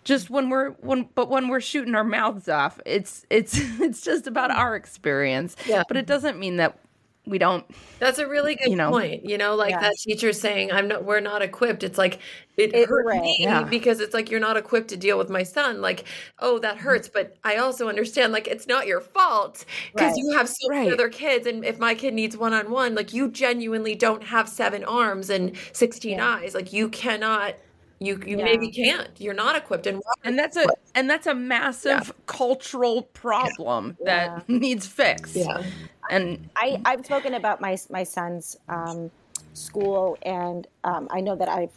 Just 0.02 0.30
when 0.30 0.48
we're 0.48 0.70
when 0.80 1.08
but 1.14 1.28
when 1.28 1.48
we're 1.48 1.60
shooting 1.60 1.94
our 1.94 2.04
mouths 2.04 2.48
off 2.48 2.80
it's 2.86 3.26
it's 3.28 3.58
it's 3.80 4.00
just 4.00 4.26
about 4.26 4.50
our 4.50 4.74
experience. 4.74 5.56
Yeah. 5.66 5.82
but 5.86 5.98
it 5.98 6.06
doesn't 6.06 6.38
mean 6.38 6.56
that 6.56 6.78
we 7.26 7.38
don't 7.38 7.64
That's 7.98 8.18
a 8.18 8.26
really 8.28 8.54
good 8.54 8.70
You 8.70 8.76
know? 8.76 8.90
point. 8.90 9.24
You 9.24 9.38
know, 9.38 9.54
like 9.54 9.70
Yeah. 9.70 9.80
that 9.80 9.94
teacher 9.98 10.32
saying, 10.32 10.70
"I'm 10.70 10.86
not. 10.88 11.04
We're 11.04 11.20
not 11.20 11.42
equipped." 11.42 11.82
It's 11.82 11.98
like 11.98 12.18
it, 12.56 12.74
It- 12.74 12.88
hurt 12.88 13.06
right. 13.06 13.20
me 13.22 13.36
Yeah. 13.40 13.64
because 13.64 14.00
it's 14.00 14.14
like 14.14 14.30
you're 14.30 14.40
not 14.40 14.56
equipped 14.56 14.88
to 14.88 14.96
deal 14.96 15.18
with 15.18 15.28
my 15.30 15.42
son. 15.42 15.80
Like, 15.80 16.04
oh, 16.38 16.58
that 16.60 16.76
mm-hmm. 16.76 16.84
hurts. 16.84 17.08
But 17.08 17.36
I 17.44 17.56
also 17.56 17.88
understand, 17.88 18.32
like, 18.32 18.46
it's 18.48 18.66
not 18.66 18.86
your 18.86 19.00
fault 19.00 19.64
because 19.94 20.12
Right. 20.12 20.16
you 20.18 20.36
have 20.36 20.48
so 20.48 20.68
many 20.68 20.86
Right. 20.86 20.92
other 20.92 21.08
kids, 21.08 21.46
and 21.46 21.64
if 21.64 21.78
my 21.78 21.94
kid 21.94 22.14
needs 22.14 22.36
one 22.36 22.52
on 22.54 22.70
one, 22.70 22.94
like, 22.94 23.12
you 23.12 23.28
genuinely 23.28 23.94
don't 23.94 24.24
have 24.24 24.48
seven 24.48 24.84
arms 24.84 25.28
and 25.30 25.52
sixteen 25.72 26.20
eyes. 26.20 26.54
Like, 26.54 26.72
you 26.72 26.88
cannot. 26.88 27.54
You 27.98 28.20
you 28.26 28.36
Yeah. 28.36 28.44
maybe 28.44 28.70
can't. 28.70 29.08
You're 29.18 29.32
not 29.32 29.56
equipped, 29.56 29.86
and 29.86 30.02
and 30.22 30.38
that's 30.38 30.56
a 30.58 30.66
and 30.94 31.08
that's 31.08 31.26
a 31.26 31.34
massive 31.34 32.12
cultural 32.26 33.02
problem 33.14 33.96
that 34.04 34.46
needs 34.50 34.86
fixed 34.86 35.34
yeah. 35.36 35.62
And 36.10 36.48
I, 36.56 36.80
I've 36.84 37.04
spoken 37.04 37.34
about 37.34 37.60
my 37.60 37.76
my 37.90 38.04
son's 38.04 38.56
um, 38.68 39.10
school, 39.54 40.16
and 40.22 40.66
um, 40.84 41.08
I 41.10 41.20
know 41.20 41.36
that 41.36 41.48
I've 41.48 41.72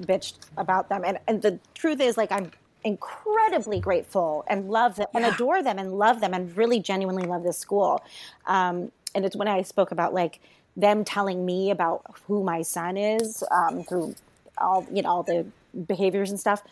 bitched 0.00 0.34
about 0.56 0.88
them. 0.88 1.02
And, 1.04 1.18
and 1.28 1.42
the 1.42 1.58
truth 1.74 2.00
is, 2.00 2.16
like, 2.16 2.32
I'm 2.32 2.50
incredibly 2.84 3.80
grateful 3.80 4.44
and 4.48 4.70
love 4.70 4.96
them 4.96 5.08
and 5.14 5.24
adore 5.24 5.62
them 5.62 5.78
and 5.78 5.98
love 5.98 6.20
them 6.20 6.32
and 6.32 6.56
really 6.56 6.80
genuinely 6.80 7.24
love 7.24 7.42
this 7.42 7.58
school. 7.58 8.02
Um, 8.46 8.92
and 9.14 9.24
it's 9.24 9.36
when 9.36 9.48
I 9.48 9.62
spoke 9.62 9.90
about 9.90 10.14
like 10.14 10.40
them 10.76 11.04
telling 11.04 11.44
me 11.44 11.70
about 11.70 12.02
who 12.26 12.44
my 12.44 12.62
son 12.62 12.96
is 12.96 13.42
um, 13.50 13.82
through 13.84 14.14
all 14.58 14.86
you 14.92 15.02
know 15.02 15.08
all 15.08 15.22
the 15.22 15.46
behaviors 15.86 16.30
and 16.30 16.38
stuff, 16.38 16.62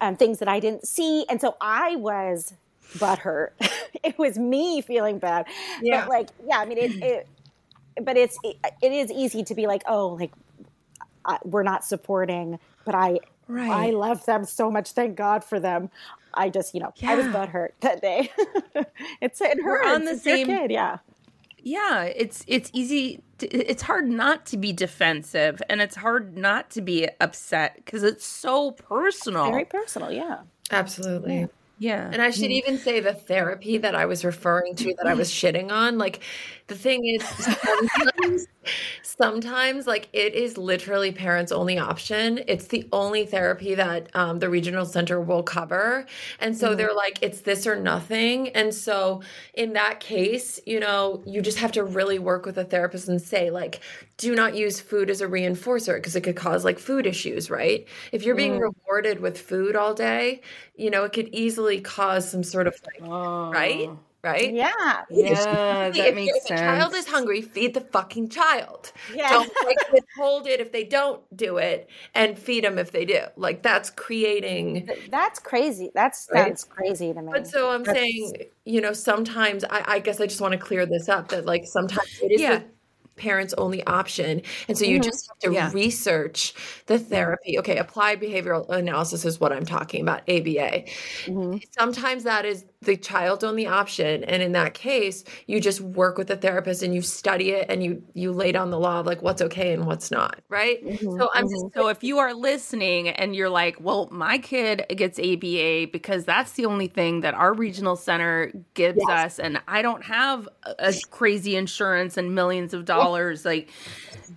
and 0.00 0.18
things 0.18 0.38
that 0.38 0.48
I 0.48 0.60
didn't 0.60 0.86
see, 0.86 1.24
and 1.28 1.40
so 1.40 1.56
I 1.60 1.96
was 1.96 2.54
butthurt. 2.94 3.50
it 4.02 4.18
was 4.18 4.38
me 4.38 4.80
feeling 4.80 5.18
bad. 5.18 5.46
Yeah. 5.82 6.00
But 6.02 6.08
like, 6.08 6.28
yeah, 6.46 6.58
I 6.58 6.64
mean, 6.66 6.78
it, 6.78 7.02
it 7.02 7.28
but 8.04 8.16
it's 8.16 8.38
it, 8.44 8.56
it 8.82 8.92
is 8.92 9.10
easy 9.10 9.42
to 9.44 9.54
be 9.54 9.66
like, 9.66 9.82
oh, 9.86 10.08
like 10.08 10.32
I, 11.24 11.38
we're 11.44 11.62
not 11.64 11.84
supporting, 11.84 12.58
but 12.84 12.94
I 12.94 13.18
Right. 13.50 13.70
I 13.70 13.90
love 13.92 14.26
them 14.26 14.44
so 14.44 14.70
much. 14.70 14.90
Thank 14.92 15.16
God 15.16 15.42
for 15.42 15.58
them. 15.58 15.88
I 16.34 16.50
just, 16.50 16.74
you 16.74 16.80
know, 16.80 16.92
I 17.02 17.14
was 17.14 17.24
Yeah. 17.24 17.32
butthurt 17.32 17.68
that 17.80 18.02
day. 18.02 18.30
it's 19.22 19.40
it 19.40 19.58
hurts. 19.62 19.64
We're 19.64 19.82
on 19.94 20.04
the 20.04 20.10
It's 20.12 20.22
same- 20.22 20.46
kid, 20.46 20.70
yeah. 20.70 20.98
yeah, 21.62 22.02
it's 22.02 22.44
it's 22.46 22.70
easy. 22.74 23.22
To, 23.38 23.48
it's 23.48 23.82
hard 23.82 24.06
not 24.06 24.44
to 24.46 24.58
be 24.58 24.74
defensive, 24.74 25.62
and 25.70 25.80
it's 25.80 25.96
hard 25.96 26.36
not 26.36 26.68
to 26.72 26.82
be 26.82 27.08
upset 27.22 27.76
because 27.76 28.02
it's 28.02 28.26
so 28.26 28.72
personal. 28.72 29.50
Very 29.50 29.64
personal, 29.64 30.12
yeah. 30.12 30.40
Absolutely. 30.70 31.40
yeah, 31.40 31.46
And 32.12 32.20
I 32.20 32.30
should 32.30 32.50
mm. 32.50 32.62
even 32.62 32.78
say 32.78 33.00
the 33.00 33.14
therapy 33.14 33.78
that 33.78 33.94
I 33.94 34.06
was 34.06 34.24
referring 34.24 34.74
to 34.76 34.94
that 34.96 35.06
I 35.06 35.14
was 35.14 35.30
shitting 35.30 35.70
on. 35.70 35.96
Like, 35.96 36.20
the 36.68 36.74
thing 36.74 37.06
is, 37.06 37.22
sometimes, 37.26 38.46
sometimes 39.02 39.86
like, 39.86 40.08
it 40.12 40.34
is 40.34 40.58
literally 40.58 41.10
parents' 41.12 41.50
only 41.50 41.78
option. 41.78 42.40
It's 42.46 42.66
the 42.66 42.86
only 42.92 43.24
therapy 43.24 43.74
that 43.74 44.14
um, 44.14 44.38
the 44.38 44.50
regional 44.50 44.84
center 44.84 45.20
will 45.20 45.42
cover. 45.42 46.04
And 46.40 46.56
so 46.56 46.74
they're 46.74 46.94
like, 46.94 47.18
it's 47.22 47.40
this 47.40 47.66
or 47.66 47.74
nothing. 47.74 48.50
And 48.50 48.72
so, 48.74 49.22
in 49.54 49.72
that 49.72 50.00
case, 50.00 50.60
you 50.66 50.78
know, 50.78 51.22
you 51.26 51.40
just 51.40 51.58
have 51.58 51.72
to 51.72 51.84
really 51.84 52.18
work 52.18 52.44
with 52.44 52.58
a 52.58 52.64
therapist 52.64 53.08
and 53.08 53.20
say, 53.20 53.50
like, 53.50 53.80
do 54.18 54.34
not 54.34 54.54
use 54.54 54.80
food 54.80 55.08
as 55.08 55.20
a 55.20 55.26
reinforcer 55.26 55.94
because 55.94 56.16
it 56.16 56.22
could 56.22 56.36
cause 56.36 56.64
like 56.64 56.78
food 56.78 57.06
issues, 57.06 57.48
right? 57.50 57.86
If 58.12 58.24
you're 58.24 58.34
being 58.34 58.58
rewarded 58.58 59.20
with 59.20 59.40
food 59.40 59.74
all 59.76 59.94
day, 59.94 60.42
you 60.76 60.90
know, 60.90 61.04
it 61.04 61.12
could 61.12 61.28
easily 61.28 61.80
cause 61.80 62.28
some 62.30 62.42
sort 62.42 62.66
of 62.66 62.74
like, 62.84 63.08
right? 63.08 63.88
Right? 64.32 64.52
Yeah. 64.52 64.70
yeah, 65.10 65.86
if, 65.86 65.94
that 65.94 66.14
makes 66.14 66.36
if 66.36 66.42
sense. 66.44 66.60
a 66.60 66.64
child 66.64 66.94
is 66.94 67.06
hungry, 67.06 67.42
feed 67.42 67.74
the 67.74 67.80
fucking 67.80 68.28
child. 68.28 68.92
Yeah. 69.14 69.30
Don't 69.30 69.52
like 69.64 69.92
withhold 69.92 70.46
it 70.46 70.60
if 70.60 70.72
they 70.72 70.84
don't 70.84 71.20
do 71.36 71.58
it, 71.58 71.88
and 72.14 72.38
feed 72.38 72.64
them 72.64 72.78
if 72.78 72.92
they 72.92 73.04
do. 73.04 73.20
Like 73.36 73.62
that's 73.62 73.90
creating. 73.90 74.88
That's 75.10 75.38
crazy. 75.38 75.90
That's 75.94 76.28
Right? 76.32 76.48
that's 76.48 76.64
crazy 76.64 77.12
to 77.12 77.22
me. 77.22 77.30
But 77.32 77.46
so 77.46 77.70
I'm 77.70 77.84
saying, 77.84 78.32
you 78.64 78.80
know, 78.80 78.92
sometimes 78.92 79.64
I, 79.64 79.84
I 79.86 79.98
guess 80.00 80.20
I 80.20 80.26
just 80.26 80.40
want 80.40 80.52
to 80.52 80.58
clear 80.58 80.86
this 80.86 81.08
up 81.08 81.28
that 81.28 81.46
like 81.46 81.64
sometimes 81.66 82.20
it 82.22 82.32
is 82.32 82.40
Yeah. 82.40 82.58
the 82.58 82.64
parents' 83.16 83.52
only 83.58 83.84
option, 83.84 84.42
and 84.68 84.78
so 84.78 84.84
you 84.84 85.00
mm-hmm. 85.00 85.02
just 85.02 85.28
have 85.28 85.38
to 85.40 85.52
Yeah. 85.52 85.70
research 85.72 86.54
the 86.86 86.98
therapy. 86.98 87.58
Okay, 87.58 87.76
applied 87.76 88.20
behavioral 88.20 88.68
analysis 88.70 89.24
is 89.24 89.40
what 89.40 89.52
I'm 89.52 89.66
talking 89.66 90.02
about. 90.02 90.20
ABA. 90.28 90.84
Mm-hmm. 91.26 91.56
Sometimes 91.76 92.24
that 92.24 92.44
is 92.44 92.64
the 92.82 92.96
child's 92.96 93.42
only 93.42 93.66
option, 93.66 94.22
and 94.24 94.40
in 94.40 94.52
that 94.52 94.72
case, 94.72 95.24
you 95.46 95.60
just 95.60 95.80
work 95.80 96.16
with 96.16 96.28
the 96.28 96.36
therapist 96.36 96.82
and 96.82 96.94
you 96.94 97.02
study 97.02 97.50
it 97.50 97.66
and 97.68 97.82
you 97.82 98.02
you 98.14 98.30
lay 98.30 98.52
down 98.52 98.70
the 98.70 98.78
law 98.78 99.00
of 99.00 99.06
like 99.06 99.20
what's 99.20 99.42
okay 99.42 99.72
and 99.72 99.84
what's 99.84 100.12
not. 100.12 100.40
Right. 100.48 100.84
Mm-hmm, 100.84 101.18
so 101.18 101.28
I'm 101.34 101.44
just 101.48 101.66
So 101.74 101.88
if 101.88 102.04
you 102.04 102.18
are 102.18 102.32
listening 102.32 103.08
and 103.08 103.34
you're 103.34 103.50
like, 103.50 103.80
well, 103.80 104.08
my 104.12 104.38
kid 104.38 104.84
gets 104.96 105.18
ABA 105.18 105.88
because 105.90 106.24
that's 106.24 106.52
the 106.52 106.66
only 106.66 106.86
thing 106.86 107.22
that 107.22 107.34
our 107.34 107.52
regional 107.52 107.96
center 107.96 108.52
gives 108.74 109.00
us, 109.08 109.40
and 109.40 109.60
I 109.66 109.82
don't 109.82 110.04
have 110.04 110.48
a, 110.62 110.74
a 110.78 110.94
crazy 111.10 111.56
insurance 111.56 112.16
and 112.16 112.32
millions 112.34 112.74
of 112.74 112.84
dollars, 112.84 113.44
like, 113.44 113.70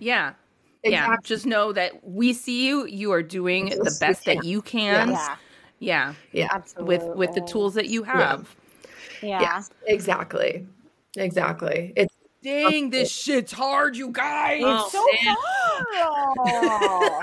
yeah. 0.00 0.32
Yeah, 0.84 1.14
just 1.22 1.46
know 1.46 1.72
that 1.72 2.04
we 2.04 2.32
see 2.32 2.66
you. 2.66 2.86
You 2.86 3.12
are 3.12 3.22
doing 3.22 3.66
the 3.66 3.96
best 4.00 4.24
that 4.24 4.42
you 4.44 4.60
can. 4.62 5.10
yeah. 5.10 5.36
Yeah, 5.82 6.14
yeah. 6.32 6.48
Absolutely. 6.50 6.98
with 6.98 7.16
with 7.16 7.32
the 7.34 7.40
tools 7.40 7.74
that 7.74 7.88
you 7.88 8.04
have. 8.04 8.54
Yeah. 9.20 9.40
Yes, 9.40 9.70
exactly. 9.86 10.66
Exactly. 11.16 11.92
It's 11.96 12.14
Dang, 12.42 12.90
this 12.90 13.08
shit's 13.08 13.52
hard, 13.52 13.96
you 13.96 14.10
guys. 14.10 14.62
Oh, 14.64 14.88
So 14.90 15.04
man. 15.24 15.36
hard. 15.38 17.12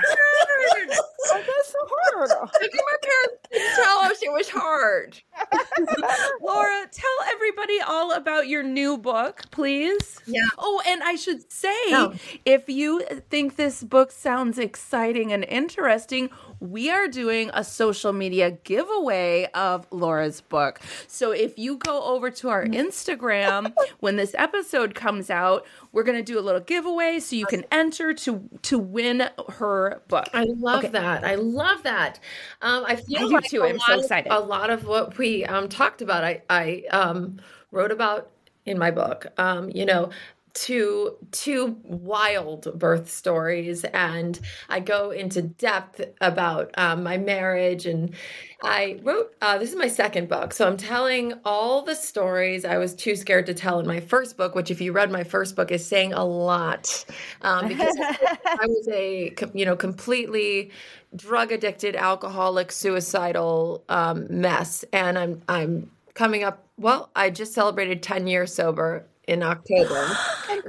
Oh, 1.32 1.36
that's 1.36 1.68
so 1.70 1.78
hard. 1.88 2.30
How 2.30 2.46
come 2.46 2.48
my 2.50 2.96
parents 3.02 3.48
didn't 3.52 3.74
tell 3.84 3.98
us 4.00 4.22
it 4.22 4.32
was 4.32 4.48
hard? 4.48 5.20
Laura, 6.42 6.86
tell 6.90 7.10
everybody 7.32 7.78
all 7.86 8.12
about 8.12 8.48
your 8.48 8.62
new 8.62 8.96
book, 8.98 9.42
please. 9.50 10.18
Yeah. 10.26 10.40
Oh, 10.58 10.82
and 10.88 11.02
I 11.02 11.14
should 11.14 11.50
say, 11.52 11.68
Oh. 11.88 12.14
if 12.44 12.68
you 12.68 13.02
think 13.28 13.56
this 13.56 13.84
book 13.84 14.10
sounds 14.10 14.58
exciting 14.58 15.32
and 15.32 15.44
interesting, 15.44 16.30
we 16.60 16.90
are 16.90 17.08
doing 17.08 17.50
a 17.54 17.64
social 17.64 18.12
media 18.12 18.50
giveaway 18.50 19.46
of 19.54 19.86
Laura's 19.90 20.40
book. 20.42 20.80
So 21.06 21.32
if 21.32 21.58
you 21.58 21.78
go 21.78 22.02
over 22.02 22.30
to 22.30 22.48
our 22.50 22.64
Instagram 22.64 23.72
when 24.00 24.16
this 24.16 24.34
episode 24.38 24.94
comes 24.94 25.30
out, 25.30 25.66
we're 25.92 26.04
going 26.04 26.18
to 26.18 26.24
do 26.24 26.38
a 26.38 26.42
little 26.42 26.60
giveaway 26.60 27.18
so 27.18 27.34
you 27.36 27.46
can 27.46 27.64
enter 27.72 28.12
to 28.14 28.48
to 28.62 28.78
win 28.78 29.28
her 29.48 30.02
book. 30.08 30.28
I 30.32 30.44
love 30.44 30.92
that. 30.92 31.24
I 31.24 31.34
love 31.34 31.82
that. 31.82 32.20
Um, 32.62 32.84
I 32.86 32.96
feel 32.96 33.20
I 33.20 33.24
like 33.24 33.44
too. 33.44 33.64
I'm 33.64 33.78
so 33.78 33.84
lot 33.88 33.98
of- 33.98 34.04
excited. 34.04 34.32
A 34.32 34.40
lot 34.40 34.70
of 34.70 34.86
what 34.86 35.16
we 35.18 35.44
um, 35.44 35.68
talked 35.68 36.02
about, 36.02 36.24
I, 36.24 36.42
I 36.50 36.84
um, 36.90 37.40
wrote 37.70 37.90
about 37.90 38.30
in 38.66 38.78
my 38.78 38.90
book. 38.90 39.26
Um, 39.38 39.70
you 39.70 39.86
know, 39.86 40.10
two 40.54 41.16
two 41.32 41.76
wild 41.84 42.78
birth 42.78 43.10
stories, 43.10 43.84
and 43.84 44.38
I 44.68 44.80
go 44.80 45.10
into 45.10 45.42
depth 45.42 46.00
about 46.20 46.70
um, 46.76 47.02
my 47.02 47.18
marriage. 47.18 47.86
And 47.86 48.14
I 48.62 49.00
wrote 49.02 49.34
uh, 49.40 49.58
this 49.58 49.70
is 49.70 49.76
my 49.76 49.88
second 49.88 50.28
book, 50.28 50.52
so 50.52 50.66
I'm 50.66 50.76
telling 50.76 51.34
all 51.44 51.82
the 51.82 51.94
stories 51.94 52.64
I 52.64 52.78
was 52.78 52.94
too 52.94 53.16
scared 53.16 53.46
to 53.46 53.54
tell 53.54 53.78
in 53.80 53.86
my 53.86 54.00
first 54.00 54.36
book. 54.36 54.54
Which, 54.54 54.70
if 54.70 54.80
you 54.80 54.92
read 54.92 55.10
my 55.10 55.24
first 55.24 55.56
book, 55.56 55.70
is 55.70 55.86
saying 55.86 56.12
a 56.12 56.24
lot 56.24 57.04
um, 57.42 57.68
because 57.68 57.96
I 58.00 58.66
was 58.66 58.88
a 58.88 59.34
you 59.54 59.64
know 59.64 59.76
completely 59.76 60.70
drug 61.14 61.52
addicted, 61.52 61.96
alcoholic, 61.96 62.72
suicidal 62.72 63.84
um, 63.88 64.26
mess, 64.30 64.84
and 64.92 65.18
I'm 65.18 65.42
I'm 65.48 65.90
coming 66.14 66.44
up. 66.44 66.66
Well, 66.76 67.10
I 67.14 67.30
just 67.30 67.52
celebrated 67.52 68.02
ten 68.02 68.26
years 68.26 68.54
sober 68.54 69.06
in 69.30 69.42
October. 69.42 70.18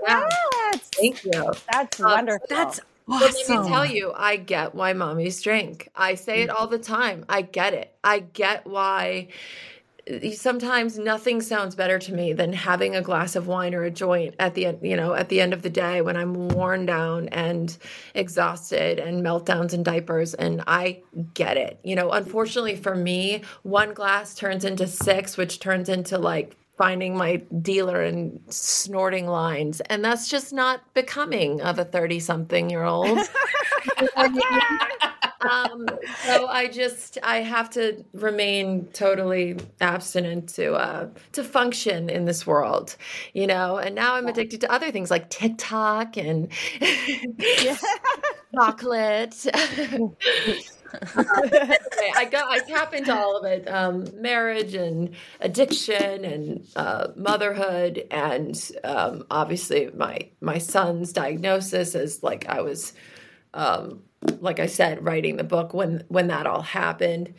Yeah, 0.07 0.23
Congrats. 0.23 0.89
thank 0.95 1.23
you. 1.25 1.53
That's 1.71 1.99
Um, 1.99 2.11
wonderful. 2.11 2.47
That's 2.49 2.79
But 3.07 3.21
let 3.21 3.35
awesome. 3.35 3.63
me 3.63 3.69
tell 3.69 3.85
you, 3.85 4.13
I 4.15 4.35
get 4.37 4.75
why 4.75 4.93
mommies 4.93 5.41
drink. 5.43 5.89
I 5.95 6.15
say 6.15 6.43
it 6.43 6.49
all 6.49 6.67
the 6.67 6.79
time. 6.79 7.25
I 7.29 7.41
get 7.41 7.73
it. 7.73 7.93
I 8.03 8.19
get 8.19 8.65
why 8.67 9.29
sometimes 10.33 10.97
nothing 10.97 11.41
sounds 11.41 11.75
better 11.75 11.99
to 11.99 12.13
me 12.13 12.33
than 12.33 12.51
having 12.53 12.95
a 12.95 13.01
glass 13.01 13.35
of 13.35 13.47
wine 13.47 13.73
or 13.75 13.83
a 13.83 13.91
joint 13.91 14.35
at 14.39 14.55
the 14.55 14.65
end, 14.65 14.79
you 14.81 14.95
know, 14.95 15.13
at 15.13 15.29
the 15.29 15.39
end 15.39 15.53
of 15.53 15.61
the 15.61 15.69
day 15.69 16.01
when 16.01 16.17
I'm 16.17 16.49
worn 16.49 16.85
down 16.85 17.27
and 17.29 17.75
exhausted 18.15 18.99
and 18.99 19.23
meltdowns 19.23 19.73
and 19.73 19.85
diapers 19.85 20.33
and 20.33 20.63
I 20.67 21.01
get 21.33 21.57
it. 21.57 21.79
You 21.83 21.95
know, 21.95 22.11
unfortunately 22.11 22.75
for 22.75 22.95
me, 22.95 23.43
one 23.63 23.93
glass 23.93 24.33
turns 24.35 24.65
into 24.65 24.87
six, 24.87 25.37
which 25.37 25.59
turns 25.59 25.87
into 25.87 26.17
like 26.17 26.57
finding 26.81 27.15
my 27.15 27.35
dealer 27.61 28.01
and 28.01 28.41
snorting 28.49 29.27
lines. 29.27 29.81
And 29.81 30.03
that's 30.03 30.27
just 30.27 30.51
not 30.51 30.81
becoming 30.95 31.61
of 31.61 31.77
a 31.77 31.85
30 31.85 32.19
something 32.19 32.71
year 32.71 32.81
old 32.81 33.19
um, 35.41 35.87
so 36.23 36.47
I 36.47 36.69
just 36.71 37.19
I 37.21 37.37
have 37.37 37.69
to 37.71 38.03
remain 38.13 38.87
totally 38.93 39.57
abstinent 39.79 40.49
to 40.55 40.73
uh, 40.73 41.09
to 41.33 41.43
function 41.43 42.09
in 42.09 42.25
this 42.25 42.47
world, 42.47 42.95
you 43.33 43.45
know. 43.45 43.77
And 43.77 43.93
now 43.93 44.15
I'm 44.15 44.27
addicted 44.27 44.61
to 44.61 44.71
other 44.71 44.91
things 44.91 45.11
like 45.11 45.29
TikTok 45.29 46.17
and 46.17 46.51
chocolate. 48.53 49.35
Okay, 50.93 52.11
I 52.17 52.25
go 52.25 52.39
I 52.45 52.59
tap 52.59 52.93
into 52.93 53.15
all 53.15 53.37
of 53.37 53.45
it: 53.45 53.65
um, 53.69 54.07
marriage 54.21 54.73
and 54.73 55.11
addiction 55.39 56.25
and 56.25 56.67
uh, 56.75 57.07
motherhood, 57.15 58.05
and 58.11 58.71
um, 58.83 59.25
obviously 59.31 59.89
my 59.95 60.19
my 60.41 60.57
son's 60.57 61.13
diagnosis 61.13 61.95
as 61.95 62.23
like 62.23 62.45
I 62.49 62.61
was 62.61 62.93
um, 63.53 64.03
like 64.39 64.59
I 64.59 64.65
said, 64.67 65.03
writing 65.03 65.37
the 65.37 65.43
book 65.43 65.73
when 65.73 66.03
when 66.07 66.27
that 66.27 66.45
all 66.47 66.61
happened. 66.61 67.33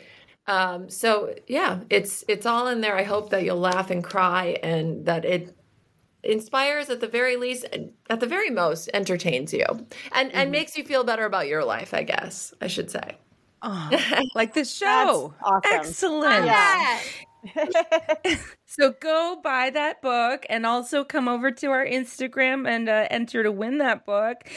Um, 0.47 0.89
so 0.89 1.33
yeah, 1.47 1.81
it's 1.89 2.23
it's 2.27 2.45
all 2.45 2.67
in 2.67 2.81
there. 2.81 2.97
I 2.97 3.03
hope 3.03 3.29
that 3.29 3.43
you'll 3.43 3.59
laugh 3.59 3.89
and 3.91 4.03
cry, 4.03 4.57
and 4.63 5.05
that 5.05 5.25
it 5.25 5.55
inspires 6.23 6.89
at 6.89 7.01
the 7.01 7.07
very 7.07 7.35
least, 7.35 7.65
and 7.71 7.91
at 8.09 8.19
the 8.19 8.27
very 8.27 8.49
most, 8.49 8.89
entertains 8.93 9.53
you, 9.53 9.65
and 10.11 10.31
and 10.33 10.51
makes 10.51 10.77
you 10.77 10.83
feel 10.83 11.03
better 11.03 11.25
about 11.25 11.47
your 11.47 11.63
life. 11.63 11.93
I 11.93 12.03
guess 12.03 12.53
I 12.61 12.67
should 12.67 12.89
say. 12.91 13.17
like 14.35 14.53
this 14.53 14.73
show. 14.75 15.33
awesome. 15.43 15.61
Excellent. 15.71 16.45
Yeah. 16.45 16.99
So 18.65 18.91
go 18.99 19.39
buy 19.43 19.69
that 19.69 20.01
book 20.01 20.47
and 20.49 20.65
also 20.65 21.03
come 21.03 21.27
over 21.27 21.51
to 21.51 21.67
our 21.67 21.85
Instagram 21.85 22.67
and 22.67 22.89
uh, 22.89 23.05
enter 23.11 23.43
to 23.43 23.51
win 23.51 23.77
that 23.77 24.03
book. 24.03 24.49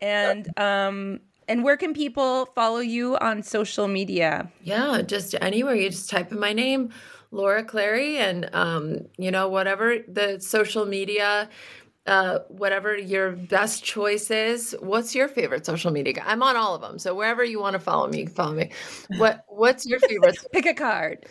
And 0.00 0.48
um 0.58 1.20
and 1.48 1.64
where 1.64 1.76
can 1.76 1.92
people 1.94 2.46
follow 2.54 2.78
you 2.78 3.16
on 3.18 3.42
social 3.42 3.86
media? 3.88 4.50
Yeah, 4.62 5.02
just 5.02 5.34
anywhere. 5.40 5.74
You 5.74 5.90
just 5.90 6.08
type 6.08 6.30
in 6.32 6.38
my 6.38 6.52
name, 6.52 6.90
Laura 7.30 7.64
Clery, 7.64 8.16
and 8.16 8.48
um, 8.52 9.06
you 9.16 9.30
know 9.30 9.48
whatever 9.48 9.98
the 10.06 10.38
social 10.40 10.86
media. 10.86 11.48
Uh, 12.06 12.38
whatever 12.48 12.96
your 12.96 13.32
best 13.32 13.84
choice 13.84 14.30
is, 14.30 14.74
what's 14.80 15.14
your 15.14 15.28
favorite 15.28 15.66
social 15.66 15.90
media? 15.90 16.14
I'm 16.24 16.42
on 16.42 16.56
all 16.56 16.74
of 16.74 16.80
them, 16.80 16.98
so 16.98 17.14
wherever 17.14 17.44
you 17.44 17.60
want 17.60 17.74
to 17.74 17.78
follow 17.78 18.08
me, 18.08 18.20
you 18.20 18.24
can 18.24 18.34
follow 18.34 18.54
me. 18.54 18.70
What 19.18 19.44
What's 19.48 19.84
your 19.84 20.00
favorite? 20.00 20.38
Pick 20.52 20.64
a 20.64 20.72
card. 20.72 21.26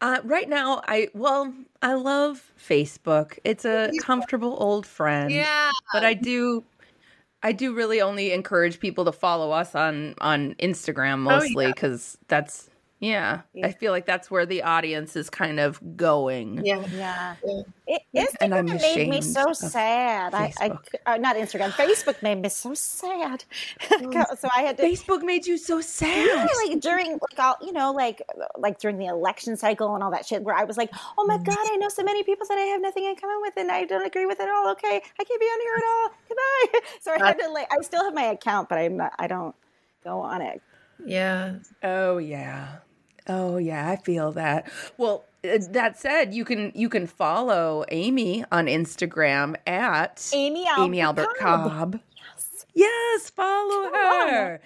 Uh, 0.00 0.18
right 0.24 0.48
now, 0.48 0.82
I 0.88 1.08
well, 1.14 1.54
I 1.82 1.94
love 1.94 2.52
Facebook. 2.58 3.38
It's 3.44 3.64
a 3.64 3.92
comfortable 4.02 4.56
old 4.58 4.86
friend. 4.86 5.30
Yeah. 5.30 5.70
but 5.92 6.04
I 6.04 6.14
do, 6.14 6.64
I 7.44 7.52
do 7.52 7.72
really 7.72 8.00
only 8.00 8.32
encourage 8.32 8.80
people 8.80 9.04
to 9.04 9.12
follow 9.12 9.52
us 9.52 9.76
on 9.76 10.16
on 10.20 10.54
Instagram 10.54 11.14
Oh, 11.14 11.38
mostly 11.38 11.68
because 11.68 12.18
that's 12.26 12.68
yeah, 12.98 13.42
I 13.62 13.72
feel 13.72 13.92
like 13.92 14.06
that's 14.06 14.30
where 14.30 14.46
the 14.46 14.62
audience 14.62 15.16
is 15.16 15.28
kind 15.28 15.60
of 15.60 15.96
going. 15.96 16.64
Yeah. 16.64 16.84
Yeah. 16.94 17.34
It, 17.86 18.02
And 18.40 18.54
I'm 18.54 18.66
Instagram 18.66 18.96
made 18.96 19.08
me 19.08 19.20
so 19.20 19.50
of 19.50 19.56
sad. 19.56 20.34
I, 20.34 20.52
I 20.58 20.78
uh, 21.04 21.16
not 21.18 21.36
Instagram. 21.36 21.70
Facebook 21.70 22.22
made 22.22 22.40
me 22.40 22.48
so 22.48 22.72
sad. 22.74 23.44
so 23.90 24.48
I 24.54 24.62
had 24.62 24.78
to. 24.78 24.82
Facebook 24.82 25.22
made 25.22 25.46
you 25.46 25.58
so 25.58 25.80
sad. 25.82 26.26
Yeah, 26.26 26.46
like 26.66 26.80
during 26.80 27.12
like 27.12 27.38
all 27.38 27.56
you 27.60 27.72
know 27.72 27.92
like 27.92 28.22
like 28.58 28.78
during 28.78 28.96
the 28.98 29.06
election 29.06 29.56
cycle 29.56 29.94
and 29.94 30.02
all 30.02 30.10
that 30.10 30.26
shit 30.26 30.42
where 30.42 30.54
I 30.54 30.64
was 30.64 30.76
like 30.76 30.90
oh 31.18 31.24
my 31.26 31.38
god 31.38 31.58
I 31.58 31.76
know 31.76 31.88
so 31.88 32.02
many 32.02 32.22
people 32.22 32.46
that 32.48 32.58
I 32.58 32.62
have 32.62 32.80
nothing 32.80 33.04
in 33.04 33.16
common 33.16 33.36
with 33.42 33.54
and 33.56 33.70
I 33.70 33.84
don't 33.84 34.06
agree 34.06 34.26
with 34.26 34.40
it 34.40 34.48
all 34.48 34.70
okay 34.72 35.02
I 35.20 35.24
can't 35.24 35.40
be 35.40 35.46
on 35.46 35.60
here 35.60 35.74
at 35.76 35.84
all 35.84 36.10
goodbye 36.28 36.88
so 37.00 37.12
I 37.12 37.26
had 37.26 37.38
to 37.40 37.48
like 37.50 37.72
I 37.72 37.80
still 37.82 38.04
have 38.04 38.14
my 38.14 38.24
account 38.24 38.68
but 38.68 38.78
I'm 38.78 38.96
not 38.96 39.12
I 39.18 39.26
don't 39.26 39.54
go 40.04 40.20
on 40.20 40.40
it 40.42 40.62
Yeah. 41.04 41.56
Oh 41.82 42.18
yeah. 42.18 42.78
Oh 43.28 43.56
yeah, 43.56 43.90
I 43.90 43.96
feel 43.96 44.32
that. 44.32 44.70
Well, 44.98 45.24
uh, 45.44 45.58
that 45.70 45.98
said, 45.98 46.34
you 46.34 46.44
can 46.44 46.72
you 46.74 46.88
can 46.88 47.06
follow 47.06 47.84
Amy 47.90 48.44
on 48.52 48.66
Instagram 48.66 49.56
at 49.66 50.30
Amy 50.34 50.66
Albert, 50.66 50.84
Amy 50.84 51.00
Albert 51.00 51.28
Cobb. 51.38 51.70
Cobb. 51.70 52.00
Yes, 52.74 53.30
follow 53.30 53.90
her. 53.92 54.60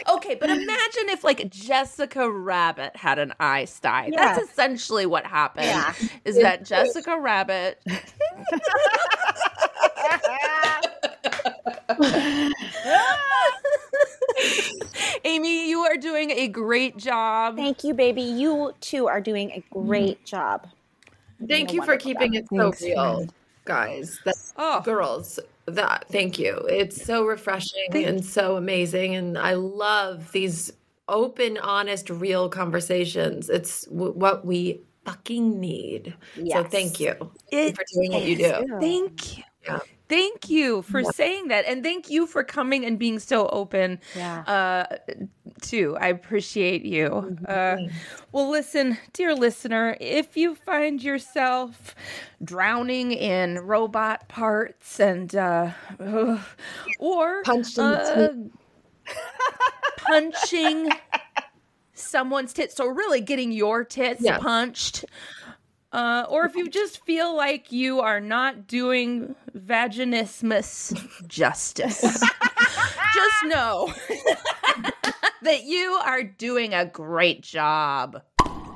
okay, 0.09 0.35
but 0.35 0.49
imagine 0.49 1.09
if 1.09 1.23
like 1.23 1.49
Jessica 1.49 2.29
Rabbit 2.29 2.95
had 2.97 3.17
an 3.19 3.33
eye 3.39 3.65
sty. 3.65 4.09
Yeah. 4.11 4.35
That's 4.35 4.49
essentially 4.49 5.05
what 5.05 5.25
happened. 5.25 5.67
Yeah. 5.67 5.93
Is 6.25 6.37
that 6.37 6.65
Jessica 6.65 7.17
Rabbit 7.17 7.81
Amy, 15.23 15.69
you 15.69 15.79
are 15.81 15.97
doing 15.97 16.31
a 16.31 16.47
great 16.47 16.97
job. 16.97 17.55
thank 17.55 17.83
you 17.83 17.93
baby 17.93 18.21
you 18.21 18.73
too 18.81 19.07
are 19.07 19.21
doing 19.21 19.51
a 19.51 19.59
mm-hmm. 19.61 19.87
great 19.87 20.25
job 20.25 20.67
Thank 21.49 21.73
you 21.73 21.83
for 21.83 21.97
keeping 21.97 22.33
job. 22.33 22.43
it 22.43 22.47
so 22.49 22.57
Thanks, 22.57 22.81
real, 22.81 23.15
friend. 23.15 23.33
guys. 23.65 24.19
That, 24.23 24.35
Oh. 24.57 24.81
girls, 24.85 25.37
that 25.65 26.05
thank 26.09 26.39
you. 26.39 26.55
It's 26.69 27.03
so 27.05 27.25
refreshing 27.25 27.89
and 27.93 28.23
so 28.23 28.55
amazing, 28.55 29.15
and 29.15 29.37
I 29.37 29.55
love 29.55 30.31
these 30.31 30.71
open, 31.09 31.57
honest, 31.57 32.09
real 32.09 32.47
conversations. 32.47 33.49
It's 33.49 33.83
w- 33.85 34.13
what 34.13 34.45
we 34.45 34.79
fucking 35.03 35.59
need. 35.59 36.15
So 36.51 36.63
thank 36.63 37.01
you 37.01 37.15
It- 37.51 37.75
for 37.75 37.83
doing 37.93 38.13
what 38.13 38.23
you 38.23 38.37
do. 38.37 38.77
Thank 38.79 39.37
you. 39.37 39.43
Yeah. 39.65 39.79
Thank 40.07 40.49
you 40.49 40.83
for 40.83 41.03
saying 41.03 41.47
that. 41.47 41.65
And 41.65 41.81
thank 41.83 42.09
you 42.09 42.27
for 42.27 42.43
coming 42.43 42.85
and 42.85 42.99
being 42.99 43.17
so 43.19 43.47
open. 43.47 43.99
Yeah. 44.15 44.41
Uh, 44.41 44.97
too. 45.61 45.97
I 45.99 46.07
appreciate 46.09 46.83
you. 46.85 47.09
Mm-hmm. 47.09 47.45
Uh, 47.47 47.91
well, 48.31 48.49
listen, 48.49 48.97
dear 49.13 49.33
listener, 49.33 49.97
if 49.99 50.37
you 50.37 50.53
find 50.55 51.01
yourself 51.01 51.95
drowning 52.43 53.13
in 53.13 53.59
robot 53.59 54.27
parts 54.27 54.99
and, 54.99 55.35
uh, 55.35 55.71
or 56.99 57.41
Punched 57.43 57.79
uh, 57.79 58.29
punching 59.97 60.89
someone's 61.93 62.53
tits, 62.53 62.75
so 62.75 62.85
really 62.87 63.21
getting 63.21 63.51
your 63.51 63.83
tits 63.83 64.21
Yeah. 64.21 64.37
punched. 64.37 65.05
Uh, 65.95 66.25
or 66.27 66.43
if 66.43 66.57
you 66.57 66.67
just 66.67 67.05
feel 67.05 67.33
like 67.37 67.71
you 67.71 68.01
are 68.01 68.19
not 68.19 68.67
doing 68.67 69.33
vaginismus 69.57 70.93
justice, 71.25 72.01
just 73.13 73.43
know 73.45 73.87
that 75.41 75.63
you 75.63 75.97
are 76.03 76.21
doing 76.21 76.73
a 76.73 76.83
great 76.83 77.41
job. 77.43 78.21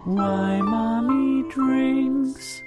My 0.06 0.62
mommy 0.62 1.44
drinks. 1.50 2.64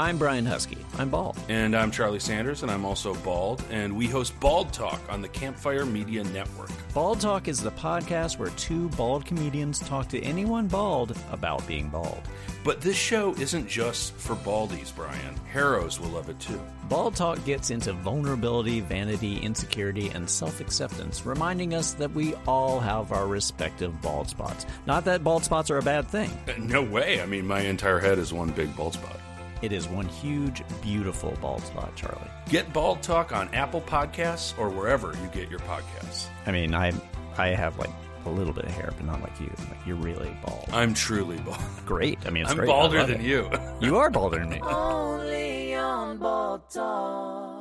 I'm 0.00 0.16
Brian 0.16 0.46
Huskey. 0.46 0.78
I'm 0.96 1.10
bald. 1.10 1.36
And 1.48 1.76
I'm 1.76 1.90
Charlie 1.90 2.20
Sanders, 2.20 2.62
and 2.62 2.70
I'm 2.70 2.84
also 2.84 3.14
bald. 3.16 3.64
And 3.68 3.96
we 3.96 4.06
host 4.06 4.38
Bald 4.38 4.72
Talk 4.72 5.00
on 5.10 5.20
the 5.22 5.28
Campfire 5.28 5.84
Media 5.84 6.22
Network. 6.22 6.70
Bald 6.94 7.20
Talk 7.20 7.48
is 7.48 7.60
the 7.60 7.72
podcast 7.72 8.38
where 8.38 8.50
two 8.50 8.88
bald 8.90 9.24
comedians 9.26 9.80
talk 9.80 10.06
to 10.10 10.22
anyone 10.22 10.68
bald 10.68 11.18
about 11.32 11.66
being 11.66 11.88
bald. 11.88 12.20
But 12.62 12.80
this 12.80 12.96
show 12.96 13.34
isn't 13.34 13.68
just 13.68 14.12
for 14.14 14.36
baldies, 14.36 14.94
Brian. 14.94 15.34
Harrows 15.50 15.98
will 15.98 16.10
love 16.10 16.28
it 16.28 16.38
too. 16.38 16.60
Bald 16.88 17.16
Talk 17.16 17.44
gets 17.44 17.70
into 17.72 17.92
vulnerability, 17.92 18.78
vanity, 18.78 19.38
insecurity, 19.38 20.10
and 20.10 20.30
self 20.30 20.60
acceptance, 20.60 21.26
reminding 21.26 21.74
us 21.74 21.94
that 21.94 22.12
we 22.12 22.34
all 22.46 22.78
have 22.78 23.10
our 23.10 23.26
respective 23.26 24.00
bald 24.00 24.28
spots. 24.28 24.64
Not 24.86 25.04
that 25.06 25.24
bald 25.24 25.42
spots 25.42 25.72
are 25.72 25.78
a 25.78 25.82
bad 25.82 26.06
thing, 26.06 26.30
Uh, 26.46 26.52
No 26.56 26.82
way. 26.82 27.20
I 27.20 27.26
mean, 27.26 27.48
my 27.48 27.62
entire 27.62 27.98
head 27.98 28.20
is 28.20 28.32
one 28.32 28.50
big 28.50 28.76
bald 28.76 28.94
spot. 28.94 29.18
It 29.60 29.72
is 29.72 29.88
one 29.88 30.06
huge, 30.08 30.62
beautiful 30.82 31.36
bald 31.40 31.62
spot, 31.62 31.94
Charlie. 31.96 32.30
Get 32.48 32.72
Bald 32.72 33.02
Talk 33.02 33.32
on 33.32 33.52
Apple 33.54 33.80
Podcasts 33.80 34.56
or 34.58 34.68
wherever 34.70 35.08
you 35.20 35.28
get 35.32 35.50
your 35.50 35.58
podcasts. 35.60 36.26
I 36.46 36.52
mean, 36.52 36.74
I, 36.74 36.92
I 37.36 37.48
have 37.48 37.76
like 37.78 37.90
a 38.24 38.30
little 38.30 38.52
bit 38.52 38.64
of 38.66 38.70
hair, 38.72 38.92
but 38.96 39.04
not 39.04 39.20
like 39.20 39.38
you. 39.40 39.50
Like, 39.68 39.84
you're 39.86 39.96
really 39.96 40.36
bald. 40.46 40.68
I'm 40.72 40.94
truly 40.94 41.38
bald. 41.38 41.58
Great. 41.86 42.18
I 42.26 42.30
mean, 42.30 42.42
it's 42.42 42.52
I'm 42.52 42.58
great. 42.58 42.68
Balder 42.68 43.04
than 43.04 43.20
it. 43.20 43.26
you. 43.26 43.50
You 43.80 43.96
are 43.98 44.10
balder 44.10 44.38
than 44.38 44.50
me. 44.50 44.60
Only 44.62 45.74
on 45.74 46.18
Bald 46.18 46.62
Talk. 46.70 47.54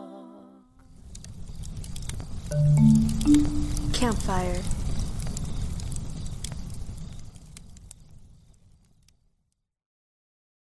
Campfire. 3.94 4.62